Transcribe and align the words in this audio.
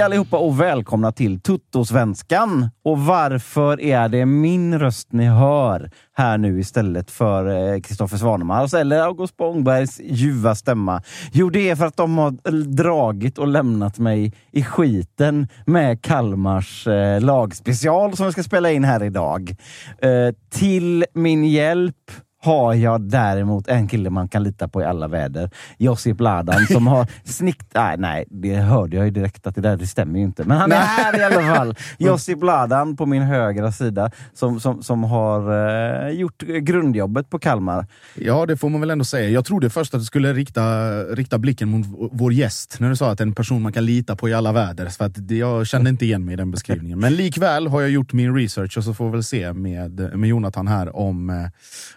Hej 0.00 0.04
allihopa 0.04 0.36
och 0.38 0.60
välkomna 0.60 1.12
till 1.12 1.40
Tuttosvenskan. 1.40 2.70
Och 2.84 2.98
varför 2.98 3.80
är 3.80 4.08
det 4.08 4.26
min 4.26 4.78
röst 4.78 5.12
ni 5.12 5.24
hör 5.24 5.90
här 6.16 6.38
nu 6.38 6.60
istället 6.60 7.10
för 7.10 7.72
eh, 7.74 7.80
Kristoffer 7.80 8.16
Svanemars 8.16 8.74
eller 8.74 9.02
August 9.02 9.34
Spångbergs 9.34 10.00
ljuva 10.04 10.54
stämma? 10.54 11.02
Jo, 11.32 11.50
det 11.50 11.70
är 11.70 11.76
för 11.76 11.86
att 11.86 11.96
de 11.96 12.18
har 12.18 12.28
eh, 12.44 12.52
dragit 12.52 13.38
och 13.38 13.46
lämnat 13.46 13.98
mig 13.98 14.32
i 14.52 14.62
skiten 14.62 15.48
med 15.66 16.02
Kalmars 16.02 16.86
eh, 16.86 17.20
lagspecial 17.20 18.16
som 18.16 18.26
vi 18.26 18.32
ska 18.32 18.42
spela 18.42 18.70
in 18.70 18.84
här 18.84 19.02
idag. 19.02 19.56
Eh, 20.02 20.34
till 20.50 21.04
min 21.14 21.44
hjälp 21.44 22.10
har 22.42 22.74
jag 22.74 23.00
däremot 23.00 23.68
en 23.68 23.88
kille 23.88 24.10
man 24.10 24.28
kan 24.28 24.42
lita 24.42 24.68
på 24.68 24.82
i 24.82 24.84
alla 24.84 25.08
väder. 25.08 25.50
Josip 25.78 26.20
Ladan 26.20 26.66
som 26.66 26.86
har 26.86 27.06
snikt... 27.24 27.66
Nej, 27.74 27.96
nej, 27.98 28.24
det 28.30 28.54
hörde 28.54 28.96
jag 28.96 29.04
ju 29.04 29.10
direkt 29.10 29.46
att 29.46 29.54
det 29.54 29.60
där 29.60 29.76
det 29.76 29.86
stämmer 29.86 30.18
ju 30.18 30.24
inte. 30.24 30.44
Men 30.44 30.56
han 30.56 30.72
är 30.72 30.76
här 30.76 31.20
i 31.20 31.24
alla 31.24 31.56
fall. 31.56 31.74
Josip 31.98 32.42
Ladan 32.42 32.96
på 32.96 33.06
min 33.06 33.22
högra 33.22 33.72
sida 33.72 34.10
som, 34.34 34.60
som, 34.60 34.82
som 34.82 35.04
har 35.04 35.52
uh, 35.52 36.10
gjort 36.10 36.42
grundjobbet 36.42 37.30
på 37.30 37.38
Kalmar. 37.38 37.86
Ja, 38.14 38.46
det 38.46 38.56
får 38.56 38.68
man 38.68 38.80
väl 38.80 38.90
ändå 38.90 39.04
säga. 39.04 39.28
Jag 39.28 39.44
trodde 39.44 39.70
först 39.70 39.94
att 39.94 40.00
du 40.00 40.04
skulle 40.04 40.32
rikta, 40.32 40.62
rikta 41.04 41.38
blicken 41.38 41.68
mot 41.68 41.86
vår 42.12 42.32
gäst 42.32 42.76
när 42.80 42.88
du 42.88 42.96
sa 42.96 43.10
att 43.10 43.20
en 43.20 43.34
person 43.34 43.62
man 43.62 43.72
kan 43.72 43.86
lita 43.86 44.16
på 44.16 44.28
i 44.28 44.34
alla 44.34 44.52
väder. 44.52 44.86
För 44.86 45.04
att 45.04 45.30
jag 45.30 45.66
kände 45.66 45.90
inte 45.90 46.04
igen 46.04 46.24
mig 46.24 46.32
i 46.32 46.36
den 46.36 46.50
beskrivningen. 46.50 46.98
Men 46.98 47.14
likväl 47.14 47.66
har 47.66 47.80
jag 47.80 47.90
gjort 47.90 48.12
min 48.12 48.34
research 48.34 48.78
och 48.78 48.84
så 48.84 48.94
får 48.94 49.04
vi 49.04 49.10
väl 49.10 49.24
se 49.24 49.52
med, 49.52 50.18
med 50.18 50.28
Jonathan 50.28 50.68
här 50.68 50.96
om, 50.96 51.30
eh, 51.30 51.36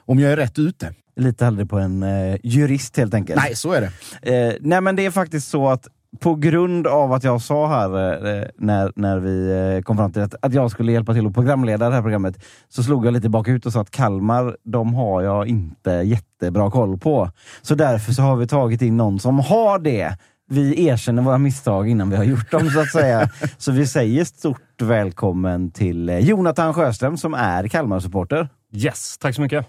om 0.06 0.20
jag 0.20 0.33
är 0.34 0.38
rätt 0.38 0.59
ute. 0.59 0.94
Litar 1.16 1.48
aldrig 1.48 1.70
på 1.70 1.80
en 1.80 2.03
eh, 2.03 2.38
jurist 2.44 2.98
helt 2.98 3.14
enkelt. 3.14 3.42
Nej, 3.42 3.56
så 3.56 3.72
är 3.72 3.81
det. 3.81 4.36
Eh, 4.36 4.53
nej, 4.62 4.81
men 4.81 4.95
det 4.95 5.06
är 5.06 5.12
faktiskt 5.12 5.48
så 5.48 5.70
att 5.70 5.88
på 6.20 6.36
grund 6.36 6.88
av 6.88 7.14
att 7.14 7.23
jag 7.23 7.42
sa 7.42 7.67
här 7.67 7.90
eh, 8.25 8.44
när, 8.58 8.92
när 8.95 9.20
vi 9.20 9.52
eh, 9.75 9.81
kom 9.81 9.98
fram 9.98 10.12
till 10.12 10.22
att, 10.22 10.36
att 10.42 10.53
jag 10.53 10.72
skulle 10.72 10.92
hjälpa 10.92 11.14
till 11.14 11.28
att 11.28 11.34
programleda 11.34 11.90
det 11.90 11.95
här 11.95 12.02
programmet, 12.02 12.45
så 12.70 12.84
slog 12.84 13.06
jag 13.06 13.14
lite 13.14 13.30
bakut 13.30 13.66
och 13.66 13.73
sa 13.73 13.81
att 13.81 13.92
Kalmar, 13.92 14.58
de 14.64 14.94
har 14.94 15.22
jag 15.22 15.48
inte 15.48 15.92
jättebra 15.92 16.72
koll 16.72 16.97
på. 16.97 17.31
Så 17.62 17.75
därför 17.75 18.12
så 18.14 18.22
har 18.22 18.36
vi 18.36 18.47
tagit 18.47 18.81
in 18.81 18.97
någon 18.97 19.20
som 19.20 19.40
har 19.40 19.80
det. 19.80 20.18
Vi 20.50 20.88
erkänner 20.88 21.22
våra 21.22 21.38
misstag 21.38 21.90
innan 21.90 22.09
vi 22.09 22.16
har 22.16 22.23
gjort 22.23 22.52
dem 22.52 22.70
så 22.70 22.80
att 22.80 22.92
säga. 22.92 23.30
Så 23.58 23.72
vi 23.72 23.88
säger 23.88 24.25
stort 24.25 24.81
välkommen 24.81 25.72
till 25.72 26.09
eh, 26.09 26.20
Jonathan 26.20 26.73
Sjöström 26.73 27.18
som 27.18 27.34
är 27.34 27.68
Kalmar-supporter. 27.68 28.50
Yes, 28.73 29.18
tack 29.18 29.36
så 29.36 29.42
mycket. 29.42 29.66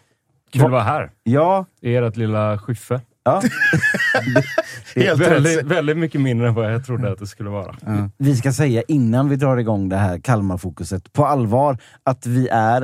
Kul 0.54 0.64
att 0.64 0.70
vara 0.70 0.82
här. 0.82 1.10
Ja. 1.22 1.66
I 1.80 1.96
ert 1.96 2.16
lilla 2.16 2.58
skyffe. 2.58 3.00
Ja. 3.24 3.42
det 4.94 5.06
är 5.06 5.16
väldigt, 5.16 5.62
väldigt 5.62 5.96
mycket 5.96 6.20
mindre 6.20 6.48
än 6.48 6.54
vad 6.54 6.74
jag 6.74 6.86
trodde 6.86 7.12
att 7.12 7.18
det 7.18 7.26
skulle 7.26 7.50
vara. 7.50 7.76
Ja. 7.80 8.10
Vi 8.18 8.36
ska 8.36 8.52
säga 8.52 8.82
innan 8.88 9.28
vi 9.28 9.36
drar 9.36 9.56
igång 9.56 9.88
det 9.88 9.96
här 9.96 10.18
Kalmar-fokuset 10.18 11.12
på 11.12 11.26
allvar 11.26 11.78
att 12.02 12.26
vi 12.26 12.48
är 12.48 12.82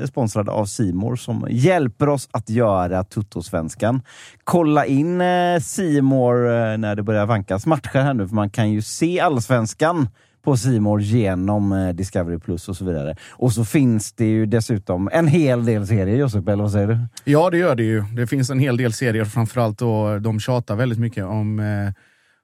eh, 0.00 0.06
sponsrade 0.06 0.50
av 0.50 0.64
Simor 0.66 1.16
som 1.16 1.46
hjälper 1.50 2.08
oss 2.08 2.28
att 2.30 2.50
göra 2.50 3.04
Tuttosvenskan. 3.04 4.02
Kolla 4.44 4.86
in 4.86 5.22
Simor 5.60 6.46
eh, 6.46 6.78
när 6.78 6.94
det 6.94 7.02
börjar 7.02 7.26
vankas 7.26 7.66
matcher 7.66 7.98
här 7.98 8.14
nu, 8.14 8.28
för 8.28 8.34
man 8.34 8.50
kan 8.50 8.70
ju 8.70 8.82
se 8.82 9.20
allsvenskan 9.20 10.08
på 10.42 10.56
Simor 10.56 11.00
genom 11.00 11.72
eh, 11.72 11.88
Discovery 11.88 12.38
Plus 12.38 12.68
och 12.68 12.76
så 12.76 12.84
vidare. 12.84 13.16
Och 13.30 13.52
så 13.52 13.64
finns 13.64 14.12
det 14.12 14.24
ju 14.24 14.46
dessutom 14.46 15.10
en 15.12 15.26
hel 15.28 15.64
del 15.64 15.86
serier, 15.86 16.16
Josef, 16.16 16.48
eller 16.48 16.62
vad 16.62 16.72
säger 16.72 16.86
du? 16.86 16.98
Ja, 17.24 17.50
det 17.50 17.58
gör 17.58 17.74
det 17.74 17.82
ju. 17.82 18.02
Det 18.16 18.26
finns 18.26 18.50
en 18.50 18.58
hel 18.58 18.76
del 18.76 18.92
serier, 18.92 19.24
framförallt 19.24 19.78
då 19.78 20.18
de 20.18 20.40
tjatar 20.40 20.76
väldigt 20.76 20.98
mycket 20.98 21.24
om, 21.24 21.60
eh, 21.60 21.92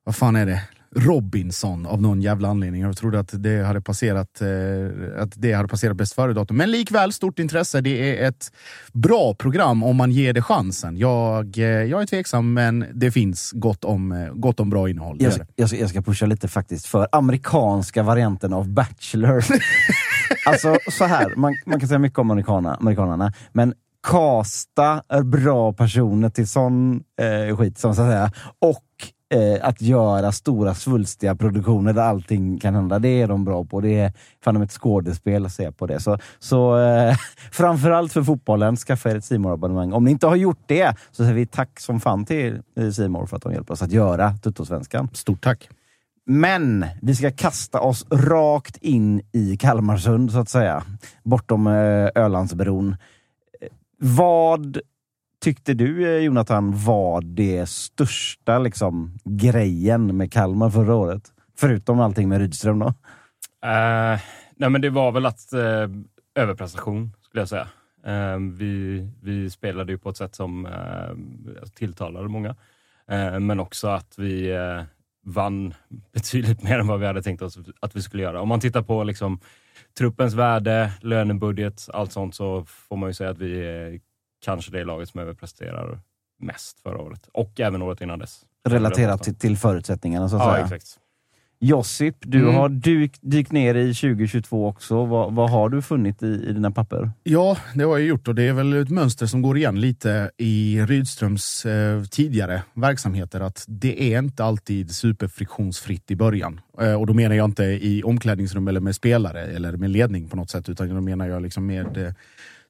vad 0.05 0.17
fan 0.17 0.37
är 0.37 0.47
det? 0.47 0.63
Robinson 0.95 1.87
av 1.87 2.03
någon 2.03 2.23
jävla 2.23 2.49
anledning. 2.49 2.83
Jag 2.83 2.97
trodde 2.97 3.21
att 3.21 3.31
det 3.33 3.65
hade 3.65 3.81
passerat, 3.81 4.41
eh, 4.41 5.23
att 5.23 5.33
det 5.35 5.53
hade 5.53 5.69
passerat 5.69 5.97
bäst 5.97 6.15
före-datum. 6.15 6.57
Men 6.57 6.71
likväl, 6.71 7.13
stort 7.13 7.39
intresse. 7.39 7.81
Det 7.81 8.21
är 8.21 8.29
ett 8.29 8.53
bra 8.93 9.35
program 9.35 9.83
om 9.83 9.97
man 9.97 10.11
ger 10.11 10.33
det 10.33 10.43
chansen. 10.43 10.97
Jag, 10.97 11.59
eh, 11.59 11.65
jag 11.65 12.03
är 12.03 12.07
tveksam, 12.07 12.53
men 12.53 12.87
det 12.95 13.11
finns 13.11 13.53
gott 13.55 13.85
om, 13.85 14.13
eh, 14.13 14.33
gott 14.33 14.61
om 14.61 14.71
bra 14.71 14.89
innehåll. 14.89 15.17
Jag, 15.21 15.33
jag, 15.57 15.69
ska, 15.69 15.79
jag 15.79 15.91
ska 15.91 16.03
pusha 16.03 16.27
lite 16.27 16.49
faktiskt 16.49 16.87
för 16.87 17.09
amerikanska 17.13 18.03
varianten 18.03 18.53
av 18.53 18.69
Bachelor. 18.69 19.45
alltså 20.47 20.79
så 20.91 21.05
här, 21.05 21.37
man, 21.37 21.57
man 21.67 21.81
kan 21.81 21.89
säga 21.89 21.99
mycket 21.99 22.19
om 22.19 22.31
amerikanerna, 22.31 22.75
amerikanerna 22.75 23.33
men 23.53 23.75
kasta 24.05 25.03
bra 25.25 25.73
personer 25.73 26.31
till 26.31 26.49
sån 26.49 27.03
eh, 27.21 27.57
skit, 27.57 27.79
som 27.79 27.95
så 27.95 28.03
att 28.03 28.09
säga. 28.09 28.33
Och 28.59 28.85
eh, 29.35 29.69
att 29.69 29.83
göra 29.83 30.33
stora 30.33 30.75
svulstiga 30.75 31.35
produktioner 31.35 31.93
där 31.93 32.03
allting 32.03 32.59
kan 32.59 32.75
hända. 32.75 32.99
Det 32.99 33.09
är 33.09 33.29
de 33.29 33.45
bra 33.45 33.65
på. 33.65 33.81
Det 33.81 34.01
är 34.01 34.13
fan 34.45 34.63
ett 34.63 34.73
skådespel 34.73 35.47
att 35.47 35.53
se 35.53 35.73
på 35.73 35.87
det. 35.87 36.01
Så, 36.01 36.19
så 36.39 36.79
eh, 36.79 37.17
framförallt 37.53 38.13
för 38.13 38.23
fotbollen, 38.23 38.77
skaffa 38.77 39.11
er 39.11 39.17
ett 39.17 39.25
simor 39.25 39.53
abonnemang 39.53 39.93
Om 39.93 40.05
ni 40.05 40.11
inte 40.11 40.27
har 40.27 40.37
gjort 40.37 40.63
det 40.67 40.97
så 41.11 41.23
säger 41.23 41.35
vi 41.35 41.47
tack 41.47 41.81
som 41.81 42.01
fan 42.01 42.25
till 42.25 42.63
Simor 42.93 43.27
för 43.27 43.37
att 43.37 43.43
de 43.43 43.53
hjälper 43.53 43.75
oss 43.75 43.83
att 43.83 43.93
göra 43.93 44.33
Tuttosvenskan. 44.43 45.09
Stort 45.13 45.43
tack! 45.45 45.69
Men 46.27 46.87
vi 47.03 47.15
ska 47.15 47.31
kasta 47.31 47.81
oss 47.81 48.07
rakt 48.11 48.77
in 48.77 49.23
i 49.33 49.57
Kalmarsund, 49.57 50.33
så 50.33 50.39
att 50.39 50.49
säga. 50.49 50.83
Bortom 51.23 51.67
eh, 51.67 52.09
Ölandsbron. 52.15 52.97
Vad 53.99 54.79
tyckte 55.45 55.75
du, 55.75 56.17
eh, 56.17 56.25
Jonathan, 56.25 56.73
var 56.77 57.21
det 57.21 57.67
största 57.69 58.59
liksom, 58.59 59.19
grejen 59.25 60.17
med 60.17 60.33
Kalmar 60.33 60.71
förra 60.71 60.95
året? 60.95 61.23
Förutom 61.57 62.01
allting 62.01 62.29
med 62.29 62.39
Rydström 62.39 62.79
då? 62.79 62.87
Uh, 62.87 64.21
nej, 64.57 64.71
men 64.71 64.81
det 64.81 64.91
var 64.91 65.13
väl 65.13 65.27
att 65.27 65.49
uh, 65.55 65.89
överprestation, 66.35 67.13
skulle 67.23 67.41
jag 67.41 67.49
säga. 67.49 67.69
Uh, 68.07 68.53
vi, 68.53 69.09
vi 69.23 69.51
spelade 69.51 69.93
ju 69.93 69.99
på 69.99 70.11
ett 70.11 70.17
sätt 70.17 70.35
som 70.35 70.67
uh, 70.67 71.65
tilltalade 71.75 72.29
många, 72.29 72.57
men 73.41 73.61
också 73.61 73.89
att 73.89 74.19
vi 74.19 74.57
vann 75.25 75.75
betydligt 76.13 76.63
mer 76.63 76.79
än 76.79 76.87
vad 76.87 77.01
vi 77.01 77.07
hade 77.07 77.23
tänkt 77.23 77.43
oss 77.43 77.59
att 77.81 77.97
vi 77.97 78.03
skulle 78.03 78.23
göra. 78.23 78.41
Om 78.41 78.49
man 78.49 78.61
tittar 78.61 78.83
på 78.83 79.05
liksom, 79.05 79.41
truppens 79.99 80.35
värde, 80.35 80.93
lönebudget, 81.01 81.89
allt 81.93 82.13
sånt, 82.13 82.35
så 82.35 82.65
får 82.65 82.97
man 82.97 83.09
ju 83.09 83.15
säga 83.15 83.31
att 83.31 83.39
vi 83.39 84.01
kanske 84.45 84.73
det 84.73 84.85
laget 84.85 85.09
som 85.09 85.21
överpresterar 85.21 86.01
mest 86.41 86.81
förra 86.81 86.99
året. 86.99 87.29
Och 87.33 87.61
även 87.61 87.83
året 87.83 88.01
innan 88.01 88.19
dess. 88.19 88.41
Relaterat 88.69 89.23
till, 89.23 89.35
till 89.35 89.57
förutsättningarna 89.57 90.29
så 90.29 90.37
att 90.37 90.43
ja, 90.43 90.53
säga. 90.53 90.65
Exakt. 90.65 91.01
Josip, 91.61 92.17
du 92.21 92.43
mm. 92.43 92.55
har 92.55 92.69
dykt, 92.69 93.19
dykt 93.23 93.53
ner 93.53 93.75
i 93.75 93.95
2022 93.95 94.69
också. 94.69 95.05
Vad, 95.05 95.35
vad 95.35 95.51
har 95.51 95.69
du 95.69 95.83
funnit 95.83 96.23
i, 96.23 96.27
i 96.27 96.53
dina 96.53 96.71
papper? 96.71 97.11
Ja, 97.23 97.57
det 97.75 97.85
har 97.85 97.99
jag 97.99 98.07
gjort 98.07 98.29
och 98.29 98.35
det 98.35 98.43
är 98.43 98.53
väl 98.53 98.73
ett 98.73 98.91
mönster 98.91 99.27
som 99.27 99.43
går 99.43 99.57
igen 99.57 99.81
lite 99.81 100.31
i 100.37 100.81
Rydströms 100.87 101.67
eh, 101.67 102.05
tidigare 102.05 102.63
verksamheter. 102.75 103.41
Att 103.41 103.65
det 103.69 104.15
är 104.15 104.19
inte 104.19 104.45
alltid 104.45 104.95
superfriktionsfritt 104.95 106.11
i 106.11 106.17
början. 106.17 106.61
Eh, 106.81 107.01
och 107.01 107.07
då 107.07 107.15
menar 107.15 107.37
jag 107.37 107.45
inte 107.45 107.65
i 107.65 108.03
omklädningsrum 108.03 108.69
eller 108.69 108.81
med 108.81 108.95
spelare 108.95 109.43
eller 109.43 109.77
med 109.77 109.91
ledning 109.91 110.29
på 110.29 110.37
något 110.37 110.51
sätt, 110.51 110.69
utan 110.69 110.89
då 110.89 111.01
menar 111.01 111.29
jag 111.29 111.43
liksom 111.43 111.67
med 111.67 111.97
eh, 111.97 112.13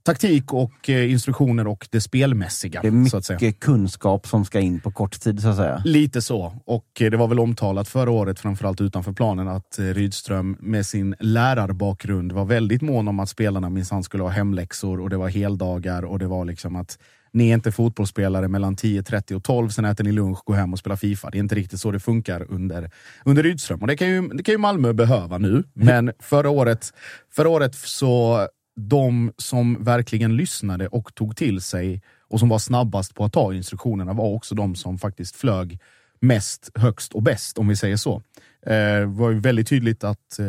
taktik 0.05 0.53
och 0.53 0.91
eh, 0.91 1.13
instruktioner 1.13 1.67
och 1.67 1.89
det 1.91 2.01
spelmässiga. 2.01 2.83
Det 2.83 2.89
är 2.89 3.31
mycket 3.33 3.61
kunskap 3.61 4.27
som 4.27 4.45
ska 4.45 4.61
in 4.61 4.81
på 4.81 4.91
kort 4.91 5.21
tid 5.21 5.43
så 5.43 5.49
att 5.49 5.57
säga. 5.57 5.83
Lite 5.85 6.23
så. 6.23 6.53
Och 6.65 6.87
eh, 7.01 7.11
det 7.11 7.17
var 7.17 7.29
väl 7.29 7.41
omtalat 7.41 7.89
förra 7.89 8.11
året, 8.11 8.41
framförallt 8.41 8.81
utanför 8.81 9.13
planen, 9.13 9.49
att 9.49 9.79
eh, 9.79 9.85
Rydström 9.85 10.57
med 10.61 10.87
sin 10.87 11.15
lärarbakgrund 11.21 12.33
var 12.33 12.45
väldigt 12.45 12.83
mån 12.83 13.09
om 13.09 13.21
att 13.21 13.29
spelarna 13.29 13.71
minsann 13.71 14.03
skulle 14.03 14.23
ha 14.23 14.31
hemläxor 14.31 15.01
och 15.01 15.11
det 15.11 15.17
var 15.17 15.29
heldagar 15.29 16.05
och 16.05 16.19
det 16.19 16.27
var 16.27 16.45
liksom 16.45 16.77
att 16.77 16.99
ni 17.33 17.51
är 17.51 17.55
inte 17.55 17.73
fotbollsspelare 17.73 18.49
mellan 18.49 18.77
10.30 18.77 19.35
och 19.35 19.45
12, 19.45 19.69
sen 19.69 19.85
äter 19.85 20.05
ni 20.05 20.13
lunch, 20.13 20.39
går 20.45 20.55
hem 20.55 20.73
och 20.73 20.79
spelar 20.79 20.97
Fifa. 20.97 21.31
Det 21.31 21.39
är 21.39 21.41
inte 21.41 21.55
riktigt 21.55 21.81
så 21.81 21.91
det 21.91 22.01
funkar 22.01 22.47
under, 22.53 22.91
under 23.25 23.43
Rydström. 23.43 23.81
Och 23.81 23.87
det 23.87 23.97
kan, 23.97 24.09
ju, 24.09 24.29
det 24.29 24.43
kan 24.43 24.53
ju 24.53 24.59
Malmö 24.59 24.93
behöva 24.93 25.39
nu, 25.39 25.49
mm. 25.49 25.65
men 25.75 26.13
förra 26.21 26.51
året, 26.51 26.93
förra 27.33 27.49
året 27.49 27.75
så 27.75 28.49
de 28.77 29.33
som 29.37 29.85
verkligen 29.85 30.37
lyssnade 30.37 30.89
och 30.89 31.15
tog 31.15 31.37
till 31.37 31.61
sig 31.61 32.03
och 32.29 32.41
som 32.41 32.49
var 32.49 32.59
snabbast 32.59 33.15
på 33.15 33.25
att 33.25 33.33
ta 33.33 33.55
instruktionerna 33.55 34.13
var 34.13 34.25
också 34.25 34.55
de 34.55 34.75
som 34.75 34.99
faktiskt 34.99 35.37
flög 35.37 35.79
mest, 36.21 36.71
högst 36.75 37.13
och 37.13 37.23
bäst, 37.23 37.59
om 37.59 37.69
vi 37.69 37.77
säger 37.77 37.97
så. 37.97 38.23
Eh, 38.67 38.73
det 39.01 39.07
var 39.07 39.31
ju 39.31 39.41
väldigt 39.41 39.69
tydligt 39.69 40.05
att 40.05 40.39
eh, 40.39 40.47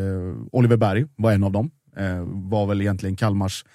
Oliver 0.52 0.78
Berg 0.78 1.06
var 1.16 1.32
en 1.32 1.44
av 1.44 1.52
dem. 1.52 1.72
Eh, 1.98 2.24
var 2.26 2.66
väl 2.66 2.82
egentligen 2.82 3.16
Kalmars 3.16 3.66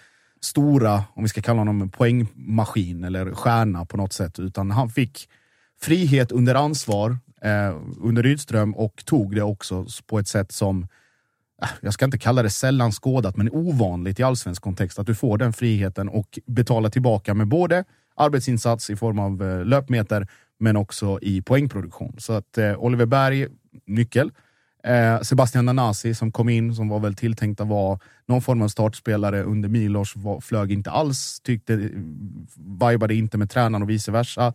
stora, 0.40 1.04
om 1.14 1.22
vi 1.22 1.28
ska 1.28 1.42
kalla 1.42 1.58
honom 1.58 1.82
en 1.82 1.90
poängmaskin 1.90 3.04
eller 3.04 3.30
stjärna 3.30 3.84
på 3.84 3.96
något 3.96 4.12
sätt, 4.12 4.38
utan 4.38 4.70
han 4.70 4.90
fick 4.90 5.28
frihet 5.80 6.32
under 6.32 6.54
ansvar 6.54 7.18
under 8.00 8.22
Rydström 8.22 8.74
och 8.74 9.02
tog 9.04 9.34
det 9.34 9.42
också 9.42 9.86
på 10.06 10.18
ett 10.18 10.28
sätt 10.28 10.52
som 10.52 10.88
Äh, 11.62 11.68
jag 11.80 11.94
ska 11.94 12.04
inte 12.04 12.18
kalla 12.18 12.42
det 12.42 12.50
sällan 12.50 12.92
skådat, 12.92 13.36
men 13.36 13.50
ovanligt 13.50 14.20
i 14.20 14.22
allsvensk 14.22 14.62
kontext 14.62 14.98
att 14.98 15.06
du 15.06 15.14
får 15.14 15.38
den 15.38 15.52
friheten 15.52 16.08
och 16.08 16.38
betalar 16.46 16.90
tillbaka 16.90 17.34
med 17.34 17.48
både 17.48 17.84
arbetsinsats 18.16 18.90
i 18.90 18.96
form 18.96 19.18
av 19.18 19.42
eh, 19.42 19.64
löpmeter, 19.64 20.28
men 20.58 20.76
också 20.76 21.18
i 21.22 21.42
poängproduktion. 21.42 22.14
Så 22.18 22.32
att 22.32 22.58
eh, 22.58 22.74
Oliver 22.78 23.06
Berg, 23.06 23.46
nyckel. 23.86 24.32
Eh, 24.84 25.20
Sebastian 25.20 25.66
Nanasi 25.66 26.14
som 26.14 26.32
kom 26.32 26.48
in, 26.48 26.74
som 26.74 26.88
var 26.88 27.00
väl 27.00 27.14
tilltänkt 27.14 27.60
att 27.60 27.68
vara 27.68 27.98
någon 28.26 28.42
form 28.42 28.62
av 28.62 28.68
startspelare 28.68 29.42
under 29.42 29.68
Milos, 29.68 30.16
var, 30.16 30.40
flög 30.40 30.72
inte 30.72 30.90
alls, 30.90 31.40
tyckte, 31.40 31.74
eh, 31.74 31.80
vibade 32.90 33.14
inte 33.14 33.38
med 33.38 33.50
tränaren 33.50 33.82
och 33.82 33.90
vice 33.90 34.12
versa. 34.12 34.54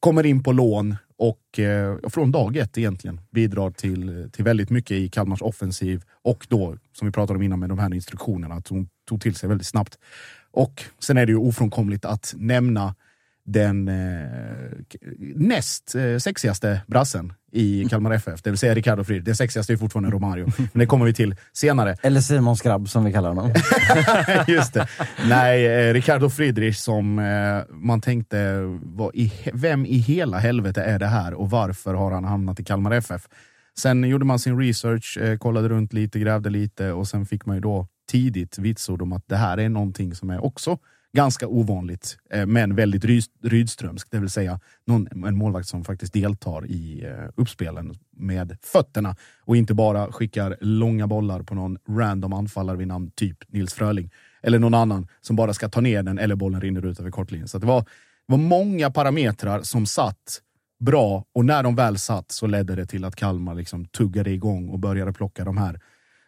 Kommer 0.00 0.26
in 0.26 0.42
på 0.42 0.52
lån 0.52 0.96
och 1.18 1.58
eh, 1.58 1.98
från 2.08 2.32
dag 2.32 2.56
ett 2.56 2.78
egentligen 2.78 3.20
bidrar 3.30 3.70
till, 3.70 4.30
till 4.32 4.44
väldigt 4.44 4.70
mycket 4.70 4.90
i 4.90 5.08
Kalmars 5.08 5.42
offensiv 5.42 6.02
och 6.22 6.46
då, 6.48 6.76
som 6.92 7.08
vi 7.08 7.12
pratade 7.12 7.36
om 7.36 7.42
innan 7.42 7.60
med 7.60 7.68
de 7.68 7.78
här 7.78 7.94
instruktionerna, 7.94 8.54
att 8.54 8.68
hon 8.68 8.88
tog 9.08 9.20
till 9.20 9.34
sig 9.34 9.48
väldigt 9.48 9.66
snabbt. 9.66 9.98
Och 10.50 10.84
sen 10.98 11.16
är 11.16 11.26
det 11.26 11.32
ju 11.32 11.38
ofrånkomligt 11.38 12.04
att 12.04 12.34
nämna 12.36 12.94
den 13.46 13.88
eh, 13.88 14.28
näst 15.34 15.94
eh, 15.94 16.18
sexigaste 16.18 16.80
brassen 16.86 17.32
i 17.52 17.84
Kalmar 17.90 18.10
FF, 18.10 18.42
det 18.42 18.50
vill 18.50 18.58
säga 18.58 18.74
Ricardo 18.74 19.04
Frid. 19.04 19.24
Den 19.24 19.36
sexigaste 19.36 19.72
är 19.72 19.76
fortfarande 19.76 20.10
Romario, 20.10 20.52
men 20.56 20.68
det 20.72 20.86
kommer 20.86 21.04
vi 21.04 21.14
till 21.14 21.34
senare. 21.52 21.96
Eller 22.02 22.20
Simon 22.20 22.56
Skrabb 22.56 22.88
som 22.88 23.04
vi 23.04 23.12
kallar 23.12 23.28
honom. 23.28 23.52
Just 24.46 24.74
det. 24.74 24.88
Nej, 25.28 25.66
eh, 25.66 25.92
Ricardo 25.92 26.30
Friedrich 26.30 26.76
som 26.76 27.18
eh, 27.18 27.74
man 27.74 28.00
tänkte, 28.00 28.62
i, 29.14 29.32
vem 29.52 29.86
i 29.86 29.98
hela 29.98 30.38
helvete 30.38 30.82
är 30.82 30.98
det 30.98 31.06
här 31.06 31.34
och 31.34 31.50
varför 31.50 31.94
har 31.94 32.10
han 32.10 32.24
hamnat 32.24 32.60
i 32.60 32.64
Kalmar 32.64 32.90
FF? 32.90 33.22
Sen 33.78 34.04
gjorde 34.04 34.24
man 34.24 34.38
sin 34.38 34.58
research, 34.58 35.18
eh, 35.20 35.38
kollade 35.38 35.68
runt 35.68 35.92
lite, 35.92 36.18
grävde 36.18 36.50
lite 36.50 36.92
och 36.92 37.08
sen 37.08 37.26
fick 37.26 37.46
man 37.46 37.56
ju 37.56 37.60
då 37.60 37.86
tidigt 38.10 38.58
vitsord 38.58 39.02
om 39.02 39.12
att 39.12 39.28
det 39.28 39.36
här 39.36 39.58
är 39.58 39.68
någonting 39.68 40.14
som 40.14 40.30
är 40.30 40.44
också 40.44 40.78
ganska 41.16 41.48
ovanligt, 41.48 42.18
eh, 42.30 42.46
men 42.46 42.74
väldigt 42.74 43.04
Rydströmskt. 43.42 44.10
Det 44.10 44.18
vill 44.18 44.30
säga 44.30 44.60
någon, 44.84 45.24
en 45.26 45.36
målvakt 45.36 45.68
som 45.68 45.84
faktiskt 45.84 46.12
deltar 46.12 46.66
i 46.66 47.04
eh, 47.04 47.28
uppspelen 47.36 47.94
med 48.16 48.56
fötterna 48.62 49.16
och 49.44 49.56
inte 49.56 49.74
bara 49.74 50.12
skickar 50.12 50.56
långa 50.60 51.06
bollar 51.06 51.42
på 51.42 51.54
någon 51.54 51.78
random 51.88 52.32
anfallare 52.32 52.76
vid 52.76 52.88
namn 52.88 53.10
typ 53.10 53.38
Nils 53.48 53.74
Fröling. 53.74 54.10
Eller 54.42 54.58
någon 54.58 54.74
annan 54.74 55.08
som 55.20 55.36
bara 55.36 55.54
ska 55.54 55.68
ta 55.68 55.80
ner 55.80 56.02
den 56.02 56.18
eller 56.18 56.34
bollen 56.34 56.60
rinner 56.60 56.86
ut 56.86 57.00
över 57.00 57.10
kortlinjen. 57.10 57.48
Så 57.48 57.58
det 57.58 57.66
var, 57.66 57.80
det 57.80 58.32
var 58.32 58.38
många 58.38 58.90
parametrar 58.90 59.62
som 59.62 59.86
satt 59.86 60.42
bra 60.80 61.24
och 61.34 61.44
när 61.44 61.62
de 61.62 61.74
väl 61.74 61.98
satt 61.98 62.32
så 62.32 62.46
ledde 62.46 62.74
det 62.74 62.86
till 62.86 63.04
att 63.04 63.16
Kalmar 63.16 63.54
liksom 63.54 63.84
tuggade 63.84 64.30
igång 64.30 64.68
och 64.68 64.78
började 64.78 65.12
plocka 65.12 65.44
de 65.44 65.56
här 65.56 65.80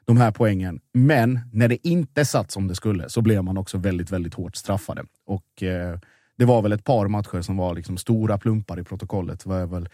de 0.08 0.16
här 0.16 0.30
poängen. 0.30 0.80
Men 0.92 1.40
när 1.52 1.68
det 1.68 1.88
inte 1.88 2.24
satt 2.24 2.50
som 2.50 2.68
det 2.68 2.74
skulle 2.74 3.08
så 3.08 3.22
blev 3.22 3.44
man 3.44 3.58
också 3.58 3.78
väldigt, 3.78 4.12
väldigt 4.12 4.34
hårt 4.34 4.56
straffade. 4.56 5.04
Och 5.26 5.62
eh, 5.62 5.98
det 6.38 6.44
var 6.44 6.62
väl 6.62 6.72
ett 6.72 6.84
par 6.84 7.08
matcher 7.08 7.42
som 7.42 7.56
var 7.56 7.74
liksom 7.74 7.96
stora 7.96 8.38
plumpar 8.38 8.80
i 8.80 8.84
protokollet. 8.84 9.44
Det 9.44 9.48
var 9.48 9.66
väl 9.66 9.88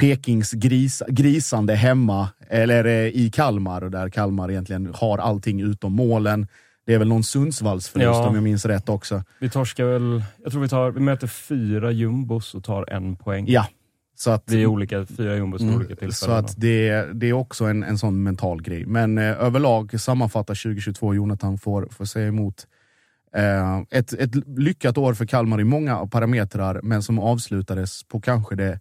Pekings 0.00 0.52
gris, 0.52 1.02
grisande 1.08 1.74
hemma, 1.74 2.28
eller 2.48 2.84
eh, 2.84 3.06
i 3.06 3.30
Kalmar, 3.34 3.80
där 3.80 4.08
Kalmar 4.08 4.50
egentligen 4.50 4.94
har 4.94 5.18
allting 5.18 5.60
utom 5.60 5.92
målen. 5.92 6.46
Det 6.86 6.94
är 6.94 6.98
väl 6.98 7.08
någon 7.08 7.24
Sundsvallsförlust 7.24 8.18
ja. 8.18 8.28
om 8.28 8.34
jag 8.34 8.44
minns 8.44 8.64
rätt 8.64 8.88
också. 8.88 9.22
Vi 9.38 9.50
torskar 9.50 9.84
väl, 9.84 10.22
jag 10.42 10.52
tror 10.52 10.62
vi, 10.62 10.68
tar, 10.68 10.90
vi 10.90 11.00
möter 11.00 11.26
fyra 11.26 11.90
jumbos 11.90 12.54
och 12.54 12.64
tar 12.64 12.90
en 12.90 13.16
poäng. 13.16 13.44
Ja, 13.48 13.66
så 14.16 14.30
att, 14.30 14.42
vi 14.46 14.62
är 14.62 14.66
olika, 14.66 15.06
fyra 15.06 15.36
jumbos 15.36 15.60
mm, 15.60 15.74
olika 15.74 15.88
tillfällen. 15.88 16.12
Så 16.12 16.30
att 16.30 16.60
det, 16.60 17.06
det 17.14 17.26
är 17.28 17.32
också 17.32 17.64
en, 17.64 17.82
en 17.82 17.98
sån 17.98 18.22
mental 18.22 18.62
grej. 18.62 18.86
Men 18.86 19.18
eh, 19.18 19.24
överlag, 19.24 20.00
sammanfatta 20.00 20.54
2022, 20.54 21.14
Jonathan 21.14 21.58
får, 21.58 21.88
får 21.90 22.04
säga 22.04 22.28
emot. 22.28 22.66
Eh, 23.34 23.80
ett, 23.90 24.12
ett 24.12 24.34
lyckat 24.58 24.98
år 24.98 25.14
för 25.14 25.26
Kalmar 25.26 25.60
i 25.60 25.64
många 25.64 26.06
parametrar, 26.06 26.80
men 26.82 27.02
som 27.02 27.18
avslutades 27.18 28.04
på 28.04 28.20
kanske 28.20 28.54
det 28.54 28.80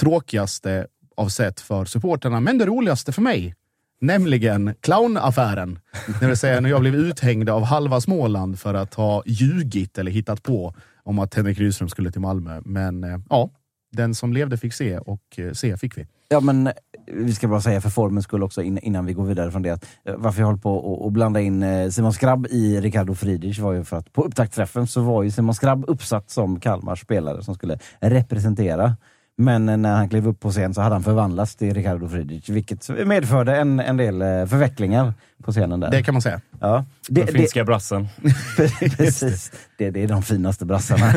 tråkigaste 0.00 0.86
av 1.16 1.28
sätt 1.28 1.60
för 1.60 1.84
supporterna, 1.84 2.40
men 2.40 2.58
det 2.58 2.66
roligaste 2.66 3.12
för 3.12 3.22
mig. 3.22 3.54
Nämligen 4.00 4.74
clownaffären. 4.80 5.78
Det 6.20 6.26
vill 6.26 6.36
säga 6.36 6.60
när 6.60 6.70
jag 6.70 6.80
blev 6.80 6.94
uthängd 6.94 7.50
av 7.50 7.64
halva 7.64 8.00
Småland 8.00 8.58
för 8.58 8.74
att 8.74 8.94
ha 8.94 9.22
ljugit 9.26 9.98
eller 9.98 10.10
hittat 10.10 10.42
på 10.42 10.74
om 11.02 11.18
att 11.18 11.34
Henrik 11.34 11.58
Rydström 11.58 11.88
skulle 11.88 12.12
till 12.12 12.20
Malmö. 12.20 12.60
Men 12.64 13.04
eh, 13.04 13.18
ja, 13.30 13.50
den 13.92 14.14
som 14.14 14.32
levde 14.32 14.56
fick 14.56 14.74
se 14.74 14.98
och 14.98 15.22
eh, 15.36 15.52
se 15.52 15.76
fick 15.76 15.98
vi. 15.98 16.06
Ja 16.28 16.40
men 16.40 16.66
eh, 16.66 16.72
vi 17.06 17.34
ska 17.34 17.48
bara 17.48 17.60
säga 17.60 17.80
för 17.80 17.90
formens 17.90 18.24
skull 18.24 18.42
också 18.42 18.62
innan 18.62 19.06
vi 19.06 19.12
går 19.12 19.24
vidare 19.24 19.50
från 19.50 19.62
det. 19.62 19.70
Att, 19.70 19.86
eh, 20.04 20.14
varför 20.16 20.40
jag 20.40 20.46
håller 20.46 20.60
på 20.60 21.06
att 21.06 21.12
blanda 21.12 21.40
in 21.40 21.92
Simon 21.92 22.12
Skrabb 22.12 22.46
i 22.50 22.80
Ricardo 22.80 23.14
Friedrich 23.14 23.58
var 23.58 23.72
ju 23.72 23.84
för 23.84 23.96
att 23.96 24.12
på 24.12 24.22
upptaktsträffen 24.22 24.86
så 24.86 25.00
var 25.00 25.22
ju 25.22 25.30
Simon 25.30 25.54
Skrabb 25.54 25.84
uppsatt 25.88 26.30
som 26.30 26.60
Kalmars 26.60 27.00
spelare 27.00 27.42
som 27.42 27.54
skulle 27.54 27.78
representera. 28.00 28.96
Men 29.40 29.82
när 29.82 29.94
han 29.94 30.08
klev 30.08 30.28
upp 30.28 30.40
på 30.40 30.50
scen 30.50 30.74
så 30.74 30.80
hade 30.80 30.94
han 30.94 31.02
förvandlats 31.02 31.56
till 31.56 31.74
Ricardo 31.74 32.08
Friedrich, 32.08 32.48
vilket 32.48 32.88
medförde 33.06 33.56
en, 33.56 33.80
en 33.80 33.96
del 33.96 34.18
förvecklingar 34.48 35.12
på 35.42 35.52
scenen 35.52 35.80
där. 35.80 35.90
Det 35.90 36.02
kan 36.02 36.14
man 36.14 36.22
säga. 36.22 36.40
Ja. 36.60 36.84
Det, 37.08 37.24
Den 37.24 37.34
finska 37.34 37.64
brassen. 37.64 38.08
Precis. 38.96 39.52
Det, 39.78 39.90
det 39.90 40.02
är 40.02 40.08
de 40.08 40.22
finaste 40.22 40.64
brassarna. 40.64 41.14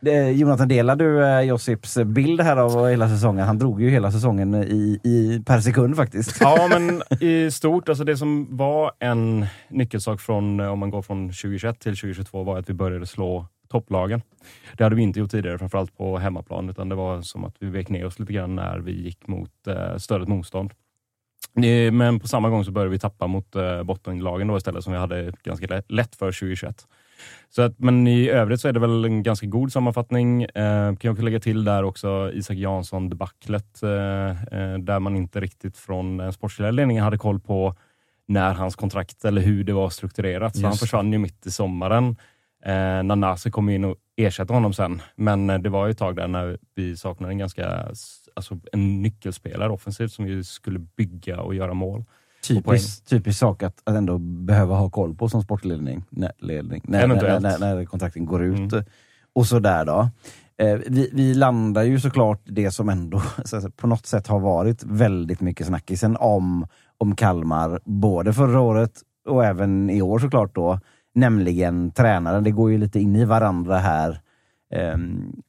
Jonathan, 0.34 0.68
delar 0.68 0.96
du 0.96 1.24
eh, 1.24 1.40
Josips 1.40 1.96
bild 1.96 2.40
här 2.40 2.56
av 2.56 2.88
hela 2.88 3.08
säsongen? 3.08 3.46
Han 3.46 3.58
drog 3.58 3.82
ju 3.82 3.90
hela 3.90 4.12
säsongen 4.12 4.54
i, 4.54 5.00
i, 5.04 5.42
per 5.46 5.60
sekund 5.60 5.96
faktiskt. 5.96 6.36
Ja, 6.40 6.68
men 6.70 7.02
i 7.20 7.50
stort, 7.50 7.88
alltså 7.88 8.04
det 8.04 8.16
som 8.16 8.56
var 8.56 8.92
en 8.98 9.46
nyckelsak 9.68 10.20
från, 10.20 10.60
om 10.60 10.78
man 10.78 10.90
går 10.90 11.02
från 11.02 11.28
2021 11.28 11.80
till 11.80 11.96
2022 11.96 12.44
var 12.44 12.58
att 12.58 12.70
vi 12.70 12.74
började 12.74 13.06
slå 13.06 13.46
topplagen. 13.68 14.22
Det 14.76 14.84
hade 14.84 14.96
vi 14.96 15.02
inte 15.02 15.20
gjort 15.20 15.30
tidigare, 15.30 15.58
framförallt 15.58 15.96
på 15.96 16.18
hemmaplan, 16.18 16.70
utan 16.70 16.88
det 16.88 16.94
var 16.94 17.22
som 17.22 17.44
att 17.44 17.56
vi 17.58 17.70
vek 17.70 17.88
ner 17.88 18.06
oss 18.06 18.18
lite 18.18 18.32
grann 18.32 18.54
när 18.54 18.78
vi 18.78 18.92
gick 19.02 19.26
mot 19.26 19.66
eh, 19.66 19.96
större 19.96 20.26
motstånd. 20.26 20.72
Men 21.92 22.20
på 22.20 22.28
samma 22.28 22.48
gång 22.48 22.64
så 22.64 22.70
började 22.70 22.90
vi 22.90 22.98
tappa 22.98 23.26
mot 23.26 23.56
eh, 23.56 23.82
bottenlagen 23.82 24.48
då 24.48 24.56
istället, 24.56 24.84
som 24.84 24.92
vi 24.92 24.98
hade 24.98 25.32
ganska 25.42 25.82
lätt 25.88 26.16
för 26.16 26.26
2021. 26.26 26.86
Så 27.50 27.62
att, 27.62 27.78
men 27.78 28.06
i 28.06 28.28
övrigt 28.28 28.60
så 28.60 28.68
är 28.68 28.72
det 28.72 28.80
väl 28.80 29.04
en 29.04 29.22
ganska 29.22 29.46
god 29.46 29.72
sammanfattning. 29.72 30.42
Eh, 30.42 30.96
kan 30.96 31.14
jag 31.16 31.22
lägga 31.22 31.40
till 31.40 31.64
där 31.64 31.82
också 31.82 32.30
Isak 32.34 32.56
Jansson 32.56 33.08
debaclet 33.08 33.82
eh, 33.82 33.90
eh, 34.30 34.78
där 34.78 35.00
man 35.00 35.16
inte 35.16 35.40
riktigt 35.40 35.76
från 35.76 36.16
den 36.16 36.32
sportsliga 36.32 36.70
ledningen 36.70 37.04
hade 37.04 37.18
koll 37.18 37.40
på 37.40 37.74
när 38.26 38.54
hans 38.54 38.76
kontrakt 38.76 39.24
eller 39.24 39.42
hur 39.42 39.64
det 39.64 39.72
var 39.72 39.90
strukturerat. 39.90 40.56
Så 40.56 40.58
Just. 40.58 40.66
han 40.66 40.76
försvann 40.76 41.12
ju 41.12 41.18
mitt 41.18 41.46
i 41.46 41.50
sommaren. 41.50 42.16
Eh, 42.64 43.02
Nanase 43.02 43.50
kom 43.50 43.68
in 43.68 43.84
och 43.84 43.96
ersatte 44.16 44.52
honom 44.52 44.72
sen. 44.72 45.02
Men 45.16 45.50
eh, 45.50 45.58
det 45.58 45.68
var 45.68 45.86
ju 45.86 45.90
ett 45.90 45.98
tag 45.98 46.16
där 46.16 46.28
när 46.28 46.58
vi 46.74 46.96
saknade 46.96 47.32
en 47.32 47.38
ganska 47.38 47.88
alltså 48.34 48.58
en 48.72 49.02
nyckelspelare 49.02 49.70
offensivt 49.70 50.12
som 50.12 50.26
ju 50.26 50.44
skulle 50.44 50.78
bygga 50.78 51.40
och 51.40 51.54
göra 51.54 51.74
mål. 51.74 52.04
Typisk, 52.48 53.04
typisk 53.04 53.38
sak 53.38 53.62
att, 53.62 53.82
att 53.84 53.96
ändå 53.96 54.18
behöva 54.18 54.74
ha 54.74 54.90
koll 54.90 55.14
på 55.14 55.28
som 55.28 55.42
sportledning, 55.42 56.04
när, 56.10 56.32
ledning, 56.38 56.82
när, 56.84 57.06
när, 57.06 57.40
när, 57.40 57.58
när, 57.58 57.84
kontrakten 57.84 58.26
går 58.26 58.44
ut. 58.44 58.72
Mm. 58.72 58.84
Och 59.32 59.46
sådär 59.46 59.84
då. 59.84 60.10
Eh, 60.58 60.78
vi, 60.86 61.10
vi, 61.12 61.34
landar 61.34 61.82
ju 61.82 62.00
såklart 62.00 62.40
det 62.44 62.70
som 62.70 62.88
ändå 62.88 63.22
på 63.76 63.86
något 63.86 64.06
sätt 64.06 64.26
har 64.26 64.40
varit 64.40 64.84
väldigt 64.84 65.40
mycket 65.40 65.66
snackisen 65.66 66.16
om, 66.16 66.66
om 66.98 67.16
Kalmar, 67.16 67.80
både 67.84 68.32
förra 68.32 68.60
året 68.60 68.92
och 69.28 69.44
även 69.44 69.90
i 69.90 70.02
år 70.02 70.18
såklart 70.18 70.54
då, 70.54 70.80
nämligen 71.14 71.90
tränaren. 71.90 72.44
Det 72.44 72.50
går 72.50 72.70
ju 72.70 72.78
lite 72.78 73.00
in 73.00 73.16
i 73.16 73.24
varandra 73.24 73.78
här. 73.78 74.20
Um, 74.94 75.42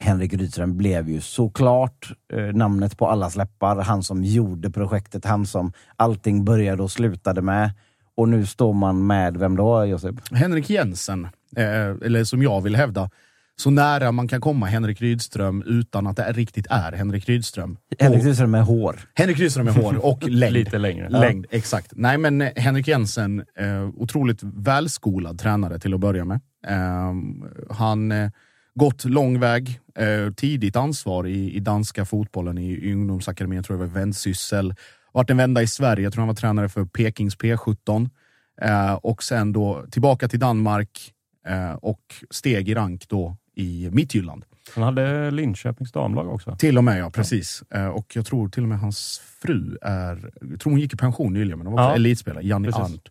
Henrik 0.00 0.34
Rydström 0.34 0.76
blev 0.76 1.08
ju 1.08 1.20
såklart 1.20 2.12
eh, 2.32 2.54
namnet 2.54 2.98
på 2.98 3.06
alla 3.06 3.28
läppar. 3.36 3.76
Han 3.76 4.02
som 4.02 4.24
gjorde 4.24 4.70
projektet, 4.70 5.24
han 5.24 5.46
som 5.46 5.72
allting 5.96 6.44
började 6.44 6.82
och 6.82 6.90
slutade 6.90 7.42
med. 7.42 7.70
Och 8.14 8.28
nu 8.28 8.46
står 8.46 8.72
man 8.72 9.06
med, 9.06 9.36
vem 9.36 9.56
då 9.56 9.84
Josip? 9.84 10.14
Henrik 10.30 10.70
Jensen, 10.70 11.24
eh, 11.56 11.88
eller 12.04 12.24
som 12.24 12.42
jag 12.42 12.60
vill 12.60 12.76
hävda, 12.76 13.10
så 13.58 13.70
nära 13.70 14.12
man 14.12 14.28
kan 14.28 14.40
komma 14.40 14.66
Henrik 14.66 15.00
Rydström 15.00 15.62
utan 15.66 16.06
att 16.06 16.16
det 16.16 16.32
riktigt 16.32 16.66
är 16.70 16.92
Henrik 16.92 17.28
Rydström. 17.28 17.76
Henrik 17.98 18.24
Rydström 18.24 18.50
med 18.50 18.64
hår. 18.64 19.00
Henrik 19.14 19.38
Rydström 19.38 19.64
med 19.64 19.74
hår 19.74 19.96
och 20.06 20.28
längd. 20.28 20.52
Lite 20.52 20.78
längre. 20.78 21.08
Längd, 21.08 21.46
ja. 21.50 21.56
exakt. 21.56 21.92
Nej 21.94 22.18
men 22.18 22.40
eh, 22.40 22.52
Henrik 22.56 22.88
Jensen, 22.88 23.44
eh, 23.58 23.88
otroligt 23.96 24.42
välskolad 24.42 25.38
tränare 25.38 25.78
till 25.78 25.94
att 25.94 26.00
börja 26.00 26.24
med. 26.24 26.40
Eh, 26.66 27.14
han 27.70 28.12
eh, 28.12 28.30
gått 28.74 29.04
lång 29.04 29.40
väg, 29.40 29.80
eh, 29.98 30.32
tidigt 30.32 30.76
ansvar 30.76 31.26
i, 31.26 31.56
i 31.56 31.60
danska 31.60 32.04
fotbollen, 32.04 32.58
i, 32.58 32.70
i 32.70 32.92
ungdomsakademin, 32.92 33.56
jag 33.56 33.64
tror 33.64 33.76
det 33.76 33.84
var 33.84 34.00
Vendsyssel. 34.00 34.74
Vart 35.12 35.30
en 35.30 35.36
vända 35.36 35.62
i 35.62 35.66
Sverige, 35.66 36.04
jag 36.04 36.12
tror 36.12 36.20
han 36.20 36.28
var 36.28 36.34
tränare 36.34 36.68
för 36.68 36.84
Pekings 36.84 37.36
P17. 37.36 38.10
Eh, 38.62 38.92
och 38.94 39.22
sen 39.22 39.52
då 39.52 39.84
tillbaka 39.90 40.28
till 40.28 40.38
Danmark 40.38 41.12
eh, 41.48 41.72
och 41.72 42.00
steg 42.30 42.68
i 42.68 42.74
rank 42.74 43.08
då 43.08 43.36
i 43.56 43.88
Midtjylland. 43.92 44.44
Han 44.74 44.84
hade 44.84 45.30
Linköpings 45.30 45.92
damlag 45.92 46.28
också. 46.34 46.56
Till 46.56 46.78
och 46.78 46.84
med, 46.84 46.98
ja. 46.98 47.10
Precis. 47.10 47.62
Eh, 47.74 47.86
och 47.86 48.16
jag 48.16 48.26
tror 48.26 48.48
till 48.48 48.62
och 48.62 48.68
med 48.68 48.78
hans 48.80 49.20
fru 49.42 49.78
är... 49.82 50.30
Jag 50.50 50.60
tror 50.60 50.70
hon 50.72 50.80
gick 50.80 50.94
i 50.94 50.96
pension 50.96 51.32
nyligen, 51.32 51.58
men 51.58 51.66
hon 51.66 51.76
var 51.76 51.82
Ja. 51.82 51.94
elitspelare. 51.94 52.44
Janni. 52.46 52.68
Arndt. 52.74 53.08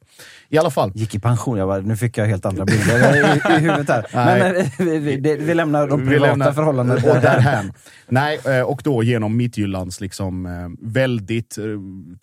I 0.50 0.58
alla 0.58 0.70
fall. 0.70 0.92
Gick 0.96 1.16
i 1.16 1.20
pension. 1.20 1.58
Jag 1.58 1.68
bara, 1.68 1.80
nu 1.82 1.98
fick 1.98 2.18
jag 2.18 2.26
helt 2.26 2.46
andra 2.46 2.66
bilder 2.66 3.16
i, 3.16 3.20
i 3.58 3.60
huvudet 3.60 3.90
här. 3.90 4.06
Nej. 4.14 4.40
Men 4.40 4.56
eh, 4.56 4.68
vi, 4.80 4.98
vi, 5.00 5.18
det- 5.18 5.38
vi 5.38 5.54
lämnar 5.54 5.88
de 5.88 6.08
privata 6.08 6.26
lämnar- 6.32 6.52
förhållandena 6.52 7.12
och 7.12 7.22
därhän. 7.22 7.74
Nej, 8.08 8.40
eh, 8.48 8.62
och 8.62 8.82
då 8.84 9.04
genom 9.04 9.38
Midtjyllands 9.38 10.02
liksom, 10.02 10.48
väldigt 10.82 11.58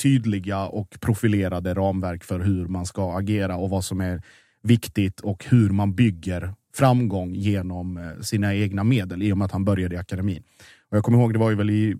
tydliga 0.02 0.66
och 0.66 0.96
profilerade 1.00 1.74
ramverk 1.74 2.24
för 2.24 2.40
hur 2.40 2.66
man 2.68 2.86
ska 2.86 3.16
agera 3.18 3.56
och 3.56 3.70
vad 3.70 3.84
som 3.84 4.00
är 4.00 4.22
viktigt 4.62 5.20
och 5.20 5.44
hur 5.48 5.70
man 5.70 5.94
bygger 5.94 6.54
framgång 6.74 7.34
genom 7.34 7.96
eh, 7.96 8.20
sina 8.20 8.54
egna 8.54 8.84
medel 8.84 9.22
i 9.22 9.32
och 9.32 9.38
med 9.38 9.44
att 9.44 9.52
han 9.52 9.64
började 9.64 9.94
i 9.94 9.98
akademin. 9.98 10.42
Och 10.90 10.96
jag 10.96 11.04
kommer 11.04 11.18
ihåg, 11.18 11.32
det 11.32 11.38
var 11.38 11.50
ju 11.50 11.56
väl 11.56 11.70
i, 11.70 11.96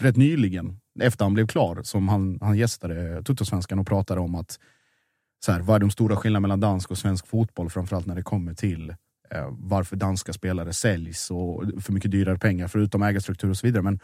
rätt 0.00 0.16
nyligen, 0.16 0.76
efter 1.00 1.24
han 1.24 1.34
blev 1.34 1.46
klar, 1.46 1.80
som 1.82 2.08
han, 2.08 2.38
han 2.40 2.58
gästade 2.58 3.22
Tuttosvenskan 3.22 3.78
och 3.78 3.86
pratade 3.86 4.20
om 4.20 4.34
att 4.34 4.58
så 5.44 5.52
här, 5.52 5.60
vad 5.60 5.76
är 5.76 5.80
de 5.80 5.90
stora 5.90 6.16
skillnaderna 6.16 6.40
mellan 6.40 6.60
dansk 6.60 6.90
och 6.90 6.98
svensk 6.98 7.26
fotboll, 7.26 7.70
framförallt 7.70 8.06
när 8.06 8.14
det 8.14 8.22
kommer 8.22 8.54
till 8.54 8.90
eh, 9.30 9.48
varför 9.50 9.96
danska 9.96 10.32
spelare 10.32 10.72
säljs 10.72 11.30
och 11.30 11.64
för 11.80 11.92
mycket 11.92 12.10
dyrare 12.10 12.38
pengar, 12.38 12.68
förutom 12.68 13.02
ägarstruktur 13.02 13.50
och 13.50 13.56
så 13.56 13.66
vidare. 13.66 13.82
Men 13.82 14.00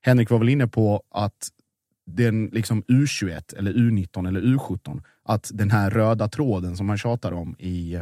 Henrik 0.00 0.30
var 0.30 0.38
väl 0.38 0.48
inne 0.48 0.66
på 0.66 1.02
att 1.10 1.48
den 2.06 2.46
liksom 2.46 2.82
U21, 2.82 3.58
eller 3.58 3.72
U19 3.72 4.28
eller 4.28 4.40
U17, 4.40 5.02
att 5.24 5.50
den 5.54 5.70
här 5.70 5.90
röda 5.90 6.28
tråden 6.28 6.76
som 6.76 6.86
man 6.86 6.98
tjatar 6.98 7.32
om 7.32 7.56
i, 7.58 7.98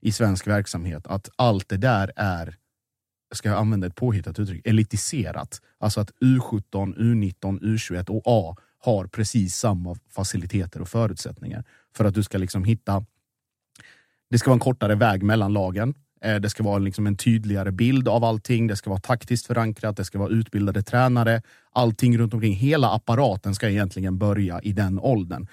i 0.00 0.12
svensk 0.12 0.46
verksamhet, 0.46 1.06
att 1.06 1.28
allt 1.36 1.68
det 1.68 1.76
där 1.76 2.12
är, 2.16 2.56
ska 3.34 3.48
jag 3.48 3.58
använda 3.58 3.86
ett 3.86 3.94
påhittat 3.94 4.38
uttryck, 4.38 4.66
elitiserat. 4.66 5.60
Alltså 5.78 6.00
att 6.00 6.10
U17, 6.10 6.96
U19, 6.96 7.60
U21 7.60 8.10
och 8.10 8.22
A 8.24 8.56
har 8.78 9.06
precis 9.06 9.56
samma 9.56 9.96
faciliteter 10.10 10.80
och 10.80 10.88
förutsättningar 10.88 11.64
för 11.96 12.04
att 12.04 12.14
du 12.14 12.22
ska 12.22 12.38
liksom 12.38 12.64
hitta 12.64 13.04
det 14.30 14.38
ska 14.38 14.50
vara 14.50 14.56
en 14.56 14.60
kortare 14.60 14.94
väg 14.94 15.22
mellan 15.22 15.52
lagen. 15.52 15.94
Eh, 16.22 16.36
det 16.36 16.50
ska 16.50 16.62
vara 16.62 16.78
liksom 16.78 17.06
en 17.06 17.16
tydligare 17.16 17.72
bild 17.72 18.08
av 18.08 18.24
allting. 18.24 18.66
Det 18.66 18.76
ska 18.76 18.90
vara 18.90 19.00
taktiskt 19.00 19.46
förankrat. 19.46 19.96
Det 19.96 20.04
ska 20.04 20.18
vara 20.18 20.30
utbildade 20.30 20.82
tränare. 20.82 21.42
Allting 21.72 22.18
runt 22.18 22.34
omkring. 22.34 22.54
Hela 22.54 22.90
apparaten 22.90 23.54
ska 23.54 23.68
egentligen 23.68 24.18
börja 24.18 24.60
i 24.60 24.72
den 24.72 24.98
åldern. 24.98 25.46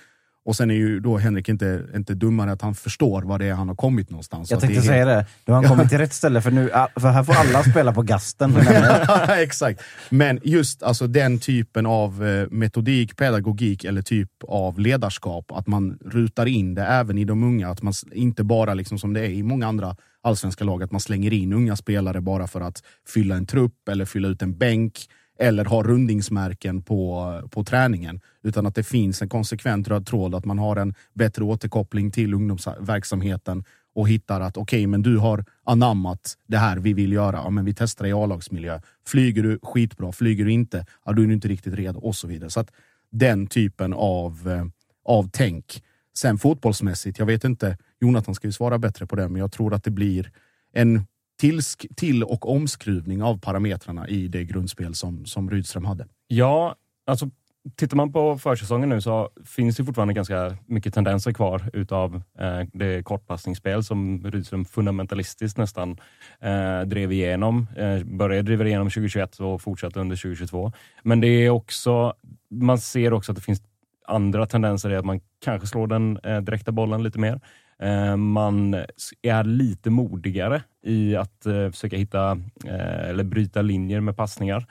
Och 0.46 0.56
sen 0.56 0.72
är 0.72 0.76
ju 0.76 1.00
då 1.00 1.18
Henrik 1.18 1.50
inte, 1.50 1.84
inte 1.96 2.14
dummare 2.14 2.52
att 2.52 2.62
han 2.62 2.76
förstår 2.76 3.22
vad 3.22 3.40
det 3.40 3.46
är 3.46 3.54
han 3.54 3.68
har 3.68 3.76
kommit 3.76 4.10
någonstans. 4.10 4.52
Jag 4.52 4.58
det 4.58 4.68
tänkte 4.68 4.82
är 4.82 4.88
säga 4.88 5.06
det. 5.06 5.26
Du 5.46 5.52
har 5.52 5.64
kommit 5.64 5.90
till 5.90 5.98
rätt 5.98 6.14
ställe 6.14 6.42
för 6.42 6.52
nu, 6.52 6.70
för 6.96 7.10
här 7.10 7.24
får 7.24 7.34
alla 7.34 7.64
spela 7.64 7.94
på 7.94 8.02
gasten. 8.02 8.58
Exakt. 9.30 9.82
Men 10.10 10.40
just 10.44 10.84
alltså, 10.84 11.08
den 11.08 11.40
typen 11.40 11.86
av 11.86 12.28
eh, 12.28 12.48
metodik, 12.52 13.18
pedagogik 13.18 13.84
eller 13.84 14.02
typ 14.02 14.30
av 14.48 14.80
ledarskap, 14.80 15.52
att 15.52 15.68
man 15.68 15.98
rutar 16.06 16.46
in 16.46 16.76
det 16.76 16.86
även 16.86 17.18
i 17.18 17.26
de 17.26 17.44
unga. 17.44 17.70
Att 17.70 17.82
man 17.82 17.94
inte 18.12 18.44
bara, 18.44 18.74
liksom 18.74 19.00
som 19.00 19.14
det 19.14 19.22
är 19.22 19.30
i 19.30 19.44
många 19.44 19.68
andra 19.68 19.96
allsvenska 20.24 20.64
lag, 20.64 20.84
att 20.84 20.92
man 20.92 21.02
slänger 21.02 21.34
in 21.34 21.54
unga 21.54 21.76
spelare 21.76 22.22
bara 22.22 22.48
för 22.48 22.62
att 22.62 22.84
fylla 23.08 23.36
en 23.36 23.46
trupp 23.46 23.90
eller 23.90 24.06
fylla 24.06 24.28
ut 24.28 24.42
en 24.42 24.58
bänk 24.58 25.08
eller 25.40 25.66
har 25.66 25.84
rundningsmärken 25.84 26.82
på, 26.82 27.42
på 27.52 27.64
träningen. 27.64 28.22
Utan 28.44 28.66
att 28.66 28.76
det 28.76 28.84
finns 28.84 29.22
en 29.22 29.30
konsekvent 29.30 29.88
röd 29.88 30.06
tråd, 30.06 30.36
att 30.36 30.46
man 30.46 30.60
har 30.60 30.76
en 30.76 30.94
bättre 31.14 31.44
återkoppling 31.44 32.12
till 32.12 32.34
ungdomsverksamheten 32.34 33.64
och 33.96 34.10
hittar 34.10 34.42
att 34.42 34.58
okej, 34.58 34.88
men 34.88 35.02
du 35.02 35.18
har 35.18 35.46
anammat 35.64 36.38
det 36.48 36.58
här 36.58 36.78
vi 36.78 36.94
vill 36.94 37.14
göra. 37.14 37.36
Ja, 37.36 37.50
men 37.50 37.66
vi 37.66 37.74
testar 37.74 38.06
i 38.06 38.14
A-lagsmiljö. 38.14 38.80
Flyger 39.08 39.44
du 39.44 39.60
skitbra, 39.64 40.12
flyger 40.12 40.46
du 40.46 40.52
inte, 40.52 40.86
ja, 41.06 41.12
då 41.14 41.22
är 41.22 41.28
du 41.28 41.34
inte 41.34 41.48
riktigt 41.48 41.74
redo 41.74 42.00
och 42.00 42.16
så 42.16 42.28
vidare. 42.28 42.50
Så 42.50 42.60
att 42.60 42.72
den 43.12 43.48
typen 43.48 43.94
av, 43.94 44.50
eh, 44.50 44.66
av 45.06 45.30
tänk. 45.34 45.84
Sen 46.18 46.38
fotbollsmässigt, 46.38 47.20
jag 47.20 47.26
vet 47.26 47.44
inte, 47.44 47.78
Jonathan 48.02 48.36
ska 48.36 48.48
ju 48.48 48.52
svara 48.52 48.78
bättre 48.78 49.06
på 49.06 49.16
det, 49.16 49.30
men 49.30 49.40
jag 49.40 49.52
tror 49.52 49.74
att 49.74 49.84
det 49.84 49.92
blir 49.92 50.32
en 50.74 51.06
till, 51.40 51.62
till 51.96 52.24
och 52.24 52.50
omskruvning 52.50 53.24
av 53.24 53.40
parametrarna 53.40 54.08
i 54.08 54.28
det 54.28 54.44
grundspel 54.44 54.96
som, 54.96 55.26
som 55.26 55.50
Rydström 55.50 55.86
hade. 55.86 56.08
Ja, 56.28 56.76
alltså 57.06 57.30
tittar 57.76 57.98
man 57.98 58.12
på 58.12 58.38
försäsongen 58.38 58.90
nu 58.90 59.02
så 59.02 59.30
finns 59.46 59.78
det 59.78 59.86
fortfarande 59.86 60.14
ganska 60.14 60.58
mycket 60.66 60.94
tendenser 60.94 61.34
kvar 61.34 61.70
utav 61.74 62.22
eh, 62.40 62.62
det 62.74 63.04
kortpassningsspel 63.04 63.84
som 63.84 64.24
Rydström 64.32 64.66
fundamentalistiskt 64.66 65.58
nästan 65.58 65.98
eh, 66.40 66.82
drev 66.82 67.12
igenom. 67.12 67.68
Eh, 67.78 68.04
började 68.04 68.42
driva 68.42 68.66
igenom 68.66 68.88
2021 68.88 69.40
och 69.40 69.62
fortsatte 69.62 70.00
under 70.00 70.16
2022. 70.16 70.72
Men 71.04 71.22
det 71.22 71.28
är 71.28 71.50
också, 71.50 72.14
man 72.50 72.78
ser 72.78 73.14
också 73.14 73.32
att 73.32 73.36
det 73.36 73.42
finns 73.42 73.62
andra 74.08 74.46
tendenser 74.46 74.90
i 74.90 74.96
att 74.96 75.06
man 75.06 75.20
kanske 75.44 75.68
slår 75.68 75.88
den 75.88 76.20
eh, 76.24 76.42
direkta 76.42 76.72
bollen 76.72 77.04
lite 77.04 77.20
mer. 77.20 77.40
Eh, 77.80 78.16
man 78.16 78.74
är 79.22 79.44
lite 79.44 79.90
modigare 79.90 80.64
i 80.84 81.16
att 81.16 81.46
eh, 81.46 81.70
försöka 81.70 81.98
hitta 81.98 82.32
eh, 82.66 83.10
eller 83.10 83.24
bryta 83.24 83.62
linjer 83.62 84.00
med 84.00 84.18
passningar. 84.18 84.66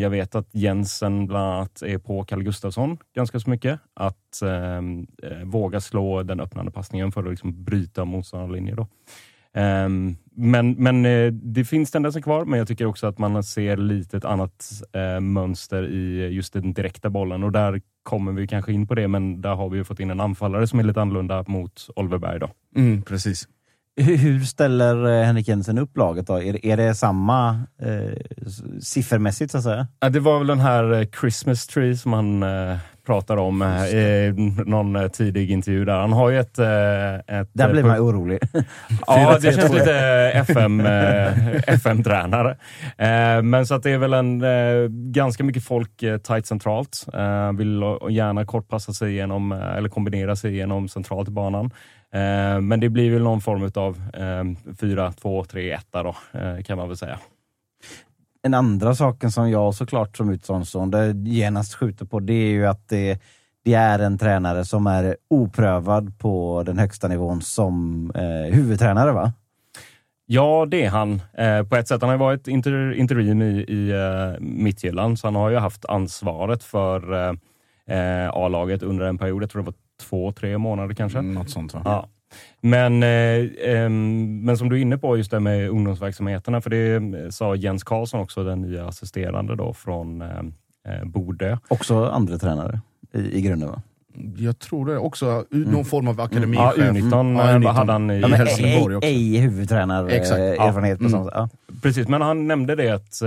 Jag 0.00 0.10
vet 0.10 0.34
att 0.34 0.48
Jensen 0.52 1.26
bland 1.26 1.54
annat 1.54 1.82
är 1.82 1.98
på 1.98 2.24
Carl 2.24 2.42
Gustafsson 2.42 2.98
ganska 3.14 3.40
så 3.40 3.50
mycket. 3.50 3.80
Att 3.94 4.42
ehm, 4.42 5.06
våga 5.44 5.80
slå 5.80 6.22
den 6.22 6.40
öppnande 6.40 6.70
passningen 6.72 7.12
för 7.12 7.24
att 7.24 7.30
liksom 7.30 7.64
bryta 7.64 8.04
motståndarlinjer. 8.04 8.76
Då. 8.76 8.86
Eh, 9.56 9.88
men 10.36 10.70
men 10.78 11.06
eh, 11.06 11.32
det 11.32 11.64
finns 11.64 11.90
tendenser 11.90 12.20
kvar, 12.20 12.44
men 12.44 12.58
jag 12.58 12.68
tycker 12.68 12.86
också 12.86 13.06
att 13.06 13.18
man 13.18 13.42
ser 13.42 13.76
lite 13.76 14.16
ett 14.16 14.24
annat 14.24 14.82
eh, 14.92 15.20
mönster 15.20 15.82
i 15.82 16.28
just 16.28 16.52
den 16.52 16.72
direkta 16.72 17.10
bollen 17.10 17.44
och 17.44 17.52
där 17.52 17.80
kommer 18.02 18.32
vi 18.32 18.46
kanske 18.46 18.72
in 18.72 18.86
på 18.86 18.94
det, 18.94 19.08
men 19.08 19.40
där 19.40 19.54
har 19.54 19.68
vi 19.68 19.78
ju 19.78 19.84
fått 19.84 20.00
in 20.00 20.10
en 20.10 20.20
anfallare 20.20 20.66
som 20.66 20.78
är 20.78 20.82
lite 20.82 21.00
annorlunda 21.00 21.44
mot 21.46 21.88
Oliver 21.96 22.18
Berg. 22.18 22.40
Då. 22.40 22.50
Mm, 22.76 23.02
precis. 23.02 23.48
Hur 23.96 24.40
ställer 24.44 25.04
eh, 25.04 25.24
Henrik 25.26 25.48
Jensen 25.48 25.78
upp 25.78 25.96
laget 25.96 26.26
då? 26.26 26.42
Är, 26.42 26.66
är 26.66 26.76
det 26.76 26.94
samma 26.94 27.62
eh, 27.82 28.12
siffermässigt 28.80 29.52
så 29.52 29.58
att 29.58 29.64
säga? 29.64 29.86
Ja, 30.00 30.08
det 30.08 30.20
var 30.20 30.38
väl 30.38 30.46
den 30.46 30.60
här 30.60 31.08
Christmas 31.20 31.66
tree 31.66 31.96
som 31.96 32.12
han 32.12 32.42
eh, 32.42 32.76
pratar 33.06 33.36
om 33.36 33.62
eh, 33.62 33.86
i 33.86 34.32
någon 34.66 34.96
eh, 34.96 35.08
tidig 35.08 35.50
intervju 35.50 35.84
där. 35.84 35.98
Han 35.98 36.12
har 36.12 36.30
ju 36.30 36.40
ett... 36.40 36.58
Eh, 36.58 37.14
ett 37.40 37.50
Där 37.52 37.72
blir 37.72 37.82
man 37.82 37.98
orolig. 37.98 38.38
Ja, 39.06 39.38
det 39.40 39.50
4-3-2. 39.50 39.60
känns 39.60 39.72
lite 39.72 39.94
FM, 40.34 40.80
FM-tränare. 41.66 42.56
Men 43.42 43.66
så 43.66 43.74
att 43.74 43.82
det 43.82 43.90
är 43.90 43.98
väl 43.98 44.14
en 44.14 44.42
ganska 45.12 45.44
mycket 45.44 45.64
folk 45.64 45.96
tight 46.22 46.46
centralt. 46.46 47.06
Vill 47.58 47.82
gärna 48.10 48.44
kortpassa 48.44 48.92
sig 48.92 49.10
igenom, 49.12 49.52
eller 49.52 49.88
kombinera 49.88 50.36
sig 50.36 50.52
igenom 50.52 50.88
centralt 50.88 51.28
i 51.28 51.32
banan. 51.32 51.70
Men 52.62 52.80
det 52.80 52.88
blir 52.88 53.10
väl 53.10 53.22
någon 53.22 53.40
form 53.40 53.70
av 53.74 54.00
eh, 54.14 54.44
4-2-3-1 54.74 55.78
då, 55.92 56.14
kan 56.62 56.78
man 56.78 56.88
väl 56.88 56.96
säga. 56.96 57.18
Den 58.42 58.54
andra 58.54 58.94
saken 58.94 59.32
som 59.32 59.50
jag 59.50 59.74
såklart 59.74 60.16
som 60.16 60.30
utomstående 60.30 61.12
genast 61.24 61.74
skjuter 61.74 62.06
på, 62.06 62.20
det 62.20 62.32
är 62.32 62.50
ju 62.50 62.66
att 62.66 62.88
det, 62.88 63.20
det 63.64 63.74
är 63.74 63.98
en 63.98 64.18
tränare 64.18 64.64
som 64.64 64.86
är 64.86 65.16
oprövad 65.30 66.18
på 66.18 66.62
den 66.66 66.78
högsta 66.78 67.08
nivån 67.08 67.42
som 67.42 68.06
eh, 68.14 68.54
huvudtränare 68.54 69.12
va? 69.12 69.32
Ja, 70.26 70.66
det 70.70 70.84
är 70.84 70.90
han. 70.90 71.22
Eh, 71.34 71.62
på 71.62 71.76
ett 71.76 71.88
sätt. 71.88 72.00
Han 72.00 72.10
har 72.10 72.16
varit 72.16 72.48
inter, 72.48 72.92
interim 72.92 73.42
i, 73.42 73.64
i 73.68 73.90
eh, 73.90 74.40
Midtjylland, 74.40 75.18
så 75.18 75.26
han 75.26 75.34
har 75.34 75.50
ju 75.50 75.56
haft 75.56 75.84
ansvaret 75.84 76.64
för 76.64 77.12
eh, 77.12 77.34
eh, 77.96 78.30
A-laget 78.30 78.82
under 78.82 79.06
en 79.06 79.18
period. 79.18 79.42
Jag 79.42 79.50
tror 79.50 79.62
det 79.62 79.66
var 79.66 79.74
två, 80.08 80.32
tre 80.32 80.58
månader 80.58 80.94
kanske. 80.94 81.22
Något 81.22 81.50
sånt 81.50 81.74
va? 81.74 81.80
Ja. 81.84 82.08
Men, 82.60 83.02
eh, 83.02 83.88
men 83.88 84.56
som 84.58 84.68
du 84.68 84.76
är 84.76 84.80
inne 84.80 84.98
på, 84.98 85.16
just 85.16 85.30
det 85.30 85.40
med 85.40 85.68
ungdomsverksamheterna, 85.68 86.60
för 86.60 86.70
det 86.70 86.94
eh, 86.94 87.30
sa 87.30 87.54
Jens 87.54 87.84
Karlsson 87.84 88.20
också, 88.20 88.44
den 88.44 88.60
nya 88.60 88.86
assisterande 88.86 89.56
då 89.56 89.72
från 89.74 90.22
eh, 90.22 90.28
eh, 90.88 91.04
Bodö. 91.04 91.56
Också 91.68 92.04
andra 92.04 92.38
tränare 92.38 92.80
i, 93.14 93.38
i 93.38 93.40
grunden 93.40 93.68
va? 93.68 93.82
Jag 94.36 94.58
tror 94.58 94.86
det 94.86 94.98
också. 94.98 95.44
Någon 95.50 95.84
form 95.84 96.08
av 96.08 96.14
Ja, 96.18 96.24
akademichef. 96.24 96.76
U19 96.76 97.38
Ja, 97.38 97.50
eh, 97.50 97.56
U19. 97.56 97.66
hade 97.72 97.92
han 97.92 98.10
i 98.10 98.20
Ja, 98.20 98.28
Ja, 98.28 98.34
Helsingborg 98.36 98.96
också. 98.96 99.08
ej 99.08 99.36
huvudtränare 99.36 100.10
Exakt. 100.10 100.38
eh, 100.40 100.44
Ja. 100.46 100.68
Mm. 100.78 101.10
Ja. 101.12 101.48
Precis, 101.82 102.08
men 102.08 102.22
han 102.22 102.46
nämnde 102.48 102.74
det 102.74 102.90
att 102.90 103.22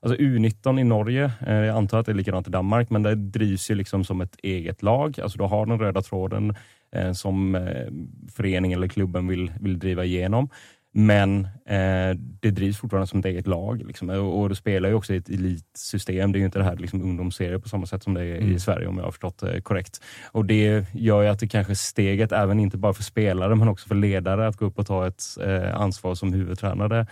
alltså 0.00 0.18
U19 0.22 0.80
i 0.80 0.84
Norge, 0.84 1.30
jag 1.46 1.68
antar 1.68 1.98
att 1.98 2.06
det 2.06 2.12
är 2.12 2.16
likadant 2.16 2.48
i 2.48 2.50
Danmark, 2.50 2.90
men 2.90 3.02
det 3.02 3.14
drivs 3.14 3.70
ju 3.70 3.74
liksom 3.74 4.04
som 4.04 4.20
ett 4.20 4.36
eget 4.42 4.82
lag. 4.82 5.20
Alltså 5.22 5.38
du 5.38 5.44
har 5.44 5.66
den 5.66 5.78
röda 5.78 6.02
tråden 6.02 6.54
eh, 6.94 7.12
som 7.12 7.54
eh, 7.54 7.86
föreningen 8.32 8.78
eller 8.78 8.88
klubben 8.88 9.28
vill, 9.28 9.52
vill 9.60 9.78
driva 9.78 10.04
igenom. 10.04 10.48
Men 10.96 11.44
eh, 11.66 12.16
det 12.40 12.50
drivs 12.50 12.78
fortfarande 12.78 13.06
som 13.06 13.18
ett 13.18 13.26
eget 13.26 13.46
lag. 13.46 13.82
Liksom. 13.86 14.10
Och, 14.10 14.40
och 14.40 14.48
det 14.48 14.56
spelar 14.56 14.88
ju 14.88 14.94
också 14.94 15.14
i 15.14 15.16
ett 15.16 15.28
elitsystem. 15.28 16.32
Det 16.32 16.36
är 16.36 16.40
ju 16.40 16.46
inte 16.46 16.58
det 16.58 16.64
här 16.64 16.76
liksom, 16.76 17.02
ungdomsserie 17.02 17.58
på 17.58 17.68
samma 17.68 17.86
sätt 17.86 18.02
som 18.02 18.14
det 18.14 18.24
är 18.24 18.36
mm. 18.36 18.52
i 18.52 18.60
Sverige 18.60 18.86
om 18.86 18.96
jag 18.98 19.04
har 19.04 19.10
förstått 19.10 19.38
det 19.38 19.60
korrekt. 19.60 20.00
Och 20.32 20.44
det 20.44 20.86
gör 20.92 21.22
ju 21.22 21.28
att 21.28 21.40
det 21.40 21.48
kanske 21.48 21.76
steget, 21.76 22.32
även 22.32 22.60
inte 22.60 22.76
bara 22.76 22.92
för 22.92 23.02
spelare 23.02 23.54
men 23.54 23.68
också 23.68 23.88
för 23.88 23.94
ledare, 23.94 24.46
att 24.46 24.56
gå 24.56 24.64
upp 24.64 24.78
och 24.78 24.86
ta 24.86 25.06
ett 25.06 25.22
eh, 25.40 25.80
ansvar 25.80 26.14
som 26.14 26.32
huvudtränare 26.32 27.06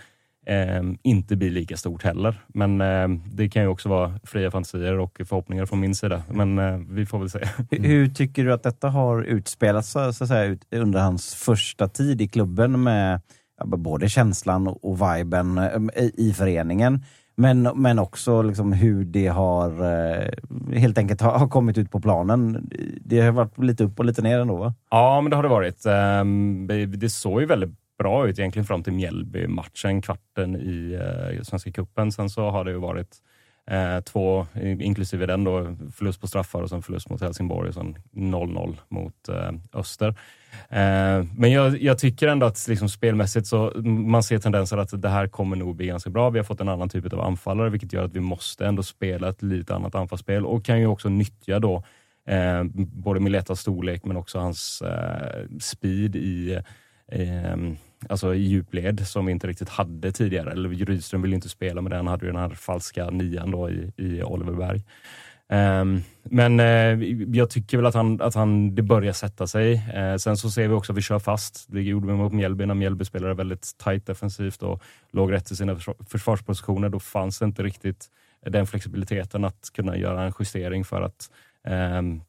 eh, 0.45 0.81
inte 1.03 1.35
blir 1.35 1.49
lika 1.49 1.77
stort 1.77 2.03
heller. 2.03 2.41
Men 2.47 2.81
eh, 2.81 3.07
det 3.33 3.49
kan 3.49 3.61
ju 3.61 3.67
också 3.67 3.89
vara 3.89 4.19
fria 4.23 4.51
fantasier 4.51 4.99
och 4.99 5.21
förhoppningar 5.25 5.65
från 5.65 5.79
min 5.79 5.95
sida. 5.95 6.23
Men 6.29 6.59
eh, 6.59 6.77
vi 6.89 7.05
får 7.05 7.19
väl 7.19 7.29
se. 7.29 7.39
Hur, 7.71 7.79
hur, 7.79 8.07
tycker 8.07 8.45
du 8.45 8.53
att 8.53 8.63
detta 8.63 8.89
har 8.89 9.23
utspelats 9.23 9.91
så 9.91 9.99
att 9.99 10.15
säga, 10.15 10.57
under 10.71 10.99
hans 10.99 11.35
första 11.35 11.87
tid 11.87 12.21
i 12.21 12.27
klubben 12.27 12.83
med 12.83 13.21
både 13.65 14.09
känslan 14.09 14.67
och 14.67 15.01
viben 15.01 15.57
eh, 15.57 16.05
i 16.13 16.33
föreningen? 16.37 17.03
Men, 17.35 17.61
men 17.61 17.99
också 17.99 18.41
liksom 18.41 18.73
hur 18.73 19.05
det 19.05 19.27
har 19.27 19.69
eh, 19.69 20.79
helt 20.79 20.97
enkelt 20.97 21.21
har, 21.21 21.39
har, 21.39 21.47
kommit 21.47 21.77
ut 21.77 21.91
på 21.91 21.99
planen. 21.99 22.69
Det 23.05 23.21
har 23.21 23.31
varit 23.31 23.57
lite 23.57 23.83
upp 23.83 23.99
och 23.99 24.05
lite 24.05 24.21
ner 24.21 24.39
ändå 24.39 24.55
va? 24.55 24.73
Ja, 24.89 25.21
men 25.21 25.29
det 25.29 25.35
har 25.35 25.43
det 25.43 25.49
varit. 25.49 25.85
Ehm, 25.85 26.67
det 26.97 27.09
såg 27.09 27.41
ju 27.41 27.47
väldigt 27.47 27.82
bra 28.03 28.27
ut 28.27 28.39
egentligen 28.39 28.65
fram 28.65 28.83
till 28.83 28.93
Mjällby-matchen, 28.93 30.01
kvarten 30.01 30.55
i 30.55 30.93
eh, 30.93 31.41
Svenska 31.43 31.71
cupen. 31.71 32.11
Sen 32.11 32.29
så 32.29 32.49
har 32.49 32.65
det 32.65 32.71
ju 32.71 32.77
varit 32.77 33.17
eh, 33.71 33.99
två, 33.99 34.47
inklusive 34.79 35.25
den 35.25 35.43
då, 35.43 35.75
förlust 35.95 36.21
på 36.21 36.27
straffar 36.27 36.61
och 36.61 36.69
sen 36.69 36.81
förlust 36.81 37.09
mot 37.09 37.21
Helsingborg 37.21 37.69
och 37.69 37.73
sen 37.73 37.97
0-0 38.11 38.77
mot 38.89 39.29
eh, 39.29 39.51
Öster. 39.73 40.07
Eh, 40.69 41.25
men 41.37 41.51
jag, 41.51 41.81
jag, 41.81 41.99
tycker 41.99 42.27
ändå 42.27 42.45
att 42.45 42.67
liksom 42.67 42.89
spelmässigt 42.89 43.47
så 43.47 43.71
man 43.83 44.23
ser 44.23 44.39
tendenser 44.39 44.77
att 44.77 45.01
det 45.01 45.09
här 45.09 45.27
kommer 45.27 45.55
nog 45.55 45.75
bli 45.75 45.85
ganska 45.87 46.09
bra. 46.09 46.29
Vi 46.29 46.39
har 46.39 46.43
fått 46.43 46.61
en 46.61 46.69
annan 46.69 46.89
typ 46.89 47.13
av 47.13 47.21
anfallare, 47.21 47.69
vilket 47.69 47.93
gör 47.93 48.03
att 48.03 48.15
vi 48.15 48.19
måste 48.19 48.65
ändå 48.65 48.83
spela 48.83 49.29
ett 49.29 49.41
lite 49.41 49.75
annat 49.75 49.95
anfallsspel 49.95 50.45
och 50.45 50.65
kan 50.65 50.79
ju 50.79 50.87
också 50.87 51.09
nyttja 51.09 51.59
då 51.59 51.83
eh, 52.27 52.63
både 52.75 53.19
Miletas 53.19 53.59
storlek 53.59 54.05
men 54.05 54.17
också 54.17 54.39
hans 54.39 54.81
eh, 54.81 55.45
speed 55.59 56.15
i 56.15 56.59
eh, 57.07 57.57
alltså 58.09 58.35
i 58.35 58.41
djupled 58.41 59.07
som 59.07 59.25
vi 59.25 59.31
inte 59.31 59.47
riktigt 59.47 59.69
hade 59.69 60.11
tidigare. 60.11 60.51
Eller 60.51 60.69
Rydström 60.69 61.21
ville 61.21 61.35
inte 61.35 61.49
spela 61.49 61.81
med 61.81 61.91
den, 61.91 61.97
han 61.97 62.07
hade 62.07 62.25
ju 62.25 62.31
den 62.31 62.41
här 62.41 62.49
falska 62.49 63.09
nian 63.09 63.51
då 63.51 63.69
i, 63.69 63.91
i 63.97 64.23
Oliver 64.23 64.53
Berg. 64.53 64.83
Um, 65.49 66.03
men 66.23 66.59
uh, 66.59 67.03
jag 67.35 67.49
tycker 67.49 67.77
väl 67.77 67.85
att 67.85 67.93
han, 67.93 68.21
att 68.21 68.35
han, 68.35 68.75
det 68.75 68.81
börjar 68.81 69.13
sätta 69.13 69.47
sig. 69.47 69.73
Uh, 69.73 70.17
sen 70.17 70.37
så 70.37 70.49
ser 70.51 70.67
vi 70.67 70.73
också 70.73 70.91
att 70.91 70.97
vi 70.97 71.01
kör 71.01 71.19
fast. 71.19 71.65
Det 71.67 71.81
gjorde 71.81 72.07
vi 72.07 72.13
mot 72.13 72.33
Mjällby 72.33 72.65
när 72.65 72.73
Mjällby 72.73 73.05
spelade 73.05 73.33
väldigt 73.33 73.77
tight 73.77 74.05
defensivt 74.05 74.63
och 74.63 74.83
låg 75.11 75.31
rätt 75.31 75.51
i 75.51 75.55
sina 75.55 75.75
försvarspositioner. 76.09 76.89
Då 76.89 76.99
fanns 76.99 77.39
det 77.39 77.45
inte 77.45 77.63
riktigt 77.63 78.07
den 78.45 78.67
flexibiliteten 78.67 79.45
att 79.45 79.69
kunna 79.73 79.97
göra 79.97 80.23
en 80.23 80.33
justering 80.39 80.85
för 80.85 81.01
att 81.01 81.29
um, 81.97 82.21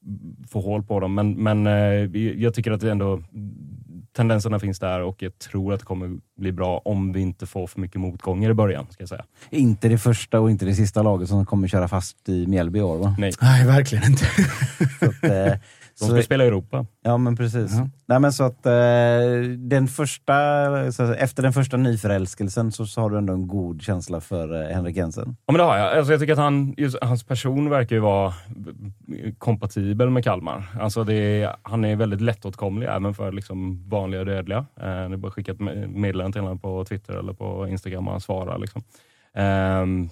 få 0.49 0.61
hål 0.61 0.83
på 0.83 1.01
dem. 1.01 1.15
Men, 1.15 1.43
men 1.43 1.67
uh, 1.67 2.17
jag 2.43 2.55
tycker 2.55 2.73
att 2.73 2.81
det 2.81 2.91
ändå 2.91 3.23
tendenserna 4.17 4.59
finns 4.59 4.79
där 4.79 5.01
och 5.01 5.23
jag 5.23 5.39
tror 5.39 5.73
att 5.73 5.81
det 5.81 5.87
kommer 5.87 6.19
bli 6.37 6.53
bra 6.53 6.83
om 6.85 7.13
vi 7.13 7.21
inte 7.21 7.47
får 7.47 7.67
för 7.67 7.81
mycket 7.81 8.01
motgångar 8.01 8.51
i 8.51 8.55
början. 8.55 8.87
Ska 8.91 9.03
jag 9.03 9.09
säga. 9.09 9.25
Inte 9.51 9.89
det 9.89 9.99
första 9.99 10.41
och 10.41 10.51
inte 10.51 10.65
det 10.65 10.75
sista 10.75 11.03
laget 11.03 11.29
som 11.29 11.47
kommer 11.47 11.69
köra 11.69 11.89
fast 11.89 12.29
i 12.29 12.47
Mjällby 12.47 12.79
i 12.79 12.83
år 12.83 12.99
va? 12.99 13.17
Nej, 13.19 13.33
Nej 13.41 13.67
verkligen 13.67 14.05
inte. 14.05 14.27
att, 15.01 15.25
eh, 15.25 15.59
de 15.99 16.05
ska 16.05 16.17
så, 16.17 16.23
spela 16.23 16.45
i 16.45 16.47
Europa. 16.47 16.87
Ja, 17.03 17.17
men 17.17 17.37
precis. 17.37 17.73
Ja. 17.73 17.89
Nej, 18.07 18.21
men 18.21 18.33
så 18.33 18.45
att, 18.45 18.67
eh, 18.67 18.73
den 19.59 19.89
första, 19.89 20.33
så, 20.93 21.13
efter 21.13 21.43
den 21.43 21.53
första 21.53 21.77
nyförälskelsen 21.77 22.73
så, 22.73 22.87
så 22.87 23.01
har 23.01 23.11
du 23.11 23.19
ändå 23.19 23.33
en 23.33 23.49
god 23.49 23.83
känsla 23.83 24.21
för 24.21 24.63
eh, 24.63 24.75
Henrik 24.75 24.97
Jensen? 24.97 25.37
Ja, 25.47 25.53
men 25.53 25.59
det 25.59 25.65
har 25.65 25.77
jag. 25.77 25.99
Alltså, 25.99 26.13
jag 26.13 26.21
tycker 26.21 26.33
att 26.33 26.39
han, 26.39 26.75
just, 26.77 26.97
hans 27.03 27.25
person 27.25 27.71
verkar 27.71 27.97
ju 27.97 28.01
vara 28.01 28.35
kompatibel 29.39 30.11
med 30.11 30.25
Kalmar. 30.25 30.65
Alltså, 30.81 31.11
är, 31.11 31.57
han 31.63 31.85
är 31.85 31.97
väldigt 31.97 32.21
lättåtkomlig 32.21 32.87
även 32.87 33.15
för 33.15 33.33
liksom, 33.33 33.89
vanliga 33.89 34.25
dödliga. 34.25 34.59
Eh, 34.59 34.85
det 34.85 34.91
är 34.91 35.17
bara 35.17 35.29
att 35.29 35.35
skicka 35.35 35.53
ett 35.53 35.61
meddelande 35.89 36.33
till 36.33 36.43
honom 36.43 36.59
på 36.59 36.85
Twitter 36.85 37.15
eller 37.15 37.33
på 37.33 37.69
Instagram 37.69 38.07
och 38.07 38.13
han 38.13 38.21
svarar. 38.21 38.59
Liksom. 38.59 38.83
Um, 39.37 40.11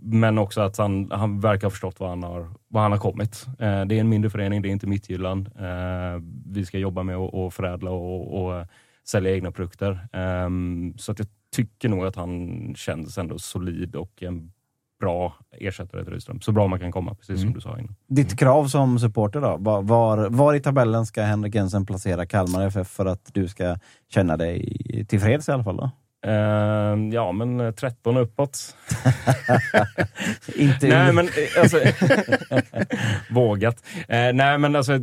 men 0.00 0.38
också 0.38 0.60
att 0.60 0.76
han, 0.76 1.10
han 1.10 1.40
verkar 1.40 1.66
ha 1.66 1.70
förstått 1.70 2.00
vad 2.00 2.08
han 2.08 2.22
har, 2.22 2.48
vad 2.68 2.82
han 2.82 2.92
har 2.92 2.98
kommit. 2.98 3.46
Uh, 3.48 3.56
det 3.56 3.94
är 3.94 4.00
en 4.00 4.08
mindre 4.08 4.30
förening, 4.30 4.62
det 4.62 4.68
är 4.68 4.70
inte 4.70 4.86
Midtjylland. 4.86 5.46
Uh, 5.46 6.22
vi 6.46 6.64
ska 6.64 6.78
jobba 6.78 7.02
med 7.02 7.16
att 7.16 7.54
förädla 7.54 7.90
och, 7.90 8.42
och 8.42 8.66
sälja 9.04 9.34
egna 9.34 9.52
produkter. 9.52 10.08
Um, 10.12 10.94
så 10.98 11.12
att 11.12 11.18
jag 11.18 11.28
tycker 11.56 11.88
nog 11.88 12.06
att 12.06 12.16
han 12.16 12.74
känns 12.74 13.18
ändå 13.18 13.38
solid 13.38 13.96
och 13.96 14.22
en 14.22 14.52
bra 15.00 15.34
ersättare 15.50 16.04
till 16.04 16.12
Rydström. 16.12 16.40
Så 16.40 16.52
bra 16.52 16.66
man 16.66 16.80
kan 16.80 16.92
komma, 16.92 17.14
precis 17.14 17.28
mm. 17.28 17.40
som 17.40 17.52
du 17.52 17.60
sa 17.60 17.78
innan. 17.78 17.94
Ditt 18.08 18.38
krav 18.38 18.66
som 18.66 18.98
supporter 18.98 19.40
då? 19.40 19.56
Var, 19.82 20.28
var 20.28 20.54
i 20.54 20.60
tabellen 20.60 21.06
ska 21.06 21.22
Henrik 21.22 21.54
Jensen 21.54 21.86
placera 21.86 22.26
Kalmar 22.26 22.66
FF 22.66 22.88
för 22.88 23.06
att 23.06 23.30
du 23.32 23.48
ska 23.48 23.76
känna 24.08 24.36
dig 24.36 25.06
tillfreds 25.08 25.48
i 25.48 25.52
alla 25.52 25.64
fall? 25.64 25.76
Då? 25.76 25.90
Uh, 26.26 27.08
ja, 27.12 27.32
men 27.32 27.74
13 27.74 28.16
eh, 28.16 28.22
uppåt. 28.22 28.76
Inte 30.54 30.88
Nej, 30.88 31.12
men 31.12 31.26
eh, 31.26 31.60
alltså, 31.60 31.78
Vågat. 33.30 33.84
Nej, 34.08 34.58
men 34.58 34.76
alltså, 34.76 34.98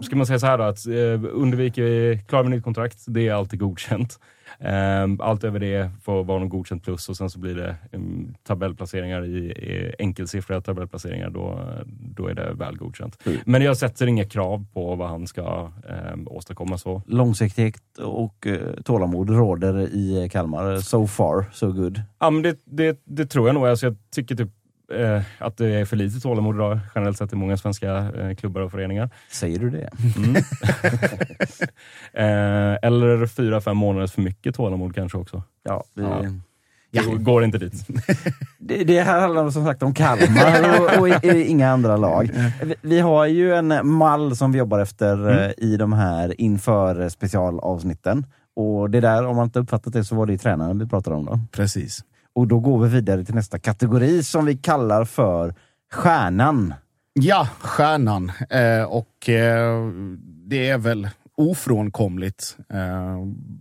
ska 0.00 0.16
man 0.16 0.26
säga 0.26 0.38
så 0.38 0.46
här 0.46 0.58
då, 0.58 0.64
att 0.64 0.86
uh, 0.86 1.24
undviker 1.32 1.82
vi 1.82 2.20
klar 2.28 2.42
med 2.42 2.50
nytt 2.50 2.64
kontrakt, 2.64 2.98
det 3.06 3.28
är 3.28 3.32
alltid 3.32 3.58
godkänt. 3.58 4.18
Um, 4.58 5.20
allt 5.20 5.44
över 5.44 5.58
det 5.58 5.90
får 6.02 6.24
vara 6.24 6.38
någon 6.38 6.48
godkänt 6.48 6.84
plus 6.84 7.08
och 7.08 7.16
sen 7.16 7.30
så 7.30 7.38
blir 7.38 7.54
det 7.54 7.76
um, 7.92 8.34
tabellplaceringar 8.42 9.24
i, 9.24 9.94
enkelsiffriga 9.98 10.60
tabellplaceringar. 10.60 11.30
Då, 11.30 11.60
då 11.86 12.26
är 12.26 12.34
det 12.34 12.52
väl 12.52 12.76
godkänt. 12.76 13.18
Mm. 13.26 13.38
Men 13.46 13.62
jag 13.62 13.76
sätter 13.76 14.06
inga 14.06 14.24
krav 14.24 14.66
på 14.72 14.94
vad 14.94 15.08
han 15.08 15.26
ska 15.26 15.70
um, 16.14 16.28
åstadkomma. 16.28 16.78
så. 16.78 17.02
Långsiktighet 17.06 17.98
och 17.98 18.46
uh, 18.46 18.58
tålamod 18.84 19.30
råder 19.30 19.80
i 19.80 20.28
Kalmar. 20.32 20.76
So 20.76 21.06
far, 21.06 21.44
so 21.52 21.72
good. 21.72 22.02
Ja, 22.18 22.30
men 22.30 22.42
det, 22.42 22.58
det, 22.64 23.00
det 23.04 23.26
tror 23.26 23.48
jag 23.48 23.54
nog. 23.54 23.66
Alltså, 23.66 23.86
jag 23.86 23.96
tycker 24.10 24.34
typ 24.34 24.50
eh, 24.90 25.22
att 25.38 25.56
det 25.56 25.74
är 25.74 25.84
för 25.84 25.96
lite 25.96 26.20
tålamod 26.20 26.54
idag, 26.54 26.78
generellt 26.94 27.18
sett 27.18 27.32
i 27.32 27.36
många 27.36 27.56
svenska 27.56 27.96
eh, 27.96 28.34
klubbar 28.34 28.60
och 28.60 28.70
föreningar. 28.70 29.10
Säger 29.30 29.58
du 29.58 29.70
det? 29.70 29.90
Mm. 30.16 30.36
eh, 32.12 32.78
eller 32.82 33.26
fyra, 33.26 33.60
fem 33.60 33.76
månader 33.76 34.06
för 34.06 34.22
mycket 34.22 34.54
tålamod 34.54 34.94
kanske 34.94 35.18
också. 35.18 35.42
Ja, 35.62 35.84
det... 35.94 36.02
ja. 36.02 36.24
Ja. 36.90 37.02
går 37.18 37.44
inte 37.44 37.58
dit. 37.58 37.86
det, 38.58 38.84
det, 38.84 39.00
här 39.00 39.20
handlar 39.20 39.50
som 39.50 39.64
sagt 39.64 39.82
om 39.82 39.94
Kalmar 39.94 40.80
och, 40.98 41.00
och, 41.00 41.24
inga 41.24 41.70
andra 41.70 41.96
lag. 41.96 42.30
Vi, 42.62 42.74
vi, 42.80 43.00
har 43.00 43.26
ju 43.26 43.54
en 43.54 43.88
mall 43.88 44.36
som 44.36 44.52
vi 44.52 44.58
jobbar 44.58 44.78
efter 44.78 45.12
mm. 45.12 45.38
Eh, 45.38 45.50
i 45.56 45.76
de 45.76 45.92
här 45.92 46.40
inför 46.40 47.08
specialavsnitten. 47.08 48.26
Och 48.56 48.90
det 48.90 49.00
där, 49.00 49.26
om 49.26 49.36
man 49.36 49.44
inte 49.44 49.58
uppfattat 49.58 49.92
det, 49.92 50.04
så 50.04 50.14
var 50.14 50.26
det 50.26 50.32
ju 50.32 50.38
tränaren 50.38 50.78
vi 50.78 50.86
pratade 50.86 51.16
om 51.16 51.26
då. 51.26 51.40
Precis. 51.52 52.04
Och 52.32 52.48
då 52.48 52.60
går 52.60 52.78
vi 52.78 52.88
vidare 52.88 53.24
till 53.24 53.34
nästa 53.34 53.58
kategori 53.58 54.22
som 54.22 54.44
vi 54.44 54.56
kallar 54.56 55.04
för 55.04 55.54
Stjärnan. 55.92 56.74
Ja, 57.12 57.48
Stjärnan. 57.60 58.32
Eh, 58.50 58.82
och 58.82 59.28
eh, 59.28 59.90
det 60.24 60.68
är 60.68 60.78
väl 60.78 61.08
ofrånkomligt, 61.36 62.56
eh, 62.68 63.18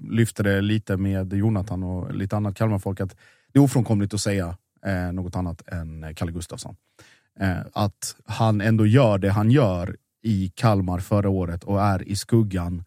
lyfter 0.10 0.44
det 0.44 0.62
lite 0.62 0.98
med 0.98 1.34
Jonathan 1.34 1.84
och 1.84 2.16
lite 2.16 2.38
annat 2.38 2.56
Kalmarfolk, 2.56 3.02
att 3.02 3.16
det 3.52 3.60
är 3.60 3.64
ofrånkomligt 3.64 4.14
att 4.14 4.22
säga 4.22 4.58
eh, 4.86 5.12
något 5.12 5.36
annat 5.36 5.68
än 5.68 6.16
Kalle 6.16 6.32
Gustafsson. 6.32 6.76
Eh, 7.40 7.58
att 7.74 8.16
han 8.26 8.62
ändå 8.62 8.86
gör 8.86 9.18
det 9.18 9.30
han 9.30 9.52
gör 9.52 9.96
i 10.24 10.52
Kalmar 10.56 11.00
förra 11.00 11.30
året 11.30 11.64
och 11.64 11.82
är 11.82 12.08
i 12.08 12.16
skuggan, 12.16 12.84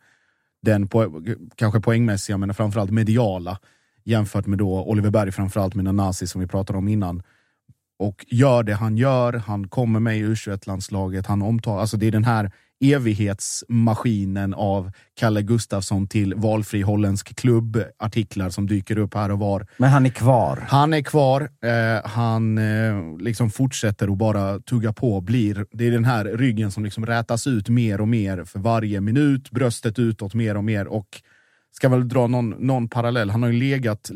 den 0.62 0.88
po 0.88 1.22
kanske 1.54 1.80
poängmässiga 1.80 2.36
men 2.36 2.54
framförallt 2.54 2.90
mediala 2.90 3.58
jämfört 4.04 4.46
med 4.46 4.58
då 4.58 4.82
Oliver 4.82 5.10
Berg, 5.10 5.32
framförallt 5.32 5.74
med 5.74 5.84
Nanasi 5.84 6.26
som 6.26 6.40
vi 6.40 6.46
pratade 6.46 6.78
om 6.78 6.88
innan. 6.88 7.22
Och 7.98 8.26
gör 8.28 8.62
det 8.62 8.74
han 8.74 8.96
gör, 8.96 9.32
han 9.32 9.68
kommer 9.68 10.00
med 10.00 10.18
i 10.18 10.24
U21-landslaget, 10.24 11.26
han 11.26 11.42
omtar, 11.42 11.78
alltså 11.78 11.96
det 11.96 12.06
är 12.06 12.10
den 12.10 12.24
här 12.24 12.50
evighetsmaskinen 12.82 14.54
av 14.54 14.90
Kalle 15.14 15.42
Gustafsson 15.42 16.08
till 16.08 16.34
valfri 16.34 16.82
holländsk 16.82 17.36
klubb, 17.36 17.82
artiklar 17.98 18.50
som 18.50 18.66
dyker 18.66 18.98
upp 18.98 19.14
här 19.14 19.30
och 19.30 19.38
var. 19.38 19.66
Men 19.76 19.90
han 19.90 20.06
är 20.06 20.10
kvar? 20.10 20.64
Han 20.68 20.94
är 20.94 21.02
kvar. 21.02 21.40
Eh, 21.42 22.10
han 22.10 22.58
eh, 22.58 23.18
liksom 23.18 23.50
fortsätter 23.50 24.12
att 24.12 24.18
bara 24.18 24.58
tugga 24.58 24.92
på. 24.92 25.20
Blir, 25.20 25.66
det 25.72 25.86
är 25.86 25.90
den 25.90 26.04
här 26.04 26.24
ryggen 26.24 26.70
som 26.70 26.84
liksom 26.84 27.06
rätas 27.06 27.46
ut 27.46 27.68
mer 27.68 28.00
och 28.00 28.08
mer 28.08 28.44
för 28.44 28.58
varje 28.58 29.00
minut, 29.00 29.50
bröstet 29.50 29.98
utåt 29.98 30.34
mer 30.34 30.56
och 30.56 30.64
mer. 30.64 30.86
och 30.86 31.22
ska 31.72 31.88
väl 31.88 32.08
dra 32.08 32.26
någon, 32.26 32.50
någon 32.50 32.88
parallell. 32.88 33.30
Han 33.30 33.42
har 33.42 33.50
ju 33.50 33.58
legat 33.58 34.10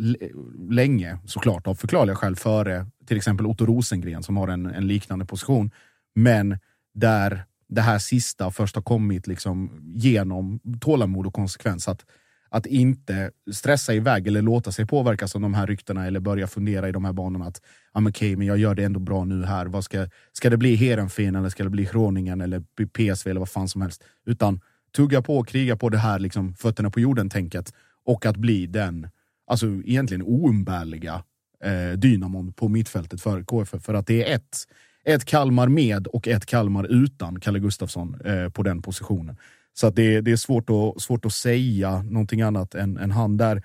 länge, 0.71 1.19
såklart, 1.25 1.67
av 1.67 1.75
förklarliga 1.75 2.17
skäl 2.17 2.37
före 2.37 2.87
till 3.07 3.17
exempel 3.17 3.47
Otto 3.47 3.67
Rosengren 3.67 4.23
som 4.23 4.37
har 4.37 4.49
en, 4.49 4.67
en 4.67 4.87
liknande 4.87 5.25
position. 5.25 5.71
Men 6.15 6.59
där 6.95 7.45
det 7.69 7.81
här 7.81 7.99
sista 7.99 8.51
först 8.51 8.75
har 8.75 8.83
kommit 8.83 9.27
liksom 9.27 9.71
genom 9.95 10.61
tålamod 10.81 11.27
och 11.27 11.35
konsekvens. 11.35 11.89
Att, 11.89 12.05
att 12.49 12.67
inte 12.67 13.31
stressa 13.53 13.95
iväg 13.95 14.27
eller 14.27 14.43
låta 14.43 14.73
sig 14.73 14.87
påverkas 14.87 15.35
av 15.35 15.41
de 15.41 15.55
här 15.55 15.67
ryktena 15.67 16.07
eller 16.07 16.21
börja 16.21 16.47
fundera 16.47 16.89
i 16.89 16.93
de 16.93 17.05
här 17.05 17.13
banorna 17.13 17.47
att 17.47 17.61
ah, 17.93 18.01
men 18.01 18.11
okay, 18.11 18.37
men 18.37 18.47
jag 18.47 18.59
gör 18.59 18.75
det 18.75 18.85
ändå 18.85 19.01
bra 19.01 19.25
nu 19.25 19.45
här. 19.45 19.67
Vad 19.67 19.85
ska, 19.85 20.09
ska 20.33 20.51
det 20.51 20.57
bli 20.57 20.75
Heerenveen 20.75 21.37
eller 21.37 21.49
ska 21.49 21.65
det 21.65 21.71
bli 21.71 21.89
Groningen 21.93 22.41
eller 22.41 22.61
PSV 22.87 23.31
eller 23.31 23.41
vad 23.41 23.51
fan 23.51 23.69
som 23.69 23.83
helst? 23.83 24.05
Utan 24.27 24.61
tugga 24.93 25.23
på 25.23 25.39
och 25.39 25.49
kriga 25.49 25.77
på 25.77 25.89
det 25.89 25.99
här 25.99 26.19
liksom, 26.19 26.55
fötterna 26.55 26.91
på 26.91 27.01
jorden-tänket 27.01 27.73
och 28.05 28.27
att 28.27 28.37
bli 28.37 28.67
den 28.67 29.09
alltså 29.47 29.67
egentligen 29.67 30.23
oumbärliga 30.23 31.23
eh, 31.65 31.99
dynamon 31.99 32.53
på 32.53 32.69
mittfältet 32.69 33.21
för 33.21 33.43
KFF. 33.43 33.83
För 33.83 33.95
att 33.95 34.07
det 34.07 34.31
är 34.31 34.37
ett, 34.37 34.57
ett 35.05 35.25
Kalmar 35.25 35.69
med 35.69 36.07
och 36.07 36.29
ett 36.29 36.47
Kalmar 36.47 36.85
utan 36.85 37.41
Kalle 37.41 37.59
Gustafsson 37.59 38.21
eh, 38.25 38.49
på 38.49 38.63
den 38.63 38.83
positionen. 38.83 39.37
Så 39.75 39.87
att 39.87 39.97
det, 39.97 40.21
det 40.21 40.33
är 40.33 40.37
svårt 40.37 40.71
att, 40.71 41.03
svårt 41.03 41.25
att 41.25 41.33
säga 41.33 42.03
någonting 42.03 42.43
annat 42.43 42.75
än, 42.75 42.97
än 42.97 43.11
han 43.11 43.37
där. 43.37 43.63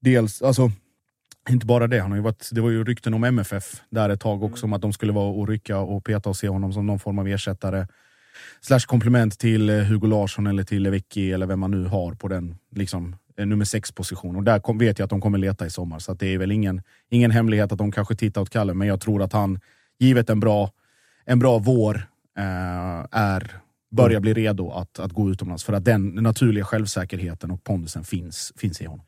Dels, 0.00 0.42
alltså, 0.42 0.70
inte 1.50 1.66
bara 1.66 1.86
det, 1.86 2.00
han 2.00 2.10
har 2.10 2.16
ju 2.16 2.22
varit, 2.22 2.48
det 2.52 2.60
var 2.60 2.70
ju 2.70 2.84
rykten 2.84 3.14
om 3.14 3.24
MFF 3.24 3.82
där 3.90 4.08
ett 4.08 4.20
tag 4.20 4.42
också, 4.42 4.66
om 4.66 4.72
att 4.72 4.82
de 4.82 4.92
skulle 4.92 5.12
vara 5.12 5.30
och 5.30 5.48
rycka 5.48 5.78
och 5.78 6.04
peta 6.04 6.28
och 6.28 6.36
se 6.36 6.48
honom 6.48 6.72
som 6.72 6.86
någon 6.86 6.98
form 6.98 7.18
av 7.18 7.28
ersättare. 7.28 7.86
Slash 8.60 8.80
komplement 8.80 9.38
till 9.38 9.70
eh, 9.70 9.76
Hugo 9.76 10.06
Larsson 10.06 10.46
eller 10.46 10.64
till 10.64 10.82
Lewicki 10.82 11.32
eller 11.32 11.46
vem 11.46 11.60
man 11.60 11.70
nu 11.70 11.84
har 11.84 12.14
på 12.14 12.28
den 12.28 12.58
liksom, 12.74 13.16
eh, 13.38 13.46
nummer 13.46 13.64
sex 13.64 13.92
position. 13.92 14.36
Och 14.36 14.42
där 14.42 14.58
kom, 14.58 14.78
vet 14.78 14.98
jag 14.98 15.04
att 15.04 15.10
de 15.10 15.20
kommer 15.20 15.38
leta 15.38 15.66
i 15.66 15.70
sommar, 15.70 15.98
så 15.98 16.14
det 16.14 16.34
är 16.34 16.38
väl 16.38 16.52
ingen, 16.52 16.82
ingen 17.10 17.30
hemlighet 17.30 17.72
att 17.72 17.78
de 17.78 17.92
kanske 17.92 18.14
tittar 18.14 18.40
åt 18.40 18.50
Kalle, 18.50 18.74
men 18.74 18.88
jag 18.88 19.00
tror 19.00 19.22
att 19.22 19.32
han, 19.32 19.60
givet 19.98 20.30
en 20.30 20.40
bra, 20.40 20.70
en 21.24 21.38
bra 21.38 21.58
vår, 21.58 21.96
eh, 22.38 23.06
är 23.10 23.60
börjar 23.90 24.20
bli 24.20 24.34
redo 24.34 24.70
att, 24.70 24.98
att 24.98 25.12
gå 25.12 25.30
utomlands. 25.30 25.64
För 25.64 25.72
att 25.72 25.84
den 25.84 26.06
naturliga 26.08 26.64
självsäkerheten 26.64 27.50
och 27.50 27.64
pondusen 27.64 28.04
finns, 28.04 28.52
finns 28.56 28.80
i 28.80 28.86
honom. 28.86 29.06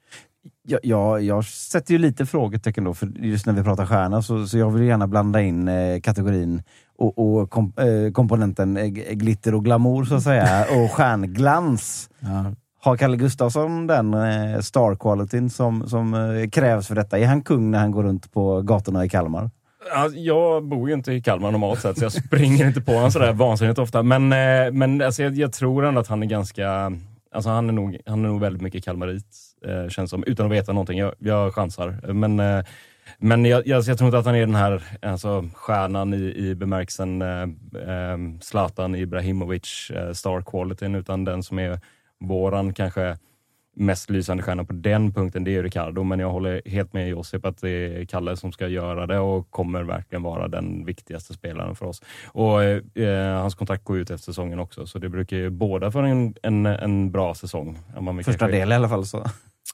Ja, 0.62 0.78
ja, 0.82 1.20
jag 1.20 1.44
sätter 1.44 1.92
ju 1.92 1.98
lite 1.98 2.26
frågetecken 2.26 2.84
då, 2.84 2.94
för 2.94 3.06
just 3.06 3.46
när 3.46 3.52
vi 3.52 3.62
pratar 3.62 3.86
stjärna 3.86 4.22
så, 4.22 4.46
så 4.46 4.58
jag 4.58 4.70
vill 4.70 4.82
gärna 4.82 5.06
blanda 5.06 5.42
in 5.42 5.68
eh, 5.68 6.00
kategorin 6.00 6.62
och, 6.98 7.18
och 7.18 7.50
kom, 7.50 7.72
eh, 7.76 8.12
komponenten 8.12 8.94
glitter 8.94 9.54
och 9.54 9.64
glamour 9.64 10.04
så 10.04 10.14
att 10.14 10.22
säga, 10.22 10.66
och 10.84 10.90
stjärnglans. 10.90 12.10
Ja. 12.20 12.52
Har 12.80 12.96
Kalle 12.96 13.16
Gustafsson 13.16 13.86
den 13.86 14.14
eh, 14.14 14.60
star 14.60 14.94
qualityn 14.94 15.50
som, 15.50 15.88
som 15.88 16.14
eh, 16.14 16.48
krävs 16.50 16.88
för 16.88 16.94
detta? 16.94 17.18
Är 17.18 17.26
han 17.26 17.42
kung 17.42 17.70
när 17.70 17.78
han 17.78 17.90
går 17.90 18.02
runt 18.02 18.32
på 18.32 18.62
gatorna 18.62 19.04
i 19.04 19.08
Kalmar? 19.08 19.50
Jag 20.14 20.64
bor 20.64 20.88
ju 20.88 20.94
inte 20.94 21.12
i 21.12 21.22
Kalmar 21.22 21.50
normalt 21.50 21.80
sett, 21.80 21.98
så 21.98 22.04
jag 22.04 22.12
springer 22.12 22.66
inte 22.66 22.80
på 22.80 22.92
honom 22.92 23.10
sådär 23.10 23.32
vansinnigt 23.32 23.78
ofta. 23.78 24.02
Men, 24.02 24.32
eh, 24.32 24.72
men 24.72 25.02
alltså, 25.02 25.22
jag, 25.22 25.34
jag, 25.34 25.52
tror 25.52 25.84
ändå 25.84 26.00
att 26.00 26.08
han 26.08 26.22
är 26.22 26.26
ganska... 26.26 26.92
Alltså, 27.32 27.50
han, 27.50 27.68
är 27.68 27.72
nog, 27.72 27.98
han 28.06 28.24
är 28.24 28.28
nog 28.28 28.40
väldigt 28.40 28.62
mycket 28.62 28.84
kalmarit, 28.84 29.26
eh, 29.66 29.88
känns 29.88 30.10
som. 30.10 30.24
Utan 30.24 30.46
att 30.46 30.52
veta 30.52 30.72
någonting. 30.72 30.98
Jag, 30.98 31.14
jag 31.18 31.54
chansar. 31.54 32.12
Men, 32.12 32.40
eh, 32.40 32.64
men 33.18 33.44
jag, 33.44 33.66
jag, 33.66 33.82
jag, 33.82 33.98
tror 33.98 34.08
inte 34.08 34.18
att 34.18 34.26
han 34.26 34.34
är 34.34 34.40
den 34.40 34.54
här 34.54 34.82
alltså, 35.02 35.48
stjärnan 35.54 36.14
i, 36.14 36.34
i 36.36 36.54
bemärkelsen 36.54 37.22
eh, 37.22 37.42
eh 37.42 38.18
Zlatan 38.40 38.94
Ibrahimovic 38.94 39.90
eh, 39.90 40.12
star 40.12 40.42
qualityn, 40.42 40.94
utan 40.94 41.24
den 41.24 41.42
som 41.42 41.58
är 41.58 41.80
våran 42.20 42.74
kanske 42.74 43.16
mest 43.78 44.10
lysande 44.10 44.42
stjärna 44.42 44.64
på 44.64 44.72
den 44.72 45.12
punkten, 45.12 45.44
det 45.44 45.56
är 45.56 45.62
Ricardo. 45.62 46.02
Men 46.02 46.18
jag 46.18 46.30
håller 46.30 46.62
helt 46.66 46.92
med 46.92 47.08
Josip 47.08 47.44
att 47.44 47.60
det 47.60 47.70
är 47.70 48.04
Kalle 48.04 48.36
som 48.36 48.52
ska 48.52 48.68
göra 48.68 49.06
det 49.06 49.18
och 49.18 49.50
kommer 49.50 49.82
verkligen 49.82 50.22
vara 50.22 50.48
den 50.48 50.84
viktigaste 50.84 51.34
spelaren 51.34 51.74
för 51.74 51.86
oss. 51.86 52.02
Och 52.26 52.62
eh, 52.62 53.40
Hans 53.40 53.54
kontrakt 53.54 53.84
går 53.84 53.98
ut 53.98 54.10
efter 54.10 54.24
säsongen 54.24 54.58
också, 54.58 54.86
så 54.86 54.98
det 54.98 55.08
brukar 55.08 55.36
ju 55.36 55.50
båda 55.50 55.90
för 55.90 56.02
en, 56.02 56.34
en, 56.42 56.66
en 56.66 57.10
bra 57.10 57.34
säsong. 57.34 57.78
Första 58.24 58.46
del 58.46 58.72
i 58.72 58.74
alla 58.74 58.88
fall. 58.88 59.06
så. 59.06 59.24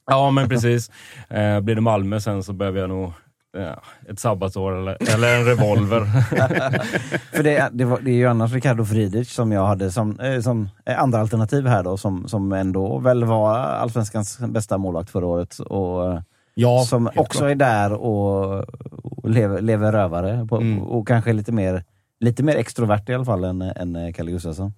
Ja, 0.06 0.30
men 0.30 0.48
precis. 0.48 0.90
Eh, 1.28 1.60
blir 1.60 1.74
det 1.74 1.80
Malmö 1.80 2.20
sen 2.20 2.42
så 2.42 2.52
behöver 2.52 2.80
jag 2.80 2.88
nog 2.88 3.12
Ja, 3.56 3.82
ett 4.08 4.18
sabbatsår 4.18 4.76
eller, 4.76 5.14
eller 5.14 5.38
en 5.38 5.44
revolver. 5.44 6.00
För 7.36 7.42
det, 7.42 7.68
det, 7.72 7.84
var, 7.84 8.00
det, 8.00 8.10
är 8.10 8.14
ju 8.14 8.26
annars 8.26 8.52
Ricardo 8.52 8.84
Friedrich 8.84 9.30
som 9.30 9.52
jag 9.52 9.66
hade 9.66 9.90
som, 9.90 10.20
eh, 10.20 10.40
som 10.40 10.68
andra 10.84 11.20
alternativ 11.20 11.66
här 11.66 11.82
då, 11.82 11.96
som, 11.96 12.28
som 12.28 12.52
ändå 12.52 12.98
väl 12.98 13.24
var 13.24 13.58
allsvenskans 13.58 14.38
bästa 14.38 14.78
målvakt 14.78 15.10
förra 15.10 15.26
året. 15.26 15.58
Och, 15.58 16.22
ja, 16.54 16.84
som 16.84 17.10
också 17.16 17.38
klart. 17.38 17.50
är 17.50 17.54
där 17.54 17.92
och, 17.92 18.64
och 19.02 19.30
lever, 19.30 19.60
lever 19.60 19.92
rövare 19.92 20.46
på, 20.46 20.56
mm. 20.56 20.82
och, 20.82 20.98
och 20.98 21.08
kanske 21.08 21.32
lite 21.32 21.52
mer, 21.52 21.84
lite 22.20 22.42
mer 22.42 22.56
extrovert 22.56 23.08
i 23.08 23.14
alla 23.14 23.24
fall 23.24 23.44
än, 23.44 23.62
än 23.62 24.12
Kalle 24.12 24.30
Gustafsson. 24.30 24.72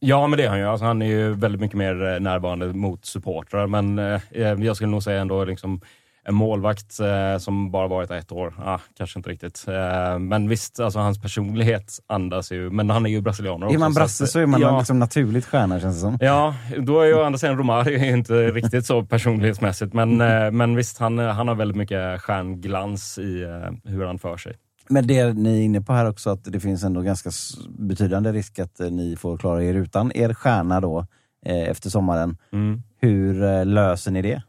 Ja, 0.00 0.26
men 0.26 0.36
det 0.36 0.44
är 0.44 0.48
han 0.48 0.58
ju. 0.58 0.64
Alltså, 0.64 0.84
han 0.84 1.02
är 1.02 1.06
ju 1.06 1.34
väldigt 1.34 1.60
mycket 1.60 1.76
mer 1.76 2.20
närvarande 2.20 2.66
mot 2.66 3.04
supportrar, 3.04 3.66
men 3.66 3.98
eh, 3.98 4.20
jag 4.32 4.76
skulle 4.76 4.90
nog 4.90 5.02
säga 5.02 5.20
ändå 5.20 5.44
liksom 5.44 5.80
en 6.26 6.34
målvakt 6.34 7.00
eh, 7.00 7.38
som 7.38 7.70
bara 7.70 7.88
varit 7.88 8.10
ett 8.10 8.32
år, 8.32 8.54
ah, 8.64 8.78
kanske 8.96 9.18
inte 9.18 9.30
riktigt. 9.30 9.64
Eh, 9.68 10.18
men 10.18 10.48
visst, 10.48 10.80
alltså, 10.80 10.98
hans 10.98 11.22
personlighet 11.22 11.98
andas 12.06 12.52
ju, 12.52 12.70
men 12.70 12.90
han 12.90 13.06
är 13.06 13.10
ju 13.10 13.20
brasilianer 13.20 13.66
också. 13.66 13.76
Är 13.76 13.78
man 13.78 13.94
brasse 13.94 14.26
så, 14.26 14.32
så 14.32 14.38
är 14.38 14.46
man 14.46 14.60
ja, 14.60 14.78
liksom 14.78 14.98
naturligt 14.98 15.46
stjärna 15.46 15.80
känns 15.80 15.94
det 15.94 16.00
som. 16.00 16.18
Ja, 16.20 16.54
då 16.78 17.00
är 17.00 17.06
ju 17.06 17.22
andra 17.22 17.38
sidan 17.38 17.58
Romario 17.58 18.16
inte 18.16 18.34
riktigt 18.52 18.86
så 18.86 19.04
personlighetsmässigt, 19.04 19.92
men, 19.92 20.20
eh, 20.20 20.50
men 20.50 20.76
visst, 20.76 20.98
han, 20.98 21.18
han 21.18 21.48
har 21.48 21.54
väldigt 21.54 21.76
mycket 21.76 22.20
stjärnglans 22.20 23.18
i 23.18 23.42
eh, 23.42 23.90
hur 23.92 24.04
han 24.04 24.18
för 24.18 24.36
sig. 24.36 24.56
Men 24.88 25.06
det 25.06 25.32
ni 25.32 25.58
är 25.60 25.62
inne 25.62 25.80
på 25.80 25.92
här 25.92 26.08
också, 26.08 26.30
att 26.30 26.44
det 26.44 26.60
finns 26.60 26.84
ändå 26.84 27.00
ganska 27.00 27.30
betydande 27.68 28.32
risk 28.32 28.58
att 28.58 28.80
eh, 28.80 28.90
ni 28.90 29.16
får 29.16 29.38
klara 29.38 29.64
er 29.64 29.74
utan 29.74 30.12
er 30.14 30.34
stjärna 30.34 30.80
då 30.80 31.06
eh, 31.46 31.68
efter 31.68 31.90
sommaren. 31.90 32.36
Mm. 32.52 32.82
Hur 33.00 33.64
löser 33.64 34.10
ni 34.10 34.22
det? 34.22 34.42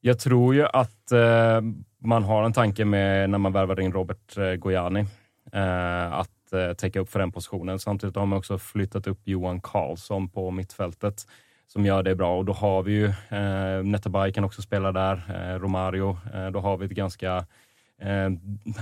Jag 0.00 0.18
tror 0.18 0.54
ju 0.54 0.66
att 0.66 1.12
eh, 1.12 1.60
man 1.98 2.22
har 2.22 2.44
en 2.44 2.52
tanke 2.52 2.84
med 2.84 3.30
när 3.30 3.38
man 3.38 3.52
värvade 3.52 3.82
in 3.82 3.92
Robert 3.92 4.38
eh, 4.38 4.52
Gojani. 4.52 5.06
Eh, 5.52 6.12
att 6.12 6.52
eh, 6.52 6.72
täcka 6.72 7.00
upp 7.00 7.10
för 7.10 7.18
den 7.18 7.32
positionen. 7.32 7.78
Samtidigt 7.78 8.16
har 8.16 8.26
man 8.26 8.38
också 8.38 8.58
flyttat 8.58 9.06
upp 9.06 9.20
Johan 9.24 9.60
Karlsson 9.60 10.28
på 10.28 10.50
mittfältet 10.50 11.26
som 11.66 11.86
gör 11.86 12.02
det 12.02 12.14
bra 12.14 12.38
och 12.38 12.44
då 12.44 12.52
har 12.52 12.82
vi 12.82 12.92
ju 12.92 13.06
eh, 13.06 13.84
Netabay 13.84 14.32
kan 14.32 14.44
också 14.44 14.62
spela 14.62 14.92
där, 14.92 15.22
eh, 15.28 15.58
Romario. 15.58 16.18
Eh, 16.34 16.46
då 16.46 16.60
har 16.60 16.76
vi 16.76 16.86
ett 16.86 16.92
ganska 16.92 17.46
eh, 18.00 18.30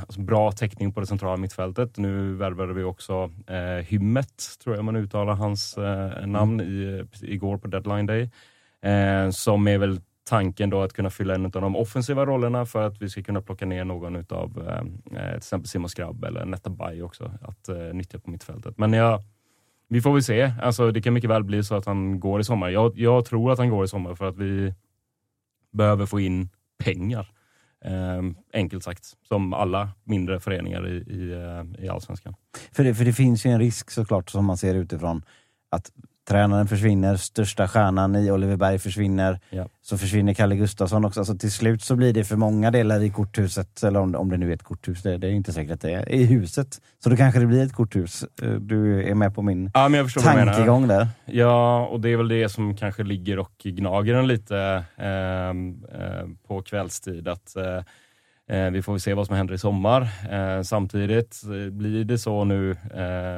alltså 0.00 0.20
bra 0.20 0.52
täckning 0.52 0.92
på 0.92 1.00
det 1.00 1.06
centrala 1.06 1.36
mittfältet. 1.36 1.98
Nu 1.98 2.34
värvade 2.34 2.72
vi 2.72 2.82
också 2.82 3.30
eh, 3.46 3.84
Hymmet, 3.86 4.58
tror 4.64 4.76
jag 4.76 4.84
man 4.84 4.96
uttalar 4.96 5.34
hans 5.34 5.78
eh, 5.78 6.26
namn, 6.26 6.60
i, 6.60 7.04
igår 7.22 7.58
på 7.58 7.68
deadline 7.68 8.06
day. 8.06 8.30
Eh, 8.82 9.30
som 9.30 9.68
är 9.68 9.78
väl 9.78 10.00
tanken 10.24 10.70
då 10.70 10.82
att 10.82 10.92
kunna 10.92 11.10
fylla 11.10 11.34
en 11.34 11.44
av 11.44 11.50
de 11.50 11.76
offensiva 11.76 12.26
rollerna 12.26 12.66
för 12.66 12.86
att 12.86 13.02
vi 13.02 13.08
ska 13.08 13.22
kunna 13.22 13.42
plocka 13.42 13.66
ner 13.66 13.84
någon 13.84 14.16
av 14.16 14.68
eh, 14.68 14.78
eh, 15.20 15.28
till 15.28 15.36
exempel 15.36 15.68
Simon 15.68 15.88
Skrabb 15.88 16.24
eller 16.24 16.44
Netta 16.44 16.70
Bay 16.70 17.02
också 17.02 17.30
att 17.42 17.68
eh, 17.68 17.76
nyttja 17.76 18.18
på 18.18 18.30
mittfältet. 18.30 18.78
Men 18.78 18.92
ja, 18.92 19.22
vi 19.88 20.00
får 20.00 20.12
väl 20.12 20.22
se. 20.22 20.52
Alltså, 20.62 20.90
det 20.90 21.02
kan 21.02 21.14
mycket 21.14 21.30
väl 21.30 21.44
bli 21.44 21.64
så 21.64 21.74
att 21.74 21.86
han 21.86 22.20
går 22.20 22.40
i 22.40 22.44
sommar. 22.44 22.68
Jag, 22.68 22.98
jag 22.98 23.24
tror 23.24 23.52
att 23.52 23.58
han 23.58 23.70
går 23.70 23.84
i 23.84 23.88
sommar 23.88 24.14
för 24.14 24.24
att 24.24 24.36
vi 24.36 24.74
behöver 25.72 26.06
få 26.06 26.20
in 26.20 26.48
pengar. 26.84 27.33
Eh, 27.84 28.22
enkelt 28.52 28.84
sagt, 28.84 29.04
som 29.28 29.52
alla 29.52 29.90
mindre 30.04 30.40
föreningar 30.40 30.88
i, 30.88 30.96
i, 30.96 31.32
eh, 31.32 31.84
i 31.84 31.88
allsvenskan. 31.88 32.34
För 32.72 32.84
det, 32.84 32.94
för 32.94 33.04
det 33.04 33.12
finns 33.12 33.46
ju 33.46 33.50
en 33.50 33.58
risk 33.58 33.90
såklart 33.90 34.30
som 34.30 34.44
man 34.44 34.56
ser 34.56 34.74
utifrån 34.74 35.22
att 35.70 35.92
tränaren 36.28 36.66
försvinner, 36.66 37.16
största 37.16 37.68
stjärnan 37.68 38.16
i 38.16 38.30
Oliver 38.30 38.56
Berg 38.56 38.78
försvinner. 38.78 39.40
Ja. 39.50 39.68
Så 39.82 39.98
försvinner 39.98 40.34
Kalle 40.34 40.56
Gustafsson 40.56 41.04
också. 41.04 41.20
Alltså 41.20 41.34
till 41.34 41.52
slut 41.52 41.82
så 41.82 41.96
blir 41.96 42.12
det 42.12 42.24
för 42.24 42.36
många 42.36 42.70
delar 42.70 43.02
i 43.02 43.10
korthuset, 43.10 43.82
eller 43.82 44.00
om, 44.00 44.14
om 44.14 44.30
det 44.30 44.36
nu 44.36 44.50
är 44.50 44.54
ett 44.54 44.62
korthus, 44.62 45.02
det, 45.02 45.18
det 45.18 45.26
är 45.26 45.30
inte 45.30 45.52
säkert 45.52 45.72
att 45.72 45.80
det 45.80 45.92
är, 45.92 46.12
i 46.12 46.24
huset. 46.24 46.80
Så 47.02 47.10
då 47.10 47.16
kanske 47.16 47.40
det 47.40 47.46
blir 47.46 47.62
ett 47.62 47.72
korthus. 47.72 48.24
Eh, 48.42 48.50
du 48.50 49.08
är 49.10 49.14
med 49.14 49.34
på 49.34 49.42
min 49.42 49.70
ja, 49.74 49.88
men 49.88 50.00
jag 50.00 50.24
tankegång 50.24 50.88
där. 50.88 51.08
Ja, 51.24 51.86
och 51.86 52.00
det 52.00 52.08
är 52.08 52.16
väl 52.16 52.28
det 52.28 52.48
som 52.48 52.76
kanske 52.76 53.02
ligger 53.02 53.38
och 53.38 53.58
gnager 53.64 54.14
en 54.14 54.26
lite 54.26 54.84
eh, 54.96 55.08
eh, 55.08 56.26
på 56.48 56.62
kvällstid. 56.62 57.28
Att, 57.28 57.56
Eh, 57.64 57.82
Eh, 58.46 58.70
vi 58.70 58.82
får 58.82 58.98
se 58.98 59.14
vad 59.14 59.26
som 59.26 59.36
händer 59.36 59.54
i 59.54 59.58
sommar. 59.58 60.02
Eh, 60.30 60.62
samtidigt 60.62 61.42
eh, 61.44 61.72
blir 61.72 62.04
det 62.04 62.18
så 62.18 62.44
nu, 62.44 62.76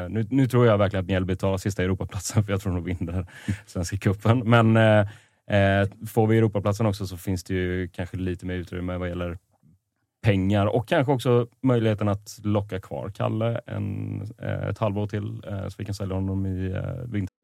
nu, 0.09 0.27
nu. 0.31 0.47
tror 0.47 0.66
jag 0.66 0.79
verkligen 0.79 1.05
att 1.05 1.09
Mjällby 1.09 1.37
tar 1.37 1.59
sista 1.59 1.83
Europaplatsen, 1.83 2.45
för 2.45 2.53
jag 2.53 2.61
tror 2.61 2.75
de 2.75 2.85
vinner 2.85 3.27
Svenska 3.66 3.97
cupen. 3.97 4.38
Men 4.38 4.75
får 6.07 6.27
vi 6.27 6.38
Europaplatsen 6.38 6.87
också 6.87 7.07
så 7.07 7.16
finns 7.16 7.45
det 7.45 7.55
ju 7.55 7.88
kanske 7.88 8.16
lite 8.16 8.47
mer 8.47 8.55
utrymme 8.55 8.97
vad 8.97 9.09
gäller 9.09 9.38
pengar 10.23 10.66
och 10.66 10.88
kanske 10.88 11.12
också 11.12 11.47
möjligheten 11.62 12.09
att 12.09 12.38
locka 12.42 12.81
kvar 12.81 13.09
Kalle 13.09 13.61
en, 13.66 14.23
ett 14.71 14.79
halvår 14.79 15.07
till 15.07 15.42
så 15.69 15.75
vi 15.79 15.85
kan 15.85 15.95
sälja 15.95 16.14
honom 16.14 16.47
i 16.47 16.75
vinter. 17.07 17.36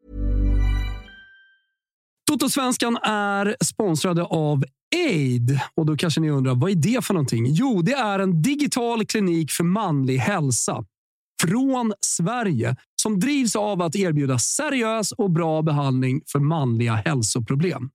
Totosvenskan 2.33 2.99
är 3.03 3.57
sponsrade 3.64 4.23
av 4.23 4.64
Aid. 5.09 5.61
Och 5.75 5.87
då 5.87 5.97
kanske 5.97 6.21
ni 6.21 6.31
undrar, 6.31 6.55
vad 6.55 6.71
är 6.71 6.75
det 6.75 7.05
för 7.05 7.14
någonting? 7.14 7.47
Jo, 7.49 7.83
det 7.83 7.92
är 7.92 8.18
en 8.18 8.42
digital 8.42 9.07
klinik 9.07 9.51
för 9.51 9.64
manlig 9.64 10.18
hälsa 10.18 10.85
från 11.42 11.92
Sverige 12.01 12.77
som 13.03 13.21
drivs 13.21 13.57
av 13.57 13.83
att 13.83 13.97
erbjuda 13.97 14.38
seriös 14.38 15.12
och 15.12 15.31
bra 15.31 15.62
behandling 15.62 16.23
för 16.33 16.38
manliga 16.38 16.95
hälsoproblem. 16.95 17.90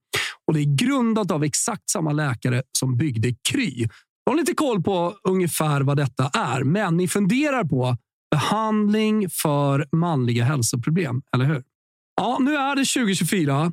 och 0.46 0.54
det 0.54 0.60
är 0.60 0.76
grundat 0.76 1.30
av 1.30 1.44
exakt 1.44 1.90
samma 1.90 2.12
läkare 2.12 2.62
som 2.78 2.96
byggde 2.96 3.34
Kry. 3.50 3.86
Jag 4.24 4.32
har 4.32 4.36
lite 4.36 4.54
koll 4.54 4.82
på 4.82 5.14
ungefär 5.22 5.80
vad 5.80 5.96
detta 5.96 6.30
är, 6.34 6.64
men 6.64 6.96
ni 6.96 7.08
funderar 7.08 7.64
på 7.64 7.96
behandling 8.30 9.30
för 9.30 9.88
manliga 9.92 10.44
hälsoproblem, 10.44 11.22
eller 11.34 11.44
hur? 11.44 11.62
Ja, 12.16 12.38
nu 12.40 12.56
är 12.56 12.76
det 12.76 12.84
2024 12.84 13.72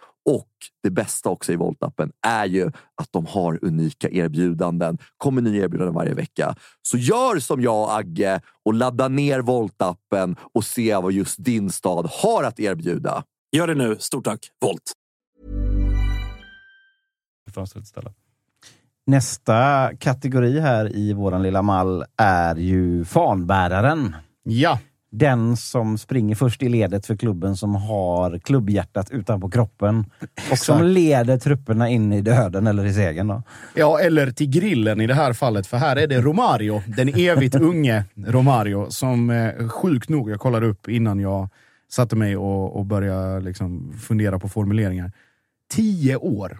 Och 0.25 0.49
det 0.83 0.89
bästa 0.89 1.29
också 1.29 1.53
i 1.53 1.55
Volt-appen 1.55 2.11
är 2.27 2.45
ju 2.45 2.67
att 2.95 3.07
de 3.11 3.25
har 3.25 3.59
unika 3.61 4.09
erbjudanden. 4.09 4.97
kommer 5.17 5.41
nya 5.41 5.63
erbjudanden 5.63 5.95
varje 5.95 6.13
vecka. 6.13 6.55
Så 6.81 6.97
gör 6.97 7.39
som 7.39 7.61
jag 7.61 7.83
och 7.83 7.97
Agge 7.97 8.41
och 8.65 8.73
ladda 8.73 9.07
ner 9.07 9.41
Volt-appen 9.41 10.35
och 10.53 10.63
se 10.63 10.95
vad 10.95 11.11
just 11.11 11.43
din 11.43 11.69
stad 11.69 12.09
har 12.11 12.43
att 12.43 12.59
erbjuda. 12.59 13.23
Gör 13.51 13.67
det 13.67 13.75
nu. 13.75 13.95
Stort 13.99 14.25
tack, 14.25 14.39
Volt! 14.61 14.93
Nästa 19.05 19.89
kategori 19.99 20.59
här 20.59 20.95
i 20.95 21.13
våran 21.13 21.43
lilla 21.43 21.61
mall 21.61 22.05
är 22.17 22.55
ju 22.55 23.05
fanbäraren. 23.05 24.15
Ja 24.43 24.79
den 25.11 25.57
som 25.57 25.97
springer 25.97 26.35
först 26.35 26.63
i 26.63 26.69
ledet 26.69 27.05
för 27.05 27.15
klubben 27.15 27.57
som 27.57 27.75
har 27.75 28.39
klubbhjärtat 28.39 29.11
utanpå 29.11 29.49
kroppen 29.49 30.05
och 30.51 30.57
som 30.57 30.83
leder 30.83 31.37
trupperna 31.37 31.89
in 31.89 32.13
i 32.13 32.21
döden 32.21 32.67
eller 32.67 32.85
i 32.85 32.93
segern. 32.93 33.27
Då. 33.27 33.43
Ja, 33.75 33.99
eller 33.99 34.31
till 34.31 34.49
grillen 34.49 35.01
i 35.01 35.07
det 35.07 35.13
här 35.13 35.33
fallet, 35.33 35.67
för 35.67 35.77
här 35.77 35.95
är 35.95 36.07
det 36.07 36.21
Romario, 36.21 36.81
den 36.87 37.09
evigt 37.09 37.55
unge 37.55 38.05
Romario, 38.15 38.89
som 38.89 39.29
eh, 39.29 39.67
sjukt 39.67 40.09
nog, 40.09 40.31
jag 40.31 40.39
kollade 40.39 40.67
upp 40.67 40.89
innan 40.89 41.19
jag 41.19 41.49
satte 41.89 42.15
mig 42.15 42.37
och, 42.37 42.75
och 42.75 42.85
började 42.85 43.39
liksom 43.39 43.93
fundera 43.93 44.39
på 44.39 44.49
formuleringar. 44.49 45.11
Tio 45.73 46.15
år 46.15 46.59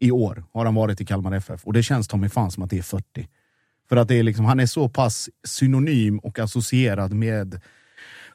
i 0.00 0.10
år 0.10 0.44
har 0.52 0.64
han 0.64 0.74
varit 0.74 1.00
i 1.00 1.04
Kalmar 1.04 1.32
FF 1.32 1.64
och 1.64 1.72
det 1.72 1.82
känns 1.82 2.14
mig 2.14 2.30
fan 2.30 2.50
som 2.50 2.62
att 2.62 2.70
det 2.70 2.78
är 2.78 2.82
40. 2.82 3.28
För 3.88 3.96
att 3.96 4.08
det 4.08 4.14
är 4.14 4.22
liksom, 4.22 4.44
han 4.44 4.60
är 4.60 4.66
så 4.66 4.88
pass 4.88 5.28
synonym 5.44 6.18
och 6.18 6.38
associerad 6.38 7.12
med 7.12 7.60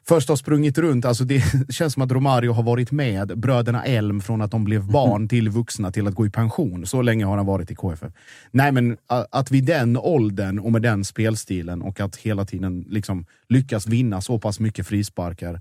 först 0.08 0.28
har 0.28 0.36
sprungit 0.36 0.78
runt. 0.78 1.04
Alltså 1.04 1.24
det 1.24 1.42
känns 1.68 1.94
som 1.94 2.02
att 2.02 2.12
Romario 2.12 2.52
har 2.52 2.62
varit 2.62 2.90
med 2.92 3.38
bröderna 3.38 3.84
Elm 3.84 4.20
från 4.20 4.42
att 4.42 4.50
de 4.50 4.64
blev 4.64 4.82
mhm. 4.82 4.92
barn 4.92 5.28
till 5.28 5.48
vuxna 5.48 5.92
till 5.92 6.06
att 6.06 6.14
gå 6.14 6.26
i 6.26 6.30
pension. 6.30 6.86
Så 6.86 7.02
länge 7.02 7.24
har 7.24 7.36
han 7.36 7.46
varit 7.46 7.70
i 7.70 7.74
KFF. 7.74 8.12
Nej, 8.50 8.72
men 8.72 8.96
att 9.06 9.50
vid 9.50 9.64
den 9.64 9.96
åldern 9.96 10.58
och 10.58 10.72
med 10.72 10.82
den 10.82 11.04
spelstilen 11.04 11.82
och 11.82 12.00
att 12.00 12.16
hela 12.16 12.44
tiden 12.44 12.84
liksom 12.88 13.26
lyckas 13.48 13.86
vinna 13.86 14.20
så 14.20 14.38
pass 14.38 14.60
mycket 14.60 14.86
frisparkar. 14.86 15.60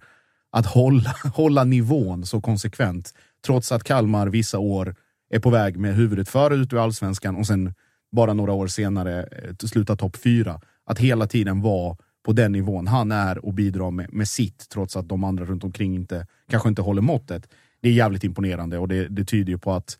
Att 0.51 0.65
hålla, 0.65 1.15
hålla 1.33 1.63
nivån 1.63 2.25
så 2.25 2.41
konsekvent. 2.41 3.13
Trots 3.45 3.71
att 3.71 3.83
Kalmar 3.83 4.27
vissa 4.27 4.59
år 4.59 4.95
är 5.29 5.39
på 5.39 5.49
väg 5.49 5.77
med 5.77 5.95
huvudet 5.95 6.29
före 6.29 6.55
ut 6.55 6.73
ur 6.73 6.83
allsvenskan 6.83 7.35
och 7.35 7.47
sen 7.47 7.73
bara 8.11 8.33
några 8.33 8.53
år 8.53 8.67
senare 8.67 9.23
eh, 9.23 9.67
sluta 9.67 9.95
topp 9.95 10.15
fyra. 10.15 10.61
Att 10.85 10.99
hela 10.99 11.27
tiden 11.27 11.61
vara 11.61 11.97
på 12.27 12.33
den 12.33 12.51
nivån 12.51 12.87
han 12.87 13.11
är 13.11 13.45
och 13.45 13.53
bidrar 13.53 13.91
med, 13.91 14.13
med 14.13 14.27
sitt, 14.27 14.69
trots 14.69 14.97
att 14.97 15.09
de 15.09 15.23
andra 15.23 15.45
runt 15.45 15.63
omkring 15.63 15.95
inte, 15.95 16.27
kanske 16.49 16.69
inte 16.69 16.81
håller 16.81 17.01
måttet. 17.01 17.49
Det 17.81 17.89
är 17.89 17.93
jävligt 17.93 18.23
imponerande 18.23 18.77
och 18.77 18.87
det, 18.87 19.07
det 19.07 19.25
tyder 19.25 19.51
ju 19.51 19.57
på 19.57 19.73
att 19.73 19.97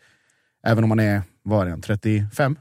även 0.64 0.84
om 0.84 0.90
man 0.90 1.00
är, 1.00 1.22
vad 1.44 1.68
är 1.68 1.76
det, 1.76 1.82
35? 1.82 2.58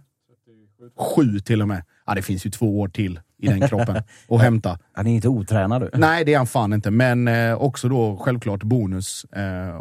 7 1.16 1.40
till 1.40 1.62
och 1.62 1.68
med. 1.68 1.82
Ja, 2.06 2.14
det 2.14 2.22
finns 2.22 2.46
ju 2.46 2.50
två 2.50 2.80
år 2.80 2.88
till 2.88 3.20
i 3.38 3.46
den 3.46 3.68
kroppen 3.68 4.02
och 4.28 4.40
hämta. 4.40 4.78
Han 4.92 5.06
är 5.06 5.14
inte 5.14 5.28
otränad 5.28 5.82
du. 5.82 5.90
Nej, 5.94 6.24
det 6.24 6.34
är 6.34 6.38
han 6.38 6.46
fan 6.46 6.72
inte. 6.72 6.90
Men 6.90 7.28
eh, 7.28 7.54
också 7.54 7.88
då 7.88 8.16
självklart 8.16 8.62
bonus 8.62 9.24
eh, 9.24 9.80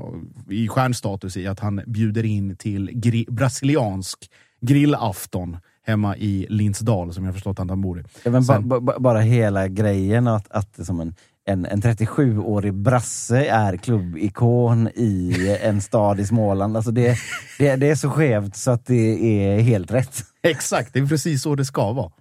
i 0.50 0.68
stjärnstatus 0.68 1.38
i 1.38 1.48
att 1.48 1.60
han 1.60 1.82
bjuder 1.86 2.26
in 2.26 2.56
till 2.56 2.90
gri- 2.90 3.32
brasiliansk 3.32 4.32
grillafton 4.62 5.58
hemma 5.86 6.18
i 6.18 6.46
Lindsdal 6.50 7.14
som 7.14 7.26
jag 7.26 7.34
förstått 7.34 7.60
att 7.60 7.70
han 7.70 7.82
bor 7.82 8.00
i. 8.00 8.04
Ja, 8.24 8.42
Sen- 8.44 8.68
ba, 8.68 8.80
ba- 8.80 9.00
bara 9.00 9.20
hela 9.20 9.68
grejen 9.68 10.28
att, 10.28 10.52
att 10.52 10.74
det 10.76 10.86
som 10.86 11.00
en, 11.00 11.16
en, 11.46 11.66
en 11.66 11.82
37-årig 11.82 12.74
brasse 12.74 13.46
är 13.46 13.78
klubbikon 13.78 14.88
i 14.96 15.58
en 15.64 15.82
stad 15.82 16.20
i 16.20 16.26
Småland. 16.26 16.76
Alltså 16.76 16.92
det, 16.92 17.18
det, 17.60 17.76
det 17.76 17.90
är 17.90 17.96
så 17.96 18.10
skevt 18.10 18.56
så 18.56 18.72
att 18.72 18.86
det 18.86 19.44
är 19.44 19.60
helt 19.62 19.92
rätt. 19.92 20.24
Exakt, 20.44 20.94
det 20.94 21.00
är 21.00 21.06
precis 21.06 21.42
så 21.42 21.56
det 21.56 21.66
ska 21.66 21.92
vara. 21.92 22.12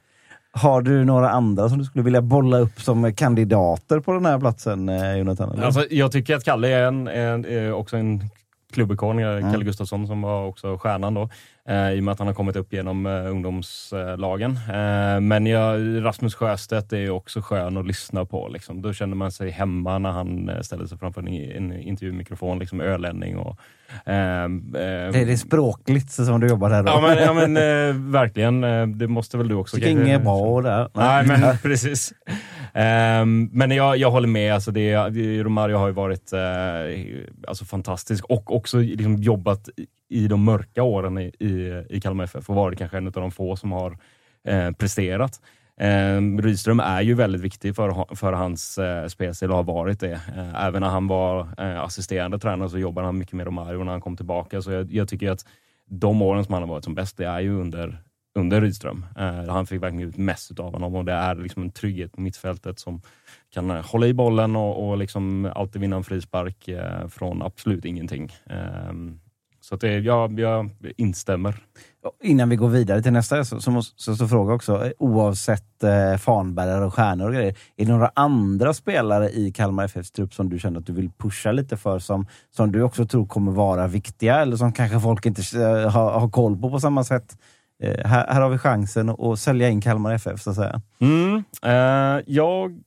Har 0.56 0.82
du 0.82 1.04
några 1.04 1.30
andra 1.30 1.68
som 1.68 1.78
du 1.78 1.84
skulle 1.84 2.04
vilja 2.04 2.22
bolla 2.22 2.58
upp 2.58 2.80
som 2.80 3.14
kandidater 3.14 4.00
på 4.00 4.12
den 4.12 4.26
här 4.26 4.38
platsen, 4.40 4.88
eh, 4.88 5.16
Jonathan? 5.16 5.52
Eller? 5.52 5.62
Alltså, 5.64 5.86
jag 5.90 6.12
tycker 6.12 6.36
att 6.36 6.44
Kalle 6.44 6.68
är, 6.68 6.86
en, 6.86 7.08
en, 7.08 7.44
är 7.44 7.72
också 7.72 7.96
en 7.96 8.22
klubbikon. 8.72 9.18
Mm. 9.18 9.52
Kalle 9.52 9.64
Gustafsson 9.64 10.06
som 10.06 10.22
var 10.22 10.46
också 10.46 10.78
stjärnan 10.78 11.14
då. 11.14 11.28
Eh, 11.68 11.90
I 11.92 12.00
och 12.00 12.04
med 12.04 12.12
att 12.12 12.18
han 12.18 12.28
har 12.28 12.34
kommit 12.34 12.56
upp 12.56 12.72
genom 12.72 13.06
eh, 13.06 13.30
ungdomslagen. 13.30 14.50
Eh, 14.50 15.20
men 15.20 15.46
jag, 15.46 16.04
Rasmus 16.04 16.34
Sjöstedt 16.34 16.92
är 16.92 16.98
ju 16.98 17.10
också 17.10 17.40
skön 17.40 17.76
att 17.76 17.86
lyssna 17.86 18.24
på. 18.24 18.48
Liksom. 18.48 18.82
Då 18.82 18.92
känner 18.92 19.16
man 19.16 19.32
sig 19.32 19.50
hemma 19.50 19.98
när 19.98 20.10
han 20.10 20.50
ställer 20.62 20.86
sig 20.86 20.98
framför 20.98 21.20
en, 21.20 21.28
en 21.28 21.72
intervjumikrofon. 21.72 22.58
Liksom 22.58 22.80
ölänning 22.80 23.36
och... 23.36 23.58
Eh, 24.06 24.48
det 24.72 25.20
är 25.20 25.26
det 25.26 25.36
språkligt 25.36 26.10
som 26.10 26.40
du 26.40 26.48
jobbar 26.48 26.70
här 26.70 26.82
då? 26.82 26.88
Ja 26.88 27.00
men, 27.00 27.18
ja, 27.18 27.32
men 27.32 27.56
eh, 27.56 28.12
verkligen. 28.12 28.60
Det 28.98 29.08
måste 29.08 29.38
väl 29.38 29.48
du 29.48 29.54
också. 29.54 29.76
Tycker 29.76 29.90
inget 29.90 30.22
bra 30.22 30.60
där. 30.62 30.88
Nej, 30.94 31.26
men 31.26 31.58
precis. 31.62 32.12
Ehm, 32.74 33.48
men 33.52 33.70
jag, 33.70 33.96
jag 33.96 34.10
håller 34.10 34.28
med. 34.28 34.54
Alltså 34.54 34.70
det, 34.70 34.96
Romario 35.42 35.76
har 35.76 35.86
ju 35.86 35.92
varit 35.92 36.32
eh, 36.32 36.40
alltså 37.48 37.64
fantastisk 37.64 38.24
och 38.24 38.56
också 38.56 38.78
liksom 38.78 39.16
jobbat 39.16 39.68
i, 40.14 40.28
de 40.28 40.44
mörka 40.44 40.82
åren 40.82 41.18
i, 41.18 41.32
i, 41.38 41.84
i 41.88 42.00
Kalmar 42.00 42.24
FF 42.24 42.50
och 42.50 42.56
varit 42.56 42.78
kanske 42.78 42.96
en 42.96 43.06
av 43.06 43.12
de 43.12 43.30
få 43.30 43.56
som 43.56 43.72
har 43.72 43.98
eh, 44.48 44.70
presterat. 44.70 45.40
Eh, 45.80 46.20
Rydström 46.42 46.80
är 46.80 47.02
ju 47.02 47.14
väldigt 47.14 47.40
viktig 47.40 47.76
för, 47.76 48.14
för 48.14 48.32
hans 48.32 48.78
eh, 48.78 49.06
spelstil 49.06 49.50
och 49.50 49.56
har 49.56 49.64
varit 49.64 50.00
det. 50.00 50.12
Eh, 50.12 50.64
även 50.64 50.82
när 50.82 50.88
han 50.88 51.06
var 51.06 51.48
eh, 51.58 51.80
assisterande 51.80 52.38
tränare 52.38 52.68
så 52.68 52.78
jobbade 52.78 53.06
han 53.06 53.18
mycket 53.18 53.34
med 53.34 53.46
Romario 53.46 53.84
när 53.84 53.92
han 53.92 54.00
kom 54.00 54.16
tillbaka. 54.16 54.62
Så 54.62 54.70
jag, 54.70 54.92
jag 54.92 55.08
tycker 55.08 55.30
att 55.30 55.46
de 55.90 56.22
åren 56.22 56.44
som 56.44 56.54
han 56.54 56.62
har 56.62 56.68
varit 56.68 56.84
som 56.84 56.94
bäst, 56.94 57.16
det 57.16 57.26
är 57.26 57.40
ju 57.40 57.60
under 57.60 57.98
under 58.34 58.60
Rydström. 58.60 59.06
Eh, 59.18 59.44
han 59.48 59.66
fick 59.66 59.82
verkligen 59.82 60.08
ut 60.08 60.16
mest 60.16 60.60
av 60.60 60.72
honom 60.72 60.94
och 60.94 61.04
det 61.04 61.12
är 61.12 61.34
liksom 61.34 61.62
en 61.62 61.70
trygghet 61.70 62.12
på 62.12 62.20
mittfältet 62.20 62.78
som 62.78 63.02
kan 63.54 63.70
eh, 63.70 63.86
hålla 63.86 64.06
i 64.06 64.14
bollen 64.14 64.56
och, 64.56 64.88
och 64.88 64.98
liksom 64.98 65.52
alltid 65.54 65.80
vinna 65.80 65.96
en 65.96 66.04
frispark 66.04 66.68
eh, 66.68 67.08
från 67.08 67.42
absolut 67.42 67.84
ingenting. 67.84 68.32
Ehm, 68.46 69.20
så 69.64 69.74
att 69.74 69.80
det, 69.80 69.98
jag, 69.98 70.40
jag 70.40 70.70
instämmer. 70.96 71.54
Innan 72.22 72.48
vi 72.48 72.56
går 72.56 72.68
vidare 72.68 73.02
till 73.02 73.12
nästa 73.12 73.44
så, 73.44 73.60
så 73.60 73.70
måste 73.70 74.02
så, 74.02 74.16
så 74.16 74.28
fråga 74.28 74.54
också, 74.54 74.92
oavsett 74.98 75.82
eh, 75.82 76.16
fanbärare 76.16 76.84
och 76.84 76.94
stjärnor 76.94 77.26
och 77.28 77.34
grejer, 77.34 77.54
är 77.76 77.84
det 77.84 77.92
några 77.92 78.10
andra 78.14 78.74
spelare 78.74 79.30
i 79.30 79.52
Kalmar 79.52 79.84
FFs 79.84 80.10
trupp 80.10 80.34
som 80.34 80.48
du 80.48 80.58
känner 80.58 80.80
att 80.80 80.86
du 80.86 80.92
vill 80.92 81.10
pusha 81.18 81.52
lite 81.52 81.76
för, 81.76 81.98
som, 81.98 82.26
som 82.50 82.72
du 82.72 82.82
också 82.82 83.06
tror 83.06 83.26
kommer 83.26 83.52
vara 83.52 83.86
viktiga 83.86 84.40
eller 84.40 84.56
som 84.56 84.72
kanske 84.72 85.00
folk 85.00 85.26
inte 85.26 85.42
eh, 85.58 85.90
har, 85.90 86.20
har 86.20 86.28
koll 86.28 86.56
på 86.56 86.70
på 86.70 86.80
samma 86.80 87.04
sätt? 87.04 87.38
Eh, 87.82 88.06
här, 88.06 88.26
här 88.26 88.40
har 88.40 88.50
vi 88.50 88.58
chansen 88.58 89.08
att, 89.08 89.20
att 89.20 89.38
sälja 89.38 89.68
in 89.68 89.80
Kalmar 89.80 90.14
FF 90.14 90.40
så 90.40 90.50
att 90.50 90.56
säga. 90.56 90.80
Mm, 91.00 91.44
eh, 91.62 92.22
jag 92.26 92.82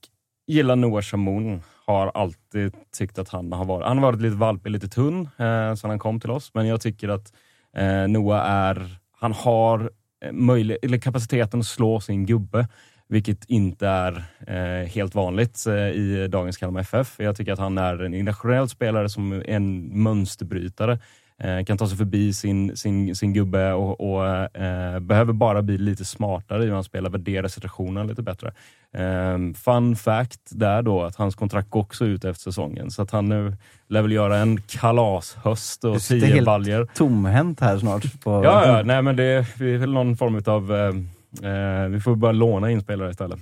gillar 0.47 0.75
Noah 0.75 1.01
Shamoun. 1.01 1.61
Har 1.87 2.11
alltid 2.13 2.75
tyckt 2.97 3.19
att 3.19 3.29
han 3.29 3.51
har 3.51 3.65
varit, 3.65 3.87
han 3.87 3.97
har 3.97 4.05
varit 4.11 4.21
lite 4.21 4.35
valpig, 4.35 4.69
lite 4.71 4.87
tunn 4.87 5.29
eh, 5.37 5.75
sen 5.75 5.89
han 5.89 5.99
kom 5.99 6.19
till 6.19 6.31
oss. 6.31 6.51
Men 6.53 6.67
jag 6.67 6.81
tycker 6.81 7.09
att 7.09 7.33
eh, 7.77 8.07
Noah 8.07 8.51
är, 8.51 8.97
han 9.11 9.33
har 9.33 9.91
eh, 10.25 10.31
möjlig, 10.31 10.77
eller 10.81 10.97
kapaciteten 10.97 11.59
att 11.59 11.65
slå 11.65 11.99
sin 11.99 12.25
gubbe. 12.25 12.67
Vilket 13.09 13.45
inte 13.45 13.87
är 13.87 14.23
eh, 14.47 14.87
helt 14.89 15.15
vanligt 15.15 15.67
eh, 15.67 15.73
i 15.73 16.27
dagens 16.27 16.57
Kalmar 16.57 16.81
FF. 16.81 17.15
Jag 17.19 17.35
tycker 17.35 17.53
att 17.53 17.59
han 17.59 17.77
är 17.77 18.03
en 18.03 18.13
internationell 18.13 18.69
spelare 18.69 19.09
som 19.09 19.31
är 19.31 19.49
en 19.49 20.03
mönsterbrytare. 20.03 20.99
Eh, 21.43 21.65
kan 21.65 21.77
ta 21.77 21.87
sig 21.87 21.97
förbi 21.97 22.33
sin, 22.33 22.77
sin, 22.77 23.15
sin 23.15 23.33
gubbe 23.33 23.73
och, 23.73 24.01
och 24.01 24.25
eh, 24.57 24.99
behöver 24.99 25.33
bara 25.33 25.61
bli 25.61 25.77
lite 25.77 26.05
smartare 26.05 26.63
i 26.63 26.65
hur 26.65 26.73
han 26.73 26.83
spelar, 26.83 27.09
värdera 27.09 27.49
situationen 27.49 28.07
lite 28.07 28.21
bättre. 28.21 28.53
Eh, 28.93 29.53
fun 29.55 29.95
fact 29.95 30.41
där 30.49 30.81
då, 30.81 31.03
att 31.03 31.15
hans 31.15 31.35
kontrakt 31.35 31.69
går 31.69 31.79
också 31.79 32.05
ut 32.05 32.25
efter 32.25 32.43
säsongen. 32.43 32.91
Så 32.91 33.01
att 33.01 33.11
han 33.11 33.29
nu 33.29 33.55
lär 33.87 34.01
väl 34.01 34.11
göra 34.11 34.37
en 34.37 34.61
kalashöst 34.61 35.83
och 35.83 35.93
Du 35.93 35.99
sitter 35.99 36.27
tio 36.27 36.35
helt 36.35 36.45
baljer. 36.45 36.87
Tomhänt 36.93 37.59
här 37.59 37.77
snart. 37.77 38.21
På, 38.23 38.31
Ja, 38.43 38.67
ja, 38.67 38.83
nej 38.83 39.01
men 39.01 39.15
det 39.15 39.23
är 39.23 39.77
väl 39.77 39.93
någon 39.93 40.17
form 40.17 40.41
av... 40.45 40.75
Eh, 40.75 41.51
eh, 41.51 41.87
vi 41.87 41.99
får 41.99 42.15
bara 42.15 42.31
låna 42.31 42.71
in 42.71 42.81
spelare 42.81 43.09
istället. 43.09 43.39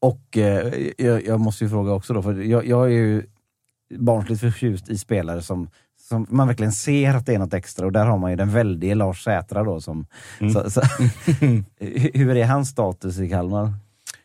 Och 0.00 0.38
eh, 0.38 0.72
jag, 0.98 1.26
jag 1.26 1.40
måste 1.40 1.64
ju 1.64 1.70
fråga 1.70 1.92
också 1.92 2.14
då, 2.14 2.22
för 2.22 2.34
jag, 2.34 2.66
jag 2.66 2.86
är 2.86 2.90
ju 2.90 3.22
barnsligt 3.98 4.40
förtjust 4.40 4.88
i 4.88 4.98
spelare 4.98 5.42
som, 5.42 5.68
som 6.12 6.26
man 6.30 6.46
verkligen 6.46 6.72
ser 6.72 7.14
att 7.14 7.26
det 7.26 7.34
är 7.34 7.38
något 7.38 7.54
extra 7.54 7.86
och 7.86 7.92
där 7.92 8.06
har 8.06 8.18
man 8.18 8.30
ju 8.30 8.36
den 8.36 8.50
väldige 8.50 8.94
Lars 8.94 9.24
Sätra 9.24 9.64
då 9.64 9.80
som... 9.80 10.06
Mm. 10.40 10.52
Så, 10.52 10.70
så, 10.70 10.80
hur 12.14 12.36
är 12.36 12.44
hans 12.44 12.68
status 12.68 13.18
i 13.18 13.28
Kalmar? 13.28 13.74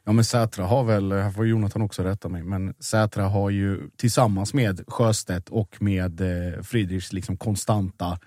Ja 0.03 0.11
men 0.11 0.23
Sätra 0.23 0.65
har 0.65 0.83
väl, 0.83 1.11
här 1.11 1.31
får 1.31 1.47
Jonathan 1.47 1.81
också 1.81 2.03
rätta 2.03 2.29
mig, 2.29 2.43
men 2.43 2.73
Sätra 2.79 3.23
har 3.23 3.49
ju 3.49 3.89
tillsammans 3.97 4.53
med 4.53 4.83
Sjöstedt 4.87 5.49
och 5.49 5.81
med 5.81 6.21
eh, 6.21 6.61
Friedrichs 6.61 7.13
liksom 7.13 7.37
konstanta 7.37 8.19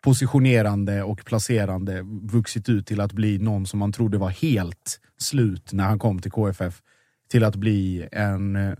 positionerande 0.00 1.02
och 1.02 1.24
placerande 1.24 2.02
vuxit 2.22 2.68
ut 2.68 2.86
till 2.86 3.00
att 3.00 3.12
bli 3.12 3.38
någon 3.38 3.66
som 3.66 3.78
man 3.78 3.92
trodde 3.92 4.18
var 4.18 4.30
helt 4.30 5.00
slut 5.18 5.72
när 5.72 5.84
han 5.84 5.98
kom 5.98 6.18
till 6.18 6.30
KFF. 6.30 6.82
Till 7.30 7.44
att 7.44 7.56
bli 7.56 8.08
en 8.12 8.56
eh, 8.56 8.74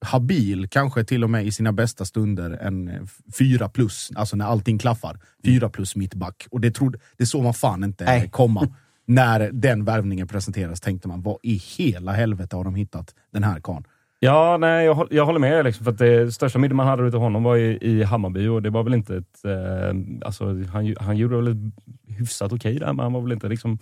habil, 0.00 0.68
kanske 0.68 1.04
till 1.04 1.24
och 1.24 1.30
med 1.30 1.46
i 1.46 1.52
sina 1.52 1.72
bästa 1.72 2.04
stunder, 2.04 2.50
en 2.50 3.08
fyra 3.38 3.68
plus, 3.68 4.10
alltså 4.14 4.36
när 4.36 4.44
allting 4.44 4.78
klaffar. 4.78 5.18
Fyra 5.44 5.68
plus 5.68 5.96
mittback. 5.96 6.46
Och 6.50 6.60
det, 6.60 6.70
trodde, 6.70 6.98
det 7.16 7.26
såg 7.26 7.42
man 7.42 7.54
fan 7.54 7.84
inte 7.84 8.04
Nej. 8.04 8.28
komma. 8.30 8.68
När 9.06 9.50
den 9.52 9.84
värvningen 9.84 10.28
presenterades 10.28 10.80
tänkte 10.80 11.08
man, 11.08 11.22
vad 11.22 11.38
i 11.42 11.54
hela 11.54 12.12
helvete 12.12 12.56
har 12.56 12.64
de 12.64 12.74
hittat 12.74 13.14
den 13.32 13.44
här 13.44 13.60
karln? 13.60 13.84
Ja, 14.22 14.56
nej, 14.60 14.84
jag, 14.84 15.08
jag 15.10 15.26
håller 15.26 15.38
med. 15.38 15.64
Liksom, 15.64 15.84
för 15.84 15.92
att 15.92 15.98
det 15.98 16.32
största 16.32 16.58
middag 16.58 16.74
man 16.74 16.86
hade 16.86 17.06
utav 17.06 17.20
honom 17.20 17.42
var 17.42 17.56
i, 17.56 17.78
i 17.80 18.02
Hammarby 18.02 18.48
och 18.48 18.62
det 18.62 18.70
var 18.70 18.82
väl 18.82 18.94
inte 18.94 19.16
ett... 19.16 19.44
Eh, 19.44 20.26
alltså, 20.26 20.44
han, 20.72 20.94
han 21.00 21.16
gjorde 21.16 21.36
väl 21.36 21.48
ett 21.48 21.74
hyfsat 22.18 22.52
okej 22.52 22.78
där, 22.78 22.92
men 22.92 22.98
han 22.98 23.12
var 23.12 23.20
väl 23.20 23.32
inte 23.32 23.48
liksom 23.48 23.78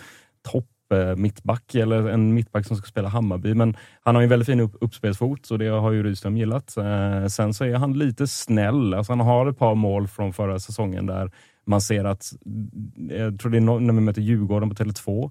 topp 0.53 0.69
Eh, 0.91 1.17
mittback 1.17 1.75
eller 1.75 2.09
en 2.09 2.35
mittback 2.35 2.67
som 2.67 2.77
ska 2.77 2.87
spela 2.87 3.09
Hammarby. 3.09 3.55
Men 3.55 3.77
han 4.01 4.15
har 4.15 4.23
ju 4.23 4.25
en 4.25 4.31
väldigt 4.31 4.47
fin 4.47 4.61
upp, 4.61 4.77
uppspelsfot 4.81 5.47
så 5.47 5.57
det 5.57 5.69
har 5.69 5.93
ju 5.93 6.03
Rydström 6.03 6.37
gillat. 6.37 6.77
Eh, 6.77 7.27
sen 7.27 7.55
så 7.55 7.65
är 7.65 7.75
han 7.75 7.93
lite 7.93 8.27
snäll. 8.27 8.95
Alltså, 8.95 9.13
han 9.13 9.21
har 9.21 9.47
ett 9.47 9.59
par 9.59 9.75
mål 9.75 10.09
från 10.09 10.33
förra 10.33 10.59
säsongen 10.59 11.07
där 11.07 11.31
man 11.67 11.81
ser 11.81 12.05
att, 12.05 12.33
mm, 12.47 13.11
jag 13.11 13.41
tror 13.41 13.51
det 13.51 13.59
är 13.59 13.81
när 13.81 13.95
vi 13.95 14.01
möter 14.01 14.23
Djurgården 14.23 14.69
på 14.69 14.75
Tele2, 14.75 15.31